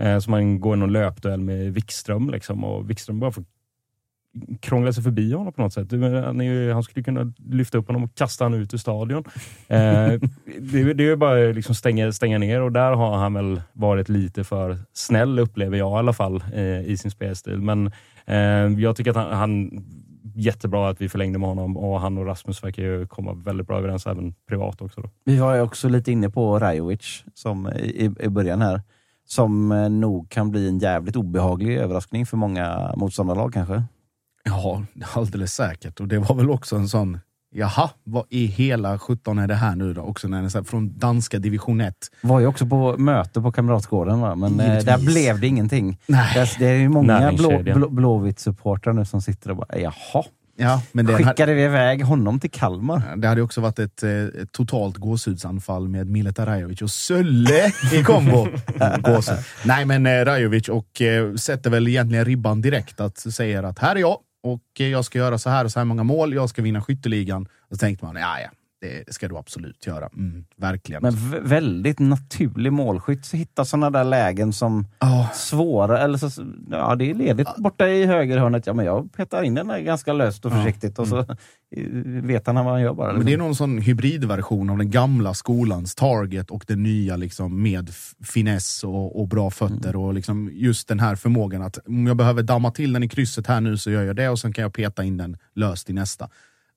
eh, 0.00 0.18
så 0.18 0.30
man 0.30 0.60
går 0.60 0.76
i 0.76 0.78
någon 0.78 0.92
löpduell 0.92 1.40
med 1.40 1.74
Wikström 1.74 2.30
liksom, 2.30 2.64
och 2.64 2.90
Wikström 2.90 3.20
bara 3.20 3.32
får 3.32 3.44
krångla 4.60 4.92
sig 4.92 5.02
förbi 5.02 5.32
honom 5.32 5.52
på 5.52 5.62
något 5.62 5.72
sätt. 5.72 5.90
Du, 5.90 6.02
Han, 6.02 6.40
är 6.40 6.72
han 6.72 6.82
skulle 6.82 7.04
kunna 7.04 7.32
lyfta 7.36 7.78
upp 7.78 7.86
honom 7.86 8.04
och 8.04 8.14
kasta 8.14 8.44
honom 8.44 8.60
ut 8.60 8.74
ur 8.74 8.78
stadion. 8.78 9.24
Eh, 9.70 10.12
det, 10.60 10.92
det 10.92 11.08
är 11.08 11.16
bara 11.16 11.34
liksom 11.34 11.74
stänga, 11.74 12.12
stänga 12.12 12.38
ner 12.38 12.60
och 12.60 12.72
där 12.72 12.92
har 12.92 13.16
han 13.16 13.34
väl 13.34 13.62
varit 13.72 14.08
lite 14.08 14.44
för 14.44 14.78
snäll 14.92 15.38
upplever 15.38 15.78
jag 15.78 15.90
i 15.90 15.98
alla 15.98 16.12
fall 16.12 16.42
eh, 16.54 16.80
i 16.80 16.96
sin 16.96 17.10
spelstil. 17.10 17.60
Men 17.60 17.86
eh, 18.26 18.80
jag 18.82 18.96
tycker 18.96 19.10
att 19.10 19.16
han, 19.16 19.32
han 19.32 19.70
jättebra 20.38 20.88
att 20.88 21.00
vi 21.00 21.08
förlängde 21.08 21.38
med 21.38 21.48
honom 21.48 21.76
och 21.76 22.00
han 22.00 22.18
och 22.18 22.26
Rasmus 22.26 22.64
verkar 22.64 22.82
ju 22.82 23.06
komma 23.06 23.32
väldigt 23.32 23.66
bra 23.66 23.78
överens 23.78 24.06
även 24.06 24.34
privat 24.48 24.82
också. 24.82 25.00
Då. 25.00 25.10
Vi 25.24 25.38
var 25.38 25.54
ju 25.54 25.60
också 25.60 25.88
lite 25.88 26.12
inne 26.12 26.30
på 26.30 26.58
Rajovic 26.58 27.24
som, 27.34 27.68
i, 27.68 28.14
i 28.20 28.28
början 28.28 28.62
här, 28.62 28.82
som 29.26 29.72
eh, 29.72 29.88
nog 29.88 30.30
kan 30.30 30.50
bli 30.50 30.68
en 30.68 30.78
jävligt 30.78 31.16
obehaglig 31.16 31.76
överraskning 31.76 32.26
för 32.26 32.36
många 32.36 32.94
motståndarlag 32.96 33.52
kanske. 33.52 33.82
Ja, 34.48 34.82
alldeles 35.14 35.54
säkert. 35.54 36.00
Och 36.00 36.08
det 36.08 36.18
var 36.18 36.34
väl 36.34 36.50
också 36.50 36.76
en 36.76 36.88
sån, 36.88 37.18
jaha, 37.54 37.90
vad 38.04 38.24
i 38.30 38.46
hela 38.46 38.98
17 38.98 39.38
är 39.38 39.48
det 39.48 39.54
här 39.54 39.76
nu 39.76 39.94
då? 39.94 40.02
Också 40.02 40.28
när 40.28 40.36
den 40.36 40.46
är 40.46 40.62
från 40.62 40.98
danska 40.98 41.38
division 41.38 41.80
1. 41.80 41.94
Var 42.20 42.40
ju 42.40 42.46
också 42.46 42.66
på 42.66 42.96
möte 42.98 43.40
på 43.40 43.52
Kamratgården 43.52 44.20
va? 44.20 44.34
men 44.34 44.60
eh, 44.60 44.66
där 44.66 44.74
Givetvis. 44.74 45.06
blev 45.06 45.40
det 45.40 45.46
ingenting. 45.46 45.98
Nej. 46.06 46.50
Det, 46.58 46.66
är 46.66 46.74
ju 46.74 46.88
många 46.88 47.32
blå, 47.32 47.62
blå, 47.62 47.88
Blåvitt-supportrar 47.88 48.92
nu 48.92 49.04
som 49.04 49.22
sitter 49.22 49.50
och 49.50 49.56
bara, 49.56 49.78
jaha. 49.78 50.24
Ja, 50.60 50.82
men 50.92 51.06
det, 51.06 51.12
här, 51.12 51.24
Skickade 51.24 51.54
vi 51.54 51.62
iväg 51.62 52.04
honom 52.04 52.40
till 52.40 52.50
Kalmar? 52.50 53.16
det 53.16 53.28
hade 53.28 53.42
också 53.42 53.60
varit 53.60 53.78
ett, 53.78 54.02
eh, 54.02 54.10
ett 54.10 54.52
totalt 54.52 54.96
gåshudsanfall 54.96 55.88
med 55.88 56.06
Mileta 56.10 56.46
Rajovic 56.46 56.82
och 56.82 56.90
Sölle 56.90 57.72
i 57.92 58.02
kombo. 58.04 58.48
Gåshud. 59.02 59.38
Nej, 59.64 59.84
men 59.84 60.06
eh, 60.06 60.24
Rajovic 60.24 60.68
och 60.68 61.02
sätter 61.38 61.70
väl 61.70 61.88
egentligen 61.88 62.24
ribban 62.24 62.60
direkt. 62.60 63.00
Att 63.00 63.18
säger 63.18 63.62
att 63.62 63.78
här 63.78 63.96
är 63.96 64.00
jag 64.00 64.18
och 64.52 64.80
eh, 64.80 64.88
jag 64.88 65.04
ska 65.04 65.18
göra 65.18 65.38
så 65.38 65.50
här 65.50 65.64
och 65.64 65.70
så 65.70 65.80
här 65.80 65.84
många 65.84 66.02
mål. 66.02 66.34
Jag 66.34 66.48
ska 66.48 66.62
vinna 66.62 66.82
skytteligan. 66.82 67.48
Och 67.60 67.76
så 67.76 67.78
tänkte 67.78 68.04
man, 68.04 68.16
ja, 68.16 68.40
ja, 68.40 68.48
det 68.80 69.14
ska 69.14 69.28
du 69.28 69.36
absolut 69.36 69.86
göra. 69.86 70.08
Mm, 70.16 70.44
verkligen. 70.56 71.02
Men 71.02 71.14
väldigt 71.48 71.98
naturlig 71.98 72.72
målskytt. 72.72 73.24
Så 73.24 73.36
hitta 73.36 73.64
sådana 73.64 73.90
där 73.90 74.04
lägen 74.04 74.52
som 74.52 74.86
Ja. 74.98 75.30
svåra, 75.34 75.98
eller 75.98 76.18
så, 76.18 76.44
ja 76.70 76.94
det 76.94 77.10
är 77.10 77.14
ledigt 77.14 77.56
borta 77.56 77.88
i 77.88 78.06
högerhörnet. 78.06 78.66
Ja 78.66 78.74
men 78.74 78.84
jag 78.86 79.12
petar 79.12 79.42
in 79.42 79.54
den 79.54 79.68
där 79.68 79.78
ganska 79.80 80.12
löst 80.12 80.44
och 80.44 80.52
försiktigt 80.52 80.98
och 80.98 81.08
så 81.08 81.18
eh, 81.18 81.26
vet 82.04 82.46
han 82.46 82.56
vad 82.56 82.66
han 82.66 82.80
gör 82.82 82.94
bara. 82.94 83.12
Men 83.12 83.20
det 83.20 83.22
är 83.22 83.24
liksom. 83.30 83.46
någon 83.46 83.54
sån 83.54 83.78
hybridversion 83.78 84.70
av 84.70 84.78
den 84.78 84.90
gamla 84.90 85.34
skolans 85.34 85.94
target 85.94 86.50
och 86.50 86.64
den 86.68 86.82
nya 86.82 87.16
liksom 87.16 87.62
med 87.62 87.90
finess 88.24 88.84
och, 88.84 89.20
och 89.20 89.28
bra 89.28 89.50
fötter. 89.50 89.96
Och 89.96 90.14
liksom 90.14 90.50
just 90.52 90.88
den 90.88 91.00
här 91.00 91.16
förmågan 91.16 91.62
att 91.62 91.78
om 91.86 92.06
jag 92.06 92.16
behöver 92.16 92.42
damma 92.42 92.70
till 92.70 92.92
den 92.92 93.02
i 93.02 93.08
krysset 93.08 93.46
här 93.46 93.60
nu 93.60 93.76
så 93.76 93.90
gör 93.90 94.02
jag 94.02 94.16
det 94.16 94.28
och 94.28 94.38
sen 94.38 94.52
kan 94.52 94.62
jag 94.62 94.72
peta 94.72 95.04
in 95.04 95.16
den 95.16 95.36
löst 95.54 95.90
i 95.90 95.92
nästa. 95.92 96.28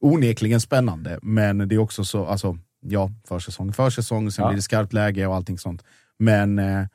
Onekligen 0.01 0.61
spännande, 0.61 1.19
men 1.21 1.57
det 1.67 1.75
är 1.75 1.79
också 1.79 2.03
så, 2.05 2.25
alltså, 2.25 2.57
ja, 2.81 3.11
försäsong, 3.27 3.73
försäsong, 3.73 4.31
sen 4.31 4.43
Ja. 4.43 4.49
blir 4.49 4.55
det 4.55 4.61
skarpt 4.61 4.93
läge 4.93 5.27
och 5.27 5.35
allting 5.35 5.57
sånt. 5.57 5.83
Men 6.19 6.59
eh, 6.59 6.85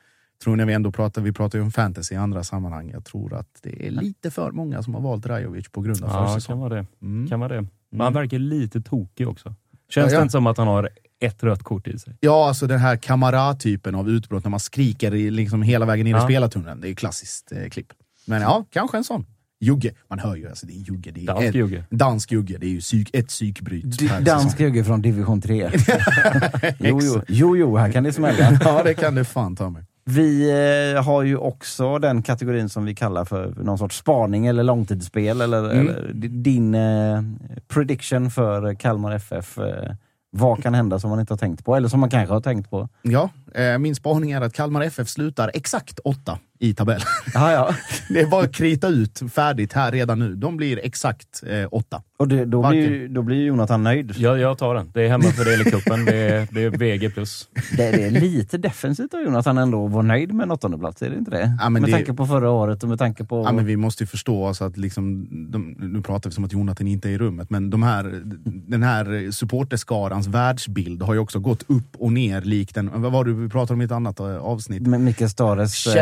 tror 0.44 0.56
när 0.56 0.66
vi 0.66 0.72
ändå 0.72 0.92
pratar, 0.92 1.22
vi 1.22 1.32
pratar 1.32 1.58
ju 1.58 1.64
om 1.64 1.70
fantasy 1.72 2.14
i 2.14 2.18
andra 2.18 2.44
sammanhang, 2.44 2.90
jag 2.90 3.04
tror 3.04 3.34
att 3.34 3.48
det 3.62 3.86
är 3.86 3.90
lite 3.90 4.30
för 4.30 4.50
många 4.52 4.82
som 4.82 4.94
har 4.94 5.00
valt 5.00 5.26
Rajovic 5.26 5.68
på 5.68 5.80
grund 5.80 6.04
av 6.04 6.10
Ja, 6.10 6.16
kan 6.26 6.34
försäsong. 6.34 6.60
vara 6.60 6.74
det. 6.74 6.86
Mm. 7.02 7.28
Kan 7.28 7.40
vara 7.40 7.54
det. 7.60 7.66
Men 7.90 8.00
han 8.00 8.12
verkar 8.12 8.38
lite 8.38 8.80
tokig 8.80 9.28
också. 9.28 9.54
Känns 9.88 10.12
Ja, 10.12 10.18
det 10.18 10.22
inte 10.22 10.32
som 10.32 10.46
att 10.46 10.58
han 10.58 10.66
har 10.68 10.90
ett 11.20 11.42
rött 11.42 11.62
kort 11.62 11.88
i 11.88 11.98
sig? 11.98 12.16
Ja, 12.20 12.48
alltså 12.48 12.66
den 12.66 12.78
här 12.78 12.96
kamara-typen 12.96 13.94
av 13.94 14.10
utbrott 14.10 14.44
när 14.44 14.50
man 14.50 14.60
skriker 14.60 15.14
i, 15.14 15.30
liksom 15.30 15.62
hela 15.62 15.86
vägen 15.86 16.06
in 16.06 16.16
i 16.16 16.18
Ja. 16.18 16.24
spelartunneln. 16.24 16.80
Det 16.80 16.88
är 16.88 16.92
ett 16.92 16.98
klassiskt 16.98 17.52
eh, 17.52 17.68
klipp. 17.68 17.86
Men 18.26 18.42
ja, 18.42 18.64
kanske 18.70 18.96
en 18.96 19.04
sån. 19.04 19.26
Jugge. 19.60 19.90
Man 20.10 20.18
hör 20.18 20.36
ju, 20.36 20.48
alltså 20.48 20.66
det 20.66 20.72
är 20.72 20.76
Jugge. 20.90 21.10
Det 21.10 21.22
är 21.22 21.26
Dansk 21.26 21.42
ett- 21.48 21.54
Jugge. 21.54 21.84
Dansk 21.90 22.32
Jugge. 22.32 22.56
Det 22.60 22.66
är 22.66 22.70
ju 22.70 22.80
psyk, 22.80 23.10
ett 23.12 23.28
psykbryt 23.28 23.98
D- 23.98 24.08
Dansk 24.20 24.50
säsong. 24.50 24.66
Jugge 24.66 24.84
från 24.84 25.02
division 25.02 25.40
3. 25.40 25.70
jo, 26.78 27.00
jo, 27.02 27.22
jo, 27.28 27.56
jo, 27.56 27.76
här 27.76 27.92
kan 27.92 28.04
det 28.04 28.12
smälla. 28.12 28.58
Ja, 28.64 28.82
det 28.84 28.94
kan 28.94 29.14
det 29.14 29.24
fan 29.24 29.56
ta 29.56 29.70
mig. 29.70 29.82
Vi 30.04 30.50
eh, 30.96 31.04
har 31.04 31.22
ju 31.22 31.36
också 31.36 31.98
den 31.98 32.22
kategorin 32.22 32.68
som 32.68 32.84
vi 32.84 32.94
kallar 32.94 33.24
för 33.24 33.54
någon 33.56 33.78
sorts 33.78 33.96
spaning 33.96 34.46
eller 34.46 34.62
långtidsspel. 34.62 35.40
Eller, 35.40 35.70
Mm. 35.70 35.88
eller 35.88 36.12
di- 36.12 36.28
din 36.28 36.74
eh, 36.74 37.22
prediction 37.68 38.30
för 38.30 38.74
Kalmar 38.74 39.12
FF. 39.12 39.58
Eh, 39.58 39.92
vad 40.30 40.62
kan 40.62 40.74
hända 40.74 40.98
som 40.98 41.10
man 41.10 41.20
inte 41.20 41.32
har 41.32 41.38
tänkt 41.38 41.64
på? 41.64 41.76
Eller 41.76 41.88
som 41.88 42.00
man 42.00 42.10
kanske 42.10 42.34
har 42.34 42.40
tänkt 42.40 42.70
på? 42.70 42.88
Ja, 43.02 43.30
eh, 43.54 43.78
min 43.78 43.94
spaning 43.94 44.30
är 44.32 44.40
att 44.40 44.52
Kalmar 44.52 44.82
FF 44.82 45.08
slutar 45.08 45.50
exakt 45.54 45.98
åtta 45.98 46.38
i 46.58 46.74
tabellen. 46.74 47.06
Ja, 47.34 47.52
ja. 47.52 47.74
Det 48.08 48.20
är 48.20 48.26
bara 48.26 48.44
att 48.44 48.54
krita 48.54 48.88
ut 48.88 49.22
färdigt 49.34 49.72
här 49.72 49.92
redan 49.92 50.18
nu. 50.18 50.34
De 50.34 50.56
blir 50.56 50.80
exakt 50.82 51.42
eh, 51.46 51.68
åtta. 51.70 52.02
Och 52.18 52.28
det, 52.28 52.44
då, 52.44 52.62
Varken. 52.62 52.80
blir, 52.86 53.08
då 53.08 53.22
blir 53.22 53.44
Jonathan 53.44 53.82
nöjd. 53.82 54.14
Jag, 54.16 54.38
jag 54.38 54.58
tar 54.58 54.74
den. 54.74 54.90
Det 54.94 55.02
är 55.02 55.08
hemmafördel 55.08 55.60
i 55.60 55.64
cupen. 55.70 56.04
Det 56.04 56.14
är, 56.16 56.48
det 56.50 56.62
är 56.64 56.70
VG+. 56.70 57.10
plus. 57.14 57.48
Det, 57.76 57.90
det 57.90 58.04
är 58.04 58.10
lite 58.10 58.58
defensivt 58.58 59.14
av 59.14 59.20
Jonathan 59.20 59.58
ändå 59.58 59.86
att 59.86 59.92
vara 59.92 60.02
nöjd 60.02 60.32
med 60.34 60.44
en 60.44 60.50
åttondeplats, 60.50 61.02
är 61.02 61.10
det 61.10 61.16
inte 61.16 61.30
det? 61.30 61.56
Ja, 61.60 61.68
men 61.70 61.82
med 61.82 61.90
det- 61.90 61.96
tanke 61.96 62.14
på 62.14 62.26
förra 62.26 62.50
året 62.50 62.82
och 62.82 62.88
med 62.88 62.98
tanke 62.98 63.24
på... 63.24 63.42
Ja, 63.44 63.52
men 63.52 63.66
vi 63.66 63.76
måste 63.76 64.02
ju 64.02 64.06
förstå 64.06 64.46
alltså 64.46 64.64
att 64.64 64.76
liksom, 64.76 65.28
de, 65.50 65.76
nu 65.78 66.02
pratar 66.02 66.30
vi 66.30 66.34
som 66.34 66.44
att 66.44 66.52
Jonathan 66.52 66.86
inte 66.86 67.08
är 67.08 67.12
i 67.12 67.18
rummet, 67.18 67.50
men 67.50 67.70
de 67.70 67.82
här, 67.82 68.20
den 68.44 68.82
här 68.82 69.30
supporterskarans 69.30 70.26
världsbild 70.26 71.02
har 71.02 71.14
ju 71.14 71.20
också 71.20 71.38
gått 71.38 71.62
upp 71.66 71.96
och 71.98 72.12
ner 72.12 72.40
likt 72.40 72.74
den, 72.74 72.90
vad 73.02 73.12
var 73.12 73.24
det 73.24 73.32
vi 73.32 73.48
pratade 73.48 73.72
om 73.74 73.80
i 73.80 73.84
ett 73.84 73.92
annat 73.92 74.20
eh, 74.20 74.36
avsnitt? 74.36 74.82
med 74.82 75.00
Mikael 75.00 75.30
Stares... 75.30 75.86
eh, 75.86 75.92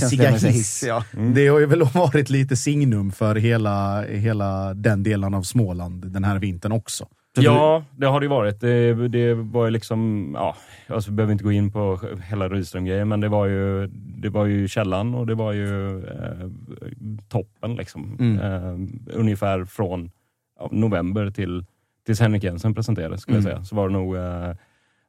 Känslomässiga 0.00 0.50
hiss. 0.50 0.84
ja. 0.88 1.04
Det 1.34 1.46
har 1.48 1.58
ju 1.60 1.66
väl 1.66 1.82
varit 1.82 2.30
lite 2.30 2.56
signum 2.56 3.12
för 3.12 3.34
hela, 3.36 4.02
hela 4.02 4.74
den 4.74 5.02
delen 5.02 5.34
av 5.34 5.42
Småland 5.42 6.12
den 6.12 6.24
här 6.24 6.38
vintern 6.38 6.72
också. 6.72 7.06
Ja, 7.36 7.84
det 7.96 8.06
har 8.06 8.20
det 8.20 8.24
ju 8.24 8.30
varit. 8.30 8.60
Det, 8.60 9.08
det 9.08 9.34
var 9.34 9.64
ju 9.64 9.70
liksom, 9.70 10.30
ja, 10.38 10.56
alltså 10.88 11.10
vi 11.10 11.16
behöver 11.16 11.32
inte 11.32 11.44
gå 11.44 11.52
in 11.52 11.72
på 11.72 12.00
hela 12.28 12.48
Rydström-grejen, 12.48 13.08
men 13.08 13.20
det 13.20 13.28
var 13.28 13.46
ju, 13.46 13.86
det 14.16 14.28
var 14.28 14.46
ju 14.46 14.68
källan 14.68 15.14
och 15.14 15.26
det 15.26 15.34
var 15.34 15.52
ju 15.52 15.98
eh, 16.06 16.48
toppen 17.28 17.74
liksom. 17.74 18.16
Mm. 18.20 18.38
Eh, 18.40 18.78
ungefär 19.18 19.64
från 19.64 20.10
ja, 20.58 20.68
november 20.72 21.30
till 21.30 21.64
tills 22.06 22.20
Henrik 22.20 22.44
Jensen 22.44 22.74
presenterades, 22.74 23.20
skulle 23.22 23.38
Mm. 23.38 23.50
jag 23.50 23.56
säga. 23.56 23.64
Så 23.64 23.76
var 23.76 23.88
det 23.88 23.92
nog, 23.92 24.16
eh, 24.16 24.50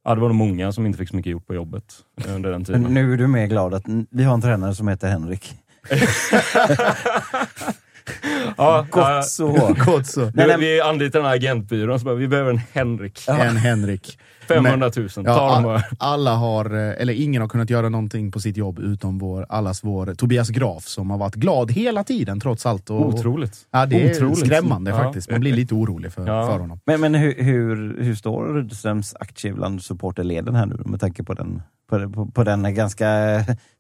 ja, 0.06 0.16
det 0.16 0.22
var 0.22 0.28
nog 0.28 0.38
många 0.38 0.72
som 0.72 0.86
inte 0.86 0.98
fick 0.98 1.10
så 1.10 1.16
mycket 1.16 1.32
gjort 1.32 1.48
på 1.48 1.54
jobbet 1.56 1.94
eh, 2.26 2.36
under 2.36 2.50
den 2.52 2.60
Men 2.60 2.66
tiden. 2.66 2.84
nu 2.94 3.14
är 3.14 3.18
du 3.18 3.28
mer 3.28 3.48
glad 3.48 3.74
att 3.74 3.84
vi 4.12 4.24
har 4.24 4.34
en 4.34 4.42
tränare 4.42 4.76
som 4.76 4.88
heter 4.88 5.08
Henrik. 5.10 5.54
ja, 8.58 8.86
Gott 8.92 9.26
så. 9.26 9.76
Gott 9.86 10.08
så. 10.08 10.20
Nej, 10.22 10.32
vi, 10.34 10.46
nej, 10.48 10.58
vi 10.58 10.82
anlitar 10.82 11.20
den 11.20 11.28
här 11.28 11.36
agentbyrån, 11.36 12.00
så 12.00 12.06
bara, 12.06 12.16
vi 12.16 12.28
behöver 12.28 12.52
en 12.52 12.62
Henrik. 12.74 13.28
En 13.28 13.58
Henrik. 13.58 14.20
500 14.48 14.92
000, 14.96 15.10
ta 15.10 15.22
Ja, 15.26 15.34
dem 15.34 15.36
all, 15.58 15.64
bara. 15.64 15.84
alla 16.00 16.36
har, 16.36 16.66
eh, 16.76 17.02
eller 17.02 17.14
ingen 17.14 17.42
har 17.42 17.50
kunnat 17.50 17.70
göra 17.70 17.90
någonting 17.90 18.32
på 18.32 18.40
sitt 18.40 18.58
jobb 18.58 18.80
utom 18.80 19.18
vår, 19.20 19.46
allas 19.50 19.84
vår 19.84 20.14
Tobias 20.14 20.50
Graf 20.50 20.84
som 20.88 21.10
har 21.10 21.18
varit 21.18 21.36
glad 21.36 21.72
hela 21.72 22.04
tiden 22.04 22.40
trots 22.40 22.66
allt. 22.66 22.90
Och, 22.90 23.08
Otroligt. 23.08 23.58
Ja, 23.72 23.86
det 23.86 24.04
är 24.10 24.12
Otroligt. 24.16 24.40
skrämmande 24.40 24.92
Ja. 24.92 24.98
faktiskt. 24.98 25.32
Man 25.32 25.40
blir 25.40 25.54
lite 25.54 25.74
orolig 25.74 26.14
för, 26.14 26.28
Ja. 26.28 26.48
för 26.48 26.60
honom. 26.60 26.80
Men, 26.86 27.02
men 27.02 27.16
hur, 27.16 27.44
hur, 27.44 27.98
hur 28.04 28.16
står 28.16 28.54
Rydströms 28.54 29.16
aktie 29.20 29.54
bland 29.54 29.84
supporterleden 29.84 30.56
här 30.56 30.66
nu 30.66 30.78
med 30.86 31.00
tanke 31.00 31.24
på 31.24 31.34
den, 31.34 31.62
på, 31.90 32.10
på, 32.10 32.26
på 32.26 32.44
den 32.44 32.76
ganska 32.76 33.08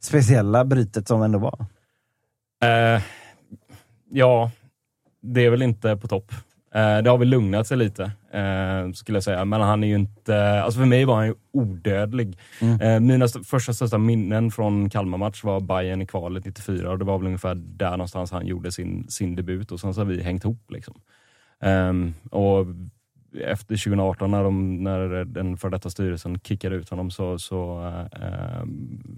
speciella 0.04 0.66
brytet 0.66 1.08
som 1.08 1.22
ändå 1.22 1.40
var? 1.40 1.66
Eh, 2.64 3.02
ja, 4.10 4.52
det 5.22 5.46
är 5.46 5.50
väl 5.50 5.62
inte 5.62 5.98
på 5.98 6.08
topp. 6.08 6.32
Eh, 6.74 6.98
det 6.98 7.10
har 7.10 7.18
väl 7.18 7.28
lugnat 7.28 7.68
sig 7.68 7.78
lite, 7.78 8.04
eh, 8.32 8.92
skulle 8.94 9.16
jag 9.16 9.24
säga. 9.24 9.46
Men 9.46 9.62
han 9.62 9.84
är 9.84 9.88
ju 9.88 9.96
inte... 9.96 10.62
Alltså 10.64 10.80
för 10.80 10.86
mig 10.88 11.06
var 11.06 11.16
han 11.16 11.28
ju 11.28 11.34
odödlig. 11.52 12.38
Mm. 12.62 12.82
Eh, 12.82 13.00
mina 13.00 13.26
st- 13.26 13.44
första 13.44 13.74
största 13.74 13.98
minnen 13.98 14.52
från 14.52 14.90
Kalmar-match 14.90 15.44
var 15.44 15.60
Bayern 15.60 16.02
i 16.02 16.06
kvalet 16.08 16.46
94 16.46 16.92
och 16.92 17.00
det 17.00 17.06
var 17.06 17.18
väl 17.18 17.28
ungefär 17.28 17.56
där 17.56 17.92
någonstans 17.92 18.32
han 18.32 18.48
gjorde 18.48 18.72
sin, 18.72 19.08
sin 19.10 19.36
debut 19.36 19.72
och 19.72 19.80
sen 19.80 19.94
så 19.94 20.00
har 20.02 20.06
vi 20.06 20.24
hängt 20.24 20.44
ihop. 20.44 20.72
Liksom. 20.72 20.96
Ehm, 21.62 22.14
och 22.32 22.66
efter 23.44 23.76
2018 23.78 24.32
när, 24.32 24.44
de, 24.44 24.84
när 24.84 25.26
den 25.26 25.58
för 25.58 25.70
detta 25.70 25.90
styrelsen 25.90 26.40
kickade 26.40 26.76
ut 26.76 26.90
honom 26.90 27.12
så, 27.12 27.40
så, 27.40 27.86
eh, 28.12 28.66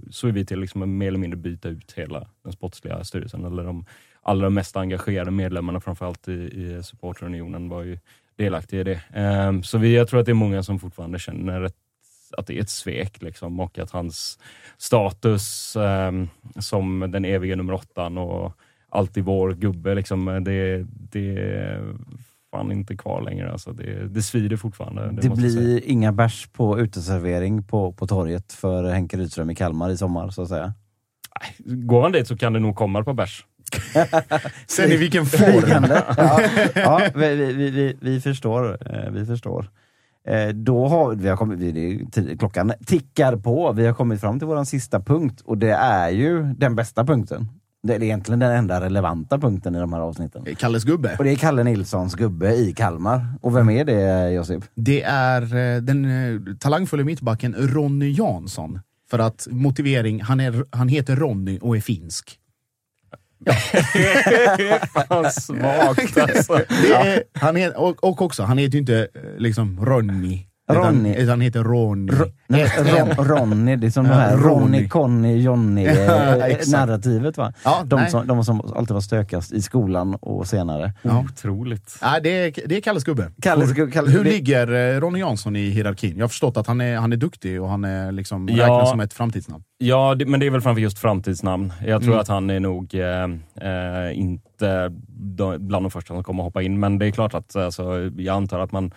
så 0.09 0.27
är 0.27 0.31
vi 0.31 0.45
till 0.45 0.59
liksom 0.59 0.97
mer 0.97 1.07
eller 1.07 1.19
mindre 1.19 1.37
byta 1.37 1.69
ut 1.69 1.93
hela 1.95 2.27
den 2.43 2.53
sportsliga 2.53 3.03
styrelsen. 3.03 3.45
Eller 3.45 3.63
de 3.63 3.85
allra 4.27 4.49
mest 4.49 4.77
engagerade 4.77 5.31
medlemmarna, 5.31 5.79
framförallt 5.79 6.27
i, 6.27 6.31
i 6.31 6.83
supporterunionen, 6.83 7.69
var 7.69 7.83
ju 7.83 7.99
delaktiga 8.35 8.81
i 8.81 8.83
det. 8.83 9.01
Ehm, 9.13 9.63
så 9.63 9.77
vi, 9.77 9.95
jag 9.95 10.07
tror 10.07 10.19
att 10.19 10.25
det 10.25 10.31
är 10.31 10.33
många 10.33 10.63
som 10.63 10.79
fortfarande 10.79 11.19
känner 11.19 11.61
ett, 11.61 11.75
att 12.37 12.47
det 12.47 12.57
är 12.57 12.61
ett 12.61 12.69
svek 12.69 13.21
liksom, 13.21 13.59
och 13.59 13.79
att 13.79 13.91
hans 13.91 14.39
status 14.77 15.75
ehm, 15.75 16.29
som 16.59 17.11
den 17.11 17.25
eviga 17.25 17.55
nummer 17.55 17.73
åttan 17.73 18.17
och 18.17 18.53
alltid 18.89 19.23
vår 19.23 19.53
gubbe, 19.53 19.95
liksom, 19.95 20.25
det, 20.45 20.85
det 20.89 21.37
är 21.37 21.95
fan 22.51 22.71
inte 22.71 22.95
kvar 22.95 23.21
längre. 23.21 23.51
Alltså, 23.51 23.71
det, 23.71 24.07
det 24.07 24.21
svider 24.21 24.57
fortfarande. 24.57 25.11
Det, 25.11 25.21
Det 25.21 25.35
blir 25.35 25.85
inga 25.85 26.11
bärs 26.11 26.47
på 26.47 26.79
uteservering 26.79 27.63
på, 27.63 27.93
på 27.93 28.07
torget 28.07 28.53
för 28.53 28.83
Henke 28.83 29.17
Rydström 29.17 29.49
i 29.49 29.55
Kalmar 29.55 29.89
i 29.89 29.97
sommar, 29.97 30.29
så 30.29 30.41
att 30.41 30.49
säga. 30.49 30.73
Går 31.65 32.01
han 32.01 32.11
dit 32.11 32.27
så 32.27 32.37
kan 32.37 32.53
det 32.53 32.59
nog 32.59 32.75
komma 32.75 32.99
ett 32.99 33.05
par 33.05 33.13
bärs. 33.13 33.45
Sen 34.67 34.91
i 34.91 34.97
vilken 34.97 35.25
form? 35.25 35.85
Ja, 36.17 36.41
ja 36.75 37.01
vi, 37.15 37.35
vi, 37.35 37.53
vi, 37.71 37.97
vi, 38.01 38.21
förstår. 38.21 38.77
eh, 38.95 39.11
Vi 39.11 39.25
förstår. 39.25 39.69
Eh, 40.27 40.47
Då 40.47 40.87
har 40.87 41.15
vi 41.15 41.27
har 41.29 41.37
kommit, 41.37 41.59
vi- 41.59 42.35
klockan 42.39 42.73
tickar 42.85 43.35
på. 43.35 43.71
Vi 43.71 43.85
har 43.85 43.93
kommit 43.93 44.21
fram 44.21 44.39
till 44.39 44.47
vår 44.47 44.63
sista 44.63 44.99
punkt 44.99 45.41
och 45.45 45.57
det 45.57 45.71
är 45.71 46.09
ju 46.09 46.43
den 46.43 46.75
bästa 46.75 47.05
punkten. 47.05 47.47
Det 47.83 47.95
är 47.95 48.03
egentligen 48.03 48.39
den 48.39 48.51
enda 48.51 48.81
relevanta 48.81 49.37
punkten 49.39 49.75
i 49.75 49.79
de 49.79 49.93
här 49.93 49.99
avsnitten. 49.99 50.45
Kalles 50.57 50.83
gubbe. 50.83 51.15
Och 51.17 51.23
det 51.23 51.31
är 51.31 51.35
Kalle 51.35 51.63
Nilssons 51.63 52.15
gubbe 52.15 52.53
i 52.55 52.73
Kalmar. 52.73 53.25
Och 53.41 53.55
vem 53.55 53.69
är 53.69 53.85
det 53.85 54.29
Josip? 54.31 54.63
Det 54.75 55.03
är 55.03 55.41
eh, 55.41 55.81
den 55.81 56.05
eh, 56.05 56.55
talangfulla 56.59 57.03
mittbacken 57.03 57.55
Ronny 57.57 58.11
Jansson. 58.11 58.79
För 59.09 59.19
att 59.19 59.47
motivering, 59.51 60.21
han, 60.21 60.39
är, 60.39 60.63
han 60.69 60.87
heter 60.87 61.15
Ronny 61.15 61.59
och 61.61 61.77
är 61.77 61.81
finsk. 61.81 62.37
Fan 64.93 65.31
svagt 65.31 66.17
alltså. 66.17 66.53
Är, 66.53 67.23
han 67.33 67.57
är, 67.57 67.77
och, 67.77 68.03
och 68.03 68.21
också, 68.21 68.43
han 68.43 68.57
heter 68.57 68.73
ju 68.73 68.79
inte 68.79 69.07
eh, 69.15 69.21
liksom 69.37 69.85
Ronny 69.85 70.46
Ronny. 70.69 71.09
Utan, 71.11 71.23
utan 71.23 71.41
heter 71.41 71.63
Ronny. 71.63 72.11
Ro- 72.11 72.25
nej, 72.47 72.67
Ron, 72.77 73.25
Ronny, 73.27 73.75
det 73.75 73.87
är 73.87 73.91
som 73.91 74.03
de 74.07 74.13
här 74.13 74.37
Ronny. 74.37 74.87
Conny, 74.89 75.41
Johnny 75.41 75.83
Ja, 75.85 75.91
eh, 76.47 77.31
va? 77.37 77.53
Ja, 77.63 77.81
De 77.85 77.95
nej. 77.99 78.09
som, 78.11 78.27
de 78.27 78.43
som 78.43 78.61
alltid 78.75 78.93
var 78.93 79.01
stökast 79.01 79.53
i 79.53 79.61
skolan 79.61 80.15
och 80.15 80.47
senare. 80.47 80.93
Ja. 81.01 81.23
Otroligt. 81.31 81.97
Ja, 82.01 82.19
det, 82.23 82.29
är, 82.29 82.67
det 82.67 82.77
är 82.77 82.81
Kalles 82.81 83.03
gubbe. 83.03 83.31
Kalle, 83.41 83.65
Kalle, 83.93 84.11
Hur 84.11 84.23
det- 84.23 84.29
ligger 84.29 84.95
eh, 84.95 84.99
Ronny 84.99 85.19
Jansson 85.19 85.55
i 85.55 85.69
hierarkin? 85.69 86.17
Jag 86.17 86.23
har 86.23 86.29
förstått 86.29 86.57
att 86.57 86.67
han 86.67 86.81
är, 86.81 86.97
han 86.97 87.13
är 87.13 87.17
duktig 87.17 87.61
och 87.61 87.69
han 87.69 87.83
är 87.85 88.11
liksom 88.11 88.47
Ja. 88.51 88.63
räknas 88.63 88.89
som 88.89 88.99
ett 88.99 89.13
framtidsnamn. 89.13 89.63
Ja, 89.77 90.15
det, 90.15 90.25
men 90.25 90.39
det 90.39 90.45
är 90.45 90.49
väl 90.51 90.61
framför 90.61 90.81
just 90.81 90.99
framtidsnamn. 90.99 91.73
Jag 91.85 92.01
tror 92.01 92.11
Mm. 92.13 92.21
att 92.21 92.27
han 92.27 92.49
är 92.49 92.59
nog 92.59 92.95
eh, 92.95 93.23
eh, 93.69 94.19
inte 94.19 94.91
bland 95.59 95.85
de 95.85 95.91
första 95.91 96.13
som 96.13 96.23
kommer 96.23 96.43
hoppa 96.43 96.61
in. 96.61 96.79
Men 96.79 96.99
det 96.99 97.05
är 97.07 97.11
klart 97.11 97.33
att 97.33 97.55
alltså, 97.55 98.11
jag 98.17 98.35
antar 98.35 98.59
att 98.59 98.71
man 98.71 98.91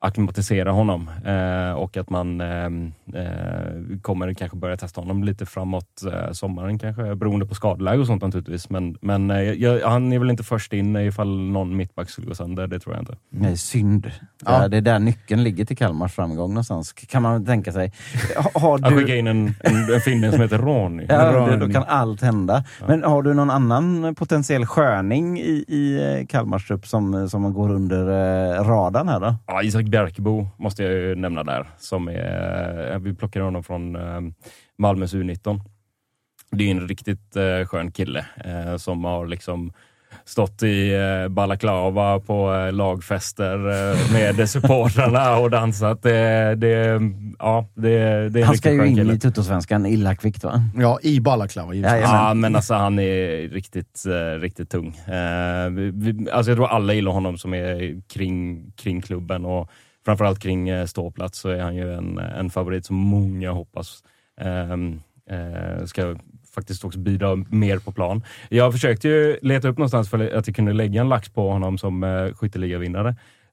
akklimatiserar 0.00 0.70
honom 0.70 1.10
eh, 1.24 1.72
och 1.72 1.96
att 1.96 2.10
man 2.10 2.40
eh, 2.40 2.64
eh, 3.22 3.98
kommer 4.02 4.34
kanske 4.34 4.56
börja 4.56 4.76
testa 4.76 5.00
honom 5.00 5.24
lite 5.24 5.46
framåt 5.46 6.02
eh, 6.12 6.32
sommaren 6.32 6.78
kanske, 6.78 7.14
beroende 7.14 7.46
på 7.46 7.54
skadeläge 7.54 7.98
och 8.00 8.06
sånt 8.06 8.22
naturligtvis. 8.22 8.70
Men, 8.70 8.96
men 9.00 9.30
eh, 9.30 9.40
jag, 9.40 9.80
han 9.90 10.12
är 10.12 10.18
väl 10.18 10.30
inte 10.30 10.42
först 10.42 10.72
in 10.72 10.96
ifall 10.96 11.38
någon 11.40 11.76
mittback 11.76 12.10
skulle 12.10 12.26
gå 12.26 12.34
sönder, 12.34 12.66
det 12.66 12.78
tror 12.80 12.94
jag 12.94 13.02
inte. 13.02 13.16
Nej, 13.30 13.56
synd. 13.56 14.10
Ja. 14.44 14.62
Ja. 14.62 14.68
Det 14.68 14.76
är 14.76 14.80
där 14.80 14.98
nyckeln 14.98 15.42
ligger 15.42 15.64
till 15.64 15.76
Kalmars 15.76 16.12
framgång 16.14 16.48
någonstans, 16.50 16.92
kan 16.92 17.22
man 17.22 17.44
tänka 17.46 17.72
sig. 17.72 17.92
Ha- 18.36 18.50
Har 18.60 18.74
Att 18.74 18.92
skicka 18.92 19.12
du, 19.12 19.18
in 19.18 19.26
en, 19.26 19.54
en, 19.60 19.94
en 19.94 20.00
finne 20.00 20.32
som 20.32 20.40
heter 20.40 20.58
Ronny. 20.58 21.06
ja, 21.08 21.32
Ronny. 21.32 21.56
då 21.56 21.68
kan 21.72 21.84
allt 21.88 22.22
hända. 22.22 22.64
Men 22.86 23.02
har 23.04 23.22
du 23.22 23.34
någon 23.34 23.50
annan 23.50 24.14
potentiell 24.14 24.66
sköning 24.66 25.38
i, 25.40 25.64
i 25.68 26.16
eh, 26.20 26.26
Kalmars 26.26 26.66
trupp 26.68 26.86
som, 26.86 27.28
som 27.28 27.52
går 27.54 27.70
under 27.70 28.04
radarn 28.64 29.08
här 29.08 29.20
då? 29.20 29.34
Ja, 29.46 29.62
Isak 29.62 29.87
Bjärkebo 29.88 30.48
måste 30.56 30.82
jag 30.82 30.92
ju 30.92 31.14
nämna 31.14 31.44
där. 31.44 31.66
Som 31.78 32.08
är, 32.08 32.92
eh, 32.92 32.98
vi 32.98 33.14
plockade 33.14 33.44
honom 33.44 33.64
från 33.64 33.96
eh, 33.96 34.20
Malmös 34.78 35.14
U19. 35.14 35.60
Det 36.50 36.64
är 36.64 36.70
en 36.70 36.88
riktigt 36.88 37.36
eh, 37.36 37.66
skön 37.66 37.92
kille 37.92 38.26
som 38.78 39.04
har 39.04 39.26
liksom 39.26 39.72
stått 40.28 40.62
i 40.62 40.94
eh, 40.94 41.28
balaklava 41.28 42.20
på 42.20 42.54
eh, 42.54 42.72
lagfester 42.72 43.54
eh, 43.54 44.12
med 44.12 44.48
supportrarna 44.50 45.36
och 45.36 45.50
dansat. 45.50 46.02
Det, 46.02 46.54
det, 46.54 47.00
ja, 47.38 47.68
det, 47.74 48.28
det 48.28 48.40
är 48.40 48.44
Han 48.44 48.56
ska 48.56 48.72
ju 48.72 48.86
in 48.86 48.96
kille. 48.96 49.14
i 49.14 49.18
Tuttosvenskan 49.18 49.86
illa 49.86 50.14
kvickt 50.14 50.44
va? 50.44 50.62
Ja, 50.76 50.98
i 51.02 51.20
balaklava. 51.20 51.74
Jajamän. 51.74 52.02
Ja, 52.02 52.34
men 52.34 52.56
alltså 52.56 52.74
han 52.74 52.98
är 52.98 53.48
riktigt, 53.48 54.04
eh, 54.06 54.40
riktigt 54.40 54.70
tung. 54.70 54.88
Eh, 54.88 55.66
alltså 56.32 56.50
jag 56.50 56.56
tror 56.56 56.66
alla 56.66 56.92
gillar 56.92 57.12
honom 57.12 57.38
som 57.38 57.54
är 57.54 58.00
kring, 58.08 58.70
kring 58.72 59.00
klubben 59.00 59.44
och 59.44 59.70
framförallt 60.04 60.38
kring 60.38 60.68
eh, 60.68 60.86
ståplats 60.86 61.38
så 61.38 61.48
är 61.48 61.60
han 61.60 61.76
ju 61.76 61.94
en, 61.94 62.18
en 62.18 62.50
favorit 62.50 62.86
som 62.86 62.96
många 62.96 63.50
hoppas 63.50 64.02
ehm, 64.40 65.00
eh, 65.30 65.84
ska 65.84 66.16
faktiskt 66.58 66.84
också 66.84 66.98
bidra 66.98 67.36
mer 67.50 67.78
på 67.78 67.92
plan. 67.92 68.22
Jag 68.48 68.72
försökte 68.72 69.08
ju 69.08 69.38
leta 69.42 69.68
upp 69.68 69.78
någonstans 69.78 70.10
för 70.10 70.36
att 70.38 70.46
jag 70.46 70.56
kunde 70.56 70.72
lägga 70.72 71.00
en 71.00 71.08
lax 71.08 71.28
på 71.28 71.50
honom 71.50 71.78
som 71.78 72.04
eh, 72.04 72.34
skytteligavinnare. 72.34 73.08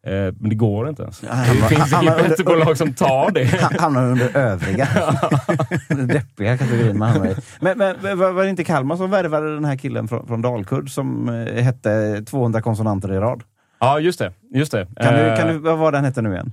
Eh, 0.08 0.12
men 0.40 0.50
det 0.50 0.56
går 0.56 0.90
inte 0.90 1.04
ens. 1.04 1.24
Han- 1.28 1.46
Det 1.56 1.76
finns 1.76 1.92
han- 1.94 2.04
inget 2.04 2.20
han- 2.20 2.30
bettingbolag 2.30 2.78
som 2.78 2.94
tar 2.94 3.32
det. 3.32 3.46
Han 3.62 3.80
hamnar 3.80 4.12
under 4.12 4.38
övriga. 4.38 4.88
Den 5.90 6.08
deppiga 6.08 6.58
kategorin 6.58 6.98
man 6.98 7.10
hamnar 7.10 7.30
i. 7.32 7.36
Men, 7.60 7.78
men 7.78 8.18
var 8.20 8.44
det 8.44 8.50
inte 8.50 8.64
Kalmar 8.64 8.96
som 8.96 9.10
värvade 9.12 9.54
den 9.54 9.66
här 9.66 9.76
killen 9.78 10.08
från, 10.08 10.28
från 10.28 10.42
Dalkurd 10.42 10.90
som 10.90 11.30
eh, 11.30 11.64
hette 11.64 12.22
200 12.26 12.62
konsonanter 12.62 13.14
i 13.14 13.18
rad? 13.18 13.44
Ja, 13.80 14.00
just 14.00 14.20
det. 14.20 14.34
Just 14.54 14.72
det. 14.72 14.88
Kan 14.96 15.14
du, 15.14 15.20
Eh, 15.20 15.38
kan 15.38 15.48
du, 15.48 15.58
vad 15.58 15.78
var 15.78 15.92
den 15.92 16.06
hette 16.06 16.22
nu 16.22 16.32
igen? 16.34 16.52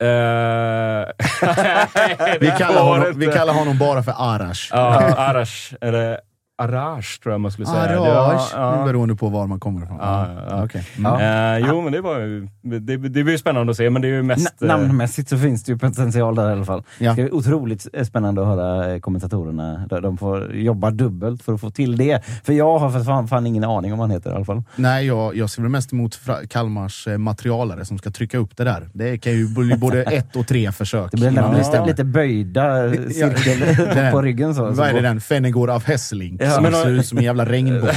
Eh, 0.00 0.08
Vi, 2.40 2.50
kallar 2.58 2.82
honom, 2.82 3.12
vi 3.18 3.26
kallar 3.26 3.54
honom 3.54 3.78
bara 3.78 4.02
för 4.02 4.14
Arash. 4.18 4.68
Ja, 4.70 5.14
Arash. 5.16 5.74
Eller 5.80 6.18
Arash 6.58 7.20
tror 7.22 7.32
jag 7.34 7.40
man 7.40 7.50
skulle 7.52 7.66
säga. 7.66 7.80
Arash, 7.80 8.50
Ja, 8.54 8.76
ja. 8.78 8.84
beroende 8.84 9.16
på 9.16 9.28
var 9.28 9.46
man 9.46 9.60
kommer 9.60 9.84
ifrån. 9.84 9.96
Ja, 10.00 10.26
ja, 10.34 10.42
ja. 10.50 10.64
Okej. 10.64 10.86
Mm. 10.98 11.12
Ja. 11.12 11.56
Eh, 11.56 11.66
jo, 11.68 11.80
men 11.82 11.92
det 11.92 12.00
var 12.00 12.18
ju 12.18 12.48
det, 12.62 12.78
det 12.96 12.98
blir 12.98 13.30
ju 13.30 13.38
spännande 13.38 13.70
att 13.70 13.76
se, 13.76 13.90
men 13.90 14.02
det 14.02 14.08
är 14.08 14.12
ju 14.12 14.22
mest... 14.22 14.54
Na- 14.60 14.62
eh, 14.64 14.68
namnmässigt 14.68 15.28
så 15.28 15.38
finns 15.38 15.64
det 15.64 15.72
ju 15.72 15.78
potential 15.78 16.34
där 16.34 16.48
i 16.48 16.52
alla 16.52 16.64
fall. 16.64 16.82
Ja. 16.98 17.08
Det 17.10 17.14
ska 17.14 17.22
bli 17.22 17.30
otroligt 17.32 17.86
eh, 17.92 18.04
spännande 18.04 18.40
att 18.40 18.46
höra 18.46 19.00
kommentatorerna. 19.00 19.86
De- 19.90 20.00
De 20.02 20.18
får 20.18 20.54
jobba 20.54 20.90
dubbelt 20.90 21.42
för 21.42 21.54
att 21.54 21.60
få 21.60 21.70
till 21.70 21.96
det. 21.96 22.24
För 22.44 22.52
jag 22.52 22.78
har 22.78 22.90
för 22.90 23.00
fan, 23.00 23.28
fan 23.28 23.46
ingen 23.46 23.64
aning 23.64 23.92
om 23.92 23.98
vad 23.98 24.08
han 24.08 24.14
heter 24.16 24.30
i 24.30 24.34
alla 24.34 24.44
fall. 24.44 24.62
Nej, 24.76 25.06
jag, 25.06 25.36
jag 25.36 25.50
ser 25.50 25.62
väl 25.62 25.70
mest 25.70 25.92
emot 25.92 26.20
Kalmars 26.48 27.08
materialare 27.18 27.84
som 27.84 27.98
ska 27.98 28.10
trycka 28.10 28.38
upp 28.38 28.56
det 28.56 28.64
där. 28.64 28.88
Det 28.92 29.18
kan 29.18 29.32
ju 29.32 29.48
bli 29.54 29.76
både 29.76 30.02
ett 30.18 30.36
och 30.36 30.46
tre 30.46 30.72
försök. 30.72 31.10
Det 31.10 31.16
blir 31.16 31.28
innan 31.30 31.54
lite, 31.56 31.84
lite 31.86 32.04
böjda 32.04 32.90
cirkel 32.92 34.10
på 34.12 34.22
ryggen. 34.22 34.54
Så, 34.54 34.66
så 34.66 34.72
Vad 34.80 34.88
är 34.88 34.92
det 34.94 35.00
den? 35.00 35.20
Fennegård 35.20 35.70
av 35.70 35.84
Hesselink 35.84 36.40
Men- 36.62 36.72
ser 36.72 36.88
ut 36.90 37.06
som 37.06 37.18
en 37.18 37.24
jävla 37.24 37.44
regnbåge. 37.44 37.96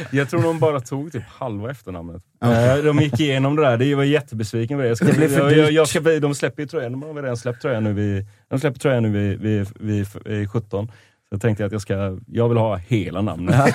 Jag 0.10 0.30
tror 0.30 0.42
de 0.42 0.58
bara 0.58 0.80
tog 0.80 1.12
typ 1.12 1.22
halva 1.28 1.70
efternamnet. 1.70 2.22
Eh, 2.44 2.76
De 2.84 2.98
gick 3.00 3.20
igenom 3.20 3.56
det 3.56 3.62
där. 3.62 3.76
Det 3.76 3.94
var 3.94 4.04
jättebesviken 4.04 4.78
på 4.78 4.82
det. 4.82 4.88
Jag 4.88 4.96
ska, 4.96 5.06
Det 5.06 5.12
blev 5.12 5.28
för 5.28 5.40
jag, 5.40 5.52
jag, 5.58 5.66
dyrt. 5.66 5.74
jag 5.74 5.88
ska, 5.88 6.00
de 6.00 6.34
släpper 6.34 6.62
ju 6.62 6.68
tröjan. 6.68 6.92
De 6.92 7.02
har 7.02 7.12
väl 7.12 7.22
redan 7.22 7.36
släppt 7.36 7.62
tröjan 7.62 7.84
nu 7.84 7.92
vid, 7.92 8.26
de 8.50 8.60
släpper 8.60 8.80
tröjan 8.80 9.02
nu 9.02 9.10
vid, 9.10 9.40
vid, 9.40 9.66
vid, 9.80 10.06
vid 10.24 10.50
17. 10.50 10.86
Så 10.88 11.34
jag 11.34 11.40
tänkte 11.42 11.64
att 11.64 11.72
jag 11.72 11.80
ska, 11.80 12.18
jag 12.26 12.48
vill 12.48 12.58
ha 12.58 12.76
hela 12.76 13.22
namnet. 13.22 13.54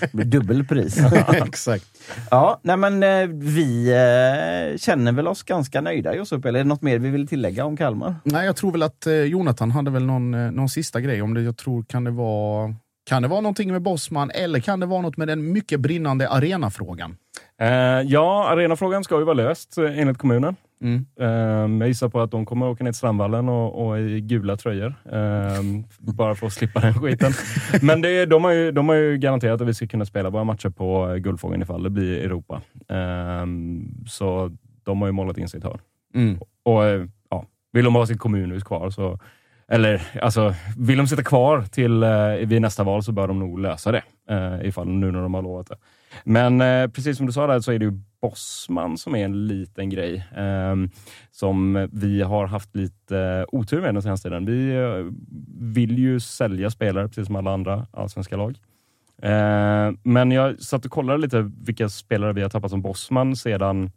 Det 0.00 0.10
blir 0.12 0.24
dubbel 0.24 0.64
pris. 0.64 0.98
Exakt. 1.32 1.84
Ja, 2.30 2.60
nej 2.62 2.76
men 2.76 3.02
eh, 3.02 3.26
vi 3.28 3.88
eh, 3.90 4.78
känner 4.78 5.12
väl 5.12 5.28
oss 5.28 5.42
ganska 5.42 5.80
nöjda 5.80 6.14
Josef, 6.16 6.44
eller 6.44 6.58
är 6.60 6.64
det 6.64 6.68
något 6.68 6.82
mer 6.82 6.98
vi 6.98 7.10
vill 7.10 7.28
tillägga 7.28 7.64
om 7.64 7.76
Kalmar? 7.76 8.14
Nej, 8.24 8.46
jag 8.46 8.56
tror 8.56 8.72
väl 8.72 8.82
att 8.82 9.06
eh, 9.06 9.12
Jonathan 9.14 9.70
hade 9.70 9.90
väl 9.90 10.04
någon, 10.04 10.30
någon 10.54 10.68
sista 10.68 11.00
grej. 11.00 11.22
Om 11.22 11.34
det, 11.34 11.42
jag 11.42 11.56
tror, 11.56 11.82
kan 11.84 12.04
det 12.04 12.10
vara 12.10 12.74
kan 13.04 13.22
det 13.22 13.28
vara 13.28 13.40
någonting 13.40 13.72
med 13.72 13.82
Bosman 13.82 14.30
eller 14.34 14.60
kan 14.60 14.80
det 14.80 14.86
vara 14.86 15.00
något 15.02 15.16
med 15.16 15.28
den 15.28 15.52
mycket 15.52 15.80
brinnande 15.80 16.28
arenafrågan? 16.28 17.16
Eh, 17.60 17.68
ja, 18.04 18.48
arenafrågan 18.48 19.04
ska 19.04 19.18
ju 19.18 19.24
vara 19.24 19.34
löst 19.34 19.78
eh, 19.78 19.98
enligt 19.98 20.18
kommunen. 20.18 20.56
Mm. 20.82 21.06
Eh, 21.20 21.78
jag 21.80 21.88
gissar 21.88 22.08
på 22.08 22.20
att 22.20 22.30
de 22.30 22.46
kommer 22.46 22.68
åka 22.68 22.84
ner 22.84 22.92
till 22.92 22.98
Strandvallen 22.98 23.48
och, 23.48 23.86
och 23.86 24.00
i 24.00 24.20
gula 24.20 24.56
tröjor. 24.56 24.94
eh, 25.12 25.62
bara 25.98 26.34
för 26.34 26.46
att 26.46 26.52
slippa 26.52 26.80
den 26.80 26.94
skiten. 26.94 27.32
Men 27.82 28.02
det, 28.02 28.26
de, 28.26 28.44
har 28.44 28.50
ju, 28.52 28.72
de 28.72 28.88
har 28.88 28.96
ju 28.96 29.18
garanterat 29.18 29.60
att 29.60 29.68
vi 29.68 29.74
ska 29.74 29.86
kunna 29.86 30.04
spela 30.04 30.30
våra 30.30 30.44
matcher 30.44 30.68
på 30.68 31.10
eh, 31.10 31.16
Guldfågeln 31.16 31.62
ifall 31.62 31.82
det 31.82 31.90
blir 31.90 32.18
Europa. 32.18 32.60
Eh, 32.88 33.46
så 34.06 34.56
de 34.82 35.00
har 35.00 35.08
ju 35.08 35.12
målat 35.12 35.38
in 35.38 35.48
sitt 35.48 35.64
hörn. 35.64 35.78
Mm. 36.14 36.38
Och 36.62 36.84
eh, 36.84 37.04
ja, 37.30 37.46
vill 37.72 37.84
de 37.84 37.94
ha 37.94 38.06
sitt 38.06 38.18
kommunhus 38.18 38.64
kvar 38.64 38.90
så 38.90 39.18
eller 39.68 40.02
alltså, 40.22 40.54
vill 40.78 40.98
de 40.98 41.06
sitta 41.06 41.22
kvar 41.22 41.62
till 41.62 42.02
eh, 42.02 42.28
vid 42.46 42.62
nästa 42.62 42.84
val 42.84 43.02
så 43.02 43.12
bör 43.12 43.28
de 43.28 43.38
nog 43.38 43.58
lösa 43.58 43.92
det. 43.92 44.02
Eh, 44.28 44.68
ifall 44.68 44.88
nu 44.88 45.10
när 45.10 45.22
de 45.22 45.34
har 45.34 45.42
lovat 45.42 45.66
det. 45.66 45.76
Men 46.24 46.60
eh, 46.60 46.90
precis 46.90 47.16
som 47.16 47.26
du 47.26 47.32
sa 47.32 47.46
där 47.46 47.60
så 47.60 47.72
är 47.72 47.78
det 47.78 47.84
ju 47.84 48.00
Bosman 48.22 48.98
som 48.98 49.14
är 49.14 49.24
en 49.24 49.46
liten 49.46 49.90
grej. 49.90 50.14
Eh, 50.36 50.76
som 51.30 51.88
vi 51.92 52.22
har 52.22 52.46
haft 52.46 52.76
lite 52.76 53.46
otur 53.48 53.80
med 53.80 53.94
den 53.94 54.02
senaste 54.02 54.28
tiden. 54.28 54.46
Vi 54.46 54.74
eh, 54.74 55.12
vill 55.60 55.98
ju 55.98 56.20
sälja 56.20 56.70
spelare 56.70 57.08
precis 57.08 57.26
som 57.26 57.36
alla 57.36 57.52
andra 57.52 57.86
allsvenska 57.90 58.36
lag. 58.36 58.58
Eh, 59.22 59.92
men 60.02 60.30
jag 60.30 60.60
satt 60.60 60.84
och 60.84 60.90
kollade 60.90 61.18
lite 61.18 61.50
vilka 61.60 61.88
spelare 61.88 62.32
vi 62.32 62.42
har 62.42 62.48
tappat 62.48 62.70
som 62.70 62.82
Bosman 62.82 63.36
sedan 63.36 63.90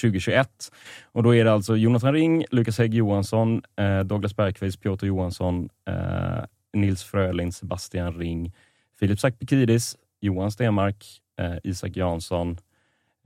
2021. 0.00 0.72
Och 1.12 1.22
då 1.22 1.34
är 1.34 1.44
det 1.44 1.52
alltså 1.52 1.76
Jonathan 1.76 2.12
Ring, 2.12 2.44
Lukas 2.50 2.78
Hägg 2.78 2.94
Johansson, 2.94 3.62
eh, 3.76 4.00
Douglas 4.00 4.36
Bergqvist, 4.36 4.82
Piotr 4.82 5.06
Johansson, 5.06 5.68
eh, 5.88 6.44
Nils 6.72 7.04
Frölind, 7.04 7.54
Sebastian 7.54 8.14
Ring, 8.14 8.52
Filip 8.98 9.20
Sakpikidis, 9.20 9.96
Johan 10.20 10.50
Stenmark, 10.50 11.04
eh, 11.38 11.54
Isak 11.64 11.96
Jansson. 11.96 12.58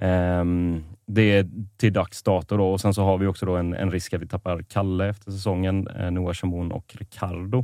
Ehm, 0.01 0.85
det 1.07 1.23
är 1.23 1.49
till 1.77 1.93
dags 1.93 2.23
dato 2.23 2.57
då. 2.57 2.71
och 2.73 2.81
sen 2.81 2.95
så 2.95 3.03
har 3.03 3.19
vi 3.19 3.27
också 3.27 3.47
då 3.47 3.57
en, 3.57 3.75
en 3.75 3.91
risk 3.91 4.15
att 4.15 4.23
vi 4.23 4.27
tappar 4.27 4.63
Kalle 4.63 5.09
efter 5.09 5.31
säsongen, 5.31 5.89
eh, 5.89 6.11
Noah 6.11 6.35
Shamoun 6.35 6.73
och 6.73 6.97
Ricardo. 6.99 7.59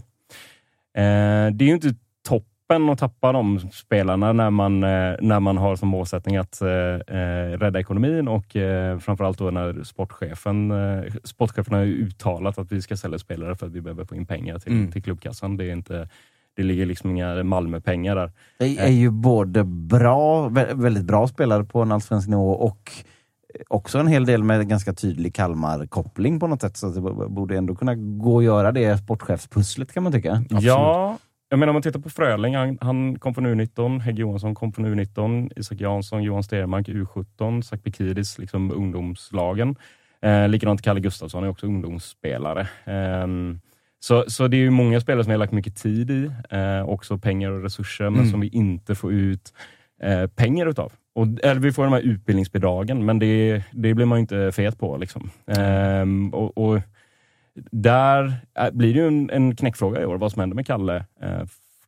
Eh, 0.94 1.50
det 1.52 1.64
är 1.64 1.66
ju 1.66 1.74
inte 1.74 1.94
toppen 2.68 2.88
att 2.90 2.98
tappa 2.98 3.32
de 3.32 3.58
spelarna 3.72 4.32
när 4.32 4.50
man, 4.50 4.82
eh, 4.84 5.14
när 5.20 5.40
man 5.40 5.56
har 5.56 5.76
som 5.76 5.88
målsättning 5.88 6.36
att 6.36 6.60
eh, 6.62 6.68
eh, 6.68 7.58
rädda 7.58 7.80
ekonomin 7.80 8.28
och 8.28 8.56
eh, 8.56 8.98
framförallt 8.98 9.38
då 9.38 9.50
när 9.50 9.82
sportchefen, 9.84 10.70
eh, 10.70 11.02
sportchefen 11.24 11.74
har 11.74 11.82
uttalat 11.84 12.58
att 12.58 12.72
vi 12.72 12.82
ska 12.82 12.96
sälja 12.96 13.18
spelare 13.18 13.54
för 13.56 13.66
att 13.66 13.72
vi 13.72 13.80
behöver 13.80 14.04
få 14.04 14.14
in 14.14 14.26
pengar 14.26 14.58
till, 14.58 14.72
Mm. 14.72 14.92
till 14.92 15.02
klubbkassan. 15.02 15.56
Det, 15.56 15.64
är 15.64 15.72
inte, 15.72 16.08
det 16.56 16.62
ligger 16.62 16.86
liksom 16.86 17.10
inga 17.10 17.42
Malmö-pengar 17.44 18.16
där. 18.16 18.32
Det 18.58 18.78
är 18.78 18.88
ju 18.90 19.10
både 19.10 19.64
bra, 19.64 20.48
vä- 20.48 20.82
väldigt 20.82 21.04
bra 21.04 21.28
spelare 21.28 21.64
på 21.64 21.82
en 21.82 21.92
allsvensk 21.92 22.28
nivå 22.28 22.50
och 22.50 22.92
också 23.68 23.98
en 23.98 24.06
hel 24.08 24.26
del 24.26 24.44
med 24.44 24.68
ganska 24.68 24.92
tydlig 24.92 25.34
Kalmar-koppling 25.34 26.40
på 26.40 26.46
något 26.46 26.60
sätt. 26.60 26.76
Så 26.76 26.88
det 26.88 27.00
borde 27.28 27.56
ändå 27.56 27.74
kunna 27.74 27.94
gå 27.94 28.38
att 28.38 28.44
göra 28.44 28.72
det 28.72 28.98
sportchefspusslet 28.98 29.92
kan 29.92 30.02
man 30.02 30.12
tycka. 30.12 30.44
Ja, 30.50 31.18
jag 31.55 31.59
menar 31.59 31.70
om 31.70 31.74
man 31.74 31.82
tittar 31.82 32.00
på 32.00 32.11
Fröling, 32.11 32.55
han, 32.57 32.78
han 32.80 33.18
kom 33.18 33.34
från 33.34 33.46
U19, 33.46 34.00
Hägg 34.00 34.18
Johansson 34.18 34.55
kom 34.55 34.72
från 34.72 34.86
U19, 34.86 35.50
Isak 35.57 35.80
Jansson, 35.80 36.22
Johan 36.22 36.42
Stermark 36.42 36.88
U17, 36.88 37.62
Zac 37.62 37.82
Bikidis, 37.82 38.38
liksom 38.38 38.70
ungdomslagen. 38.70 39.76
Eh, 40.22 40.48
likadant 40.48 40.82
Kalle 40.82 41.00
Gustafsson 41.00 41.44
är 41.44 41.48
också 41.48 41.66
ungdomsspelare. 41.66 42.61
Eh, 42.84 43.26
så, 44.00 44.24
så 44.28 44.48
det 44.48 44.57
är 44.57 44.59
ju 44.59 44.70
många 44.70 45.00
spelare 45.00 45.24
som 45.24 45.30
vi 45.30 45.34
har 45.34 45.38
lagt 45.38 45.52
mycket 45.52 45.76
tid 45.76 46.11
i, 46.11 46.30
eh, 46.50 46.82
också 46.88 47.18
pengar 47.18 47.50
och 47.50 47.62
resurser, 47.62 48.05
men 48.05 48.14
Mm. 48.20 48.30
som 48.30 48.40
vi 48.40 48.48
inte 48.48 48.94
får 48.94 49.12
ut 49.12 49.52
eh, 50.02 50.26
pengar 50.26 50.66
utav. 50.66 50.92
Och, 51.14 51.26
eller 51.42 51.61
vi 51.61 51.72
får 51.72 51.84
de 51.84 51.92
här 51.92 52.00
utbildningsbidragen, 52.00 53.05
men 53.05 53.18
det, 53.18 53.62
det 53.72 53.94
blir 53.94 54.07
man 54.07 54.18
ju 54.18 54.20
inte 54.20 54.52
fet 54.52 54.78
på. 54.78 54.96
Liksom. 54.96 55.30
Ehm, 55.46 56.34
och, 56.34 56.59
och 56.59 56.80
där 57.70 58.32
äh, 58.59 58.70
blir 58.70 58.94
det 58.94 59.00
ju 59.00 59.07
en, 59.07 59.30
en 59.30 59.57
knäckfråga 59.57 60.02
i 60.02 60.05
år, 60.05 60.18
vad 60.18 60.32
som 60.32 60.40
händer 60.40 60.57
med 60.57 60.66
Kalle. 60.66 61.05
Eh, 61.20 61.42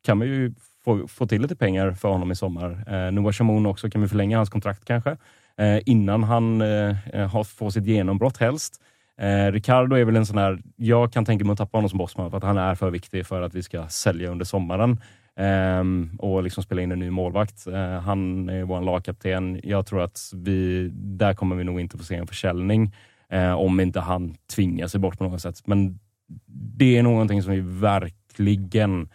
kan 0.04 0.20
vi 0.20 0.26
ju 0.26 0.54
få, 0.84 1.08
få 1.08 1.26
till 1.26 1.42
lite 1.42 1.56
pengar 1.56 1.92
för 1.92 2.08
honom 2.08 2.32
i 2.32 2.36
sommar. 2.36 2.84
Eh, 2.86 3.12
Noah 3.12 3.32
Shamoun 3.32 3.66
också, 3.66 3.90
kan 3.90 4.02
vi 4.02 4.08
förlänga 4.08 4.36
hans 4.36 4.50
kontrakt 4.50 4.84
kanske? 4.84 5.16
Eh, 5.58 5.78
innan 5.86 6.24
han 6.24 6.60
eh, 6.60 6.96
har, 7.30 7.44
får 7.44 7.70
sitt 7.70 7.86
genombrott 7.86 8.36
helst. 8.36 8.82
Eh, 9.20 9.52
Ricardo 9.52 9.96
är 9.96 10.04
väl 10.04 10.16
en 10.16 10.26
sån 10.26 10.38
här, 10.38 10.62
jag 10.76 11.12
kan 11.12 11.24
tänka 11.24 11.44
mig 11.44 11.52
att 11.52 11.58
tappa 11.58 11.78
honom 11.78 11.90
som 11.90 11.98
bossman 11.98 12.30
för 12.30 12.38
att 12.38 12.44
han 12.44 12.58
är 12.58 12.74
för 12.74 12.90
viktig 12.90 13.26
för 13.26 13.42
att 13.42 13.54
vi 13.54 13.62
ska 13.62 13.88
sälja 13.88 14.30
under 14.30 14.44
sommaren. 14.44 15.00
Ehm, 15.36 16.10
och 16.18 16.42
liksom 16.42 16.62
spela 16.62 16.82
in 16.82 16.92
en 16.92 16.98
ny 16.98 17.10
målvakt. 17.10 17.66
Eh, 17.66 18.00
han 18.00 18.48
är 18.48 18.64
vår 18.64 18.80
lagkapten. 18.80 19.60
Jag 19.62 19.86
tror 19.86 20.02
att 20.02 20.18
vi, 20.34 20.88
där 20.92 21.34
kommer 21.34 21.56
vi 21.56 21.64
nog 21.64 21.80
inte 21.80 21.98
få 21.98 22.04
se 22.04 22.14
en 22.14 22.26
försäljning 22.26 22.92
eh, 23.32 23.52
om 23.52 23.80
inte 23.80 24.00
han 24.00 24.34
tvingar 24.54 24.86
sig 24.86 25.00
bort 25.00 25.18
på 25.18 25.24
något 25.24 25.42
sätt. 25.42 25.66
Men 25.66 25.98
det 26.76 26.96
är 26.98 27.02
någonting 27.02 27.42
som 27.42 27.52
vi 27.52 27.60
verkligen 27.60 29.08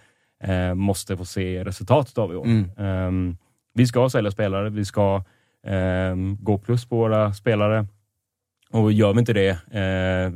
eh, 0.43 0.73
måste 0.73 1.17
få 1.17 1.25
se 1.25 1.63
resultatet 1.63 2.17
av 2.17 2.33
i 2.33 2.35
år. 2.35 2.45
Mm. 2.45 2.69
Ehm, 2.77 3.37
vi 3.73 3.87
ska 3.87 4.09
sälja 4.09 4.31
spelare, 4.31 4.69
vi 4.69 4.85
ska 4.85 5.23
ehm, 5.67 6.37
gå 6.41 6.57
plus 6.57 6.85
på 6.85 6.95
våra 6.95 7.33
spelare. 7.33 7.87
Och 8.71 8.91
gör 8.91 9.13
vi 9.13 9.19
inte 9.19 9.33
det, 9.33 9.49
eh, 9.49 10.31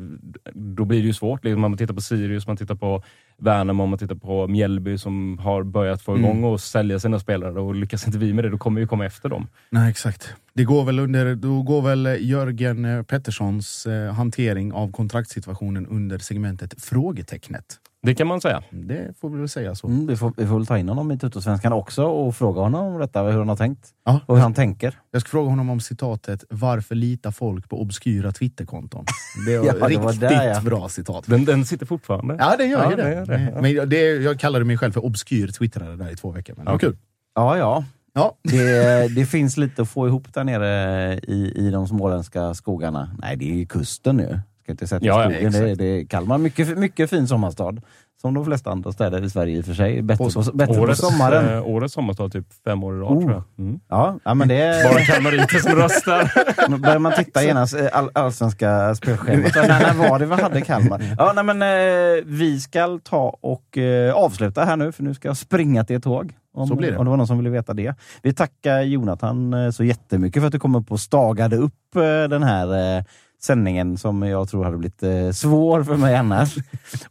då 0.54 0.86
blir 0.86 1.00
det 1.00 1.08
ju 1.08 1.14
svårt. 1.14 1.44
Liksom, 1.44 1.64
om 1.64 1.72
man 1.72 1.78
tittar 1.78 1.94
på 1.94 2.02
Sirius, 2.02 2.48
man 2.48 2.58
tittar 2.58 2.76
på 2.76 3.04
Värnamo, 3.38 3.86
man 3.86 4.00
tittar 4.00 4.16
på 4.16 4.48
Mjällby 4.48 4.98
som 4.98 5.38
har 5.40 5.64
börjat 5.64 6.02
få 6.02 6.18
igång 6.18 6.44
och 6.44 6.62
sälja 6.62 7.00
sina 7.00 7.20
spelare 7.20 7.60
och 7.60 7.76
lyckas 7.76 8.06
inte 8.08 8.18
vi 8.18 8.34
med 8.34 8.44
det, 8.44 8.50
då 8.50 8.58
kommer 8.58 8.82
vi 8.82 8.88
komma 8.88 9.06
efter 9.06 9.30
dem. 9.30 9.48
Nej, 9.70 9.90
exakt. 9.90 10.34
Det 10.54 10.64
går 10.64 10.86
väl 10.86 11.00
under, 11.00 11.36
då 11.36 11.62
går 11.62 11.82
väl 11.82 12.18
Jörgen 12.20 13.06
Petterssons 13.06 13.86
eh, 13.86 14.14
hantering 14.14 14.74
av 14.74 14.92
kontraktssituationen 14.92 15.88
under 15.88 16.18
segmentet 16.18 16.84
frågetecknet. 16.84 17.66
Det 18.06 18.16
kan 18.16 18.28
man 18.28 18.42
säga. 18.42 18.64
Det 18.72 19.18
får 19.20 19.30
vi 19.30 19.38
väl 19.40 19.50
säga 19.50 19.76
så. 19.76 19.88
Mm, 19.88 20.08
vi, 20.08 20.16
får, 20.18 20.34
vi 20.38 20.48
får 20.48 20.56
väl 20.56 20.66
ta 20.66 20.78
in 20.78 20.90
honom 20.90 21.12
i 21.12 21.18
Tuttosvenskan 21.20 21.74
också 21.74 22.04
och 22.04 22.36
fråga 22.36 22.62
honom 22.62 22.86
om 22.94 23.00
detta, 23.00 23.22
hur 23.24 23.40
han 23.40 23.50
har 23.50 23.56
tänkt 23.56 23.88
Ja. 24.06 24.20
och 24.26 24.36
hur 24.36 24.42
han 24.44 24.54
tänker. 24.54 25.00
Jag 25.12 25.22
ska 25.22 25.30
fråga 25.30 25.50
honom 25.50 25.70
om 25.70 25.80
citatet 25.80 26.44
“Varför 26.50 26.96
litar 26.96 27.32
folk 27.32 27.70
på 27.70 27.82
obskyra 27.82 28.32
Twitterkonton?” 28.32 29.06
Det 29.48 29.58
var 29.60 29.66
Ja, 29.66 29.74
det 29.74 29.80
var 29.80 29.90
riktigt 29.90 30.20
där, 30.30 30.48
ja. 30.48 30.62
bra 30.62 30.90
citat. 30.90 31.24
Den, 31.28 31.46
den 31.46 31.66
sitter 31.66 31.86
fortfarande. 31.86 32.36
Ja, 32.40 32.56
det 32.58 32.66
gör 32.66 32.84
Ja, 32.84 32.90
ju 32.90 32.96
det. 32.96 33.04
det 33.04 33.14
gör 33.14 33.26
det. 33.26 33.62
Men 33.62 33.90
det, 33.90 34.02
jag 34.02 34.40
kallade 34.40 34.66
mig 34.66 34.78
själv 34.78 34.92
för 34.92 35.06
obskyr 35.06 35.48
twittrare 35.48 35.96
där 35.96 36.10
i 36.12 36.16
två 36.16 36.32
veckor. 36.32 36.54
Men 36.58 36.66
det 36.66 36.72
var 36.72 36.80
kul. 36.80 36.98
Ja, 37.36 37.58
ja. 37.58 37.84
Ja. 38.14 38.36
Det, 38.44 39.16
det 39.16 39.26
finns 39.26 39.58
lite 39.58 39.82
att 39.82 39.90
få 39.90 40.08
ihop 40.08 40.34
där 40.34 40.44
nere 40.44 41.14
i, 41.18 41.54
i 41.56 41.70
de 41.72 41.88
småländska 41.88 42.54
skogarna. 42.54 43.10
Nej, 43.22 43.38
det 43.38 43.52
är 43.52 43.56
ju 43.56 43.66
kusten 43.66 44.18
nu. 44.18 44.40
Ska 44.66 44.72
inte 44.72 44.88
sätta 44.88 45.06
Ja, 45.06 45.24
ja, 45.24 45.30
skogen. 45.30 45.52
det, 45.52 45.58
exakt. 45.60 45.78
det 45.78 45.86
är 45.86 46.06
Kalmar. 46.06 46.38
Mycket, 46.38 46.78
mycket 46.78 47.10
fin 47.10 47.28
sommarstad. 47.28 47.76
Som 48.22 48.34
de 48.34 48.46
flesta 48.46 48.70
andra 48.72 48.92
städer 48.92 49.24
i 49.24 49.30
Sverige 49.30 49.58
i 49.58 49.62
och 49.62 49.66
för 49.66 49.74
sig. 49.74 50.02
Bättre 50.02 50.30
på, 50.30 50.52
bättre 50.54 50.74
på 50.76 50.82
Årets, 50.82 51.00
sommaren. 51.02 51.54
eh, 51.58 51.68
årets 51.68 51.94
sommarstad 51.94 52.30
typ 52.30 52.46
fem 52.66 52.84
år 52.84 52.96
i 52.96 53.00
rad 53.00 53.12
Oh. 53.12 53.20
tror 53.22 53.32
jag. 53.32 53.44
Mm. 53.66 53.80
Ja, 53.90 54.20
ja, 54.24 54.34
men 54.34 54.48
det 54.48 54.56
är... 54.62 54.84
Bara 54.94 55.02
kalmariter 55.06 55.60
som 55.60 55.72
röstar. 55.76 56.32
Då 56.70 56.78
börjar 56.82 57.00
man 57.00 57.14
titta 57.18 57.44
genast 57.44 57.76
eh, 57.76 57.88
all, 57.94 58.10
allsvenska 58.14 58.96
spelschemat. 58.96 59.52
Nej, 59.56 59.68
när 59.68 60.10
var 60.10 60.20
det 60.20 60.26
vi 60.26 60.36
hade 60.36 60.62
Kalmar? 60.62 61.02
Ja, 61.18 61.32
nej, 61.36 61.44
men, 61.44 61.62
eh, 61.62 62.24
vi 62.26 62.60
ska 62.60 63.00
ta 63.04 63.38
och 63.42 63.78
eh, 63.78 64.14
avsluta 64.14 64.66
här 64.66 64.78
nu, 64.78 64.92
för 64.92 65.04
nu 65.04 65.14
ska 65.14 65.28
jag 65.28 65.38
springa 65.38 65.84
till 65.84 65.96
ett 65.96 66.04
tåg. 66.04 66.34
Om, 66.54 66.68
Så 66.68 66.76
blir 66.76 66.92
det. 66.92 66.98
om 66.98 67.06
det 67.06 67.10
var 67.10 67.18
någon 67.18 67.28
som 67.28 67.38
ville 67.38 67.50
veta 67.50 67.74
det. 67.74 67.96
Vi 68.22 68.34
tackar 68.34 68.82
Jonathan 68.82 69.54
eh, 69.54 69.72
så 69.72 69.84
jättemycket 69.84 70.42
för 70.42 70.48
att 70.48 70.54
du 70.54 70.60
kom 70.60 70.76
upp 70.76 70.92
och 70.92 71.00
stagade 71.00 71.56
upp 71.58 71.96
eh, 71.96 72.02
den 72.30 72.44
här 72.44 73.04
sändningen 73.46 73.98
som 73.98 74.24
jag 74.24 74.50
tror 74.50 74.64
hade 74.64 74.78
blivit 74.78 75.04
eh, 75.04 75.32
svår 75.32 75.84
för 75.84 75.98
mig 75.98 76.16
annars. 76.16 76.56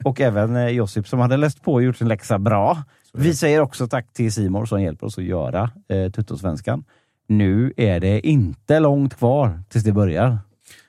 och 0.04 0.20
även 0.20 0.56
eh, 0.56 0.68
Josip 0.68 1.08
som 1.08 1.20
hade 1.20 1.36
läst 1.36 1.62
på 1.62 1.72
och 1.72 1.82
gjort 1.82 1.96
sin 1.96 2.08
läxa 2.08 2.38
bra. 2.38 2.82
Vi 3.12 3.34
säger 3.34 3.60
också 3.60 3.88
tack 3.88 4.12
till 4.12 4.32
Simor 4.32 4.66
som 4.66 4.82
hjälper 4.82 5.06
oss 5.06 5.18
att 5.18 5.24
göra 5.24 5.70
eh, 5.88 6.10
Tuttosvenskan. 6.10 6.84
Nu 7.28 7.72
är 7.76 8.00
det 8.00 8.26
inte 8.26 8.80
långt 8.80 9.16
kvar 9.18 9.62
tills 9.68 9.84
det 9.84 9.92
börjar. 9.92 10.38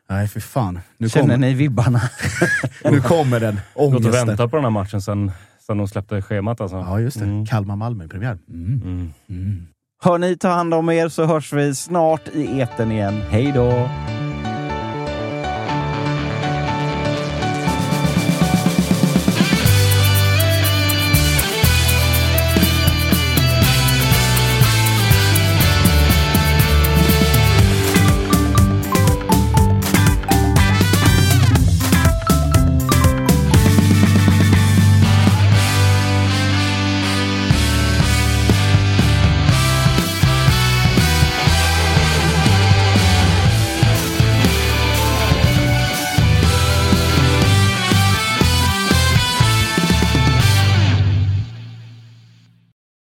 Nej, 0.10 0.28
för 0.28 0.40
fan. 0.40 0.80
Nu 0.98 1.10
Känner 1.10 1.24
kommer, 1.24 1.38
ni 1.38 1.54
vibbarna? 1.54 2.02
nu 2.92 3.02
kommer 3.02 3.40
den. 3.40 3.56
Gått 3.56 3.62
och 3.76 3.84
Ångesten. 3.84 4.12
väntat 4.28 4.52
på 4.52 4.56
den 4.58 4.64
här 4.66 4.72
matchen 4.72 5.02
sen, 5.02 5.32
sen 5.68 5.78
de 5.78 5.88
släppte 5.88 6.22
schemat. 6.22 6.62
Alltså. 6.62 6.78
Ja, 6.78 7.00
just 7.00 7.20
det. 7.20 7.26
Mm. 7.26 7.46
Kalmar-Malmö-premiär. 7.46 8.38
Mm. 8.50 8.82
Mm. 8.84 9.14
Mm. 9.30 9.68
Hör 10.04 10.18
ni, 10.18 10.38
ta 10.38 10.50
hand 10.50 10.74
om 10.74 10.90
er 10.90 11.10
så 11.10 11.26
hörs 11.26 11.54
vi 11.54 11.76
snart 11.76 12.28
i 12.34 12.60
eten 12.60 12.92
igen. 12.92 13.22
Hej 13.30 13.52
då! 13.56 13.90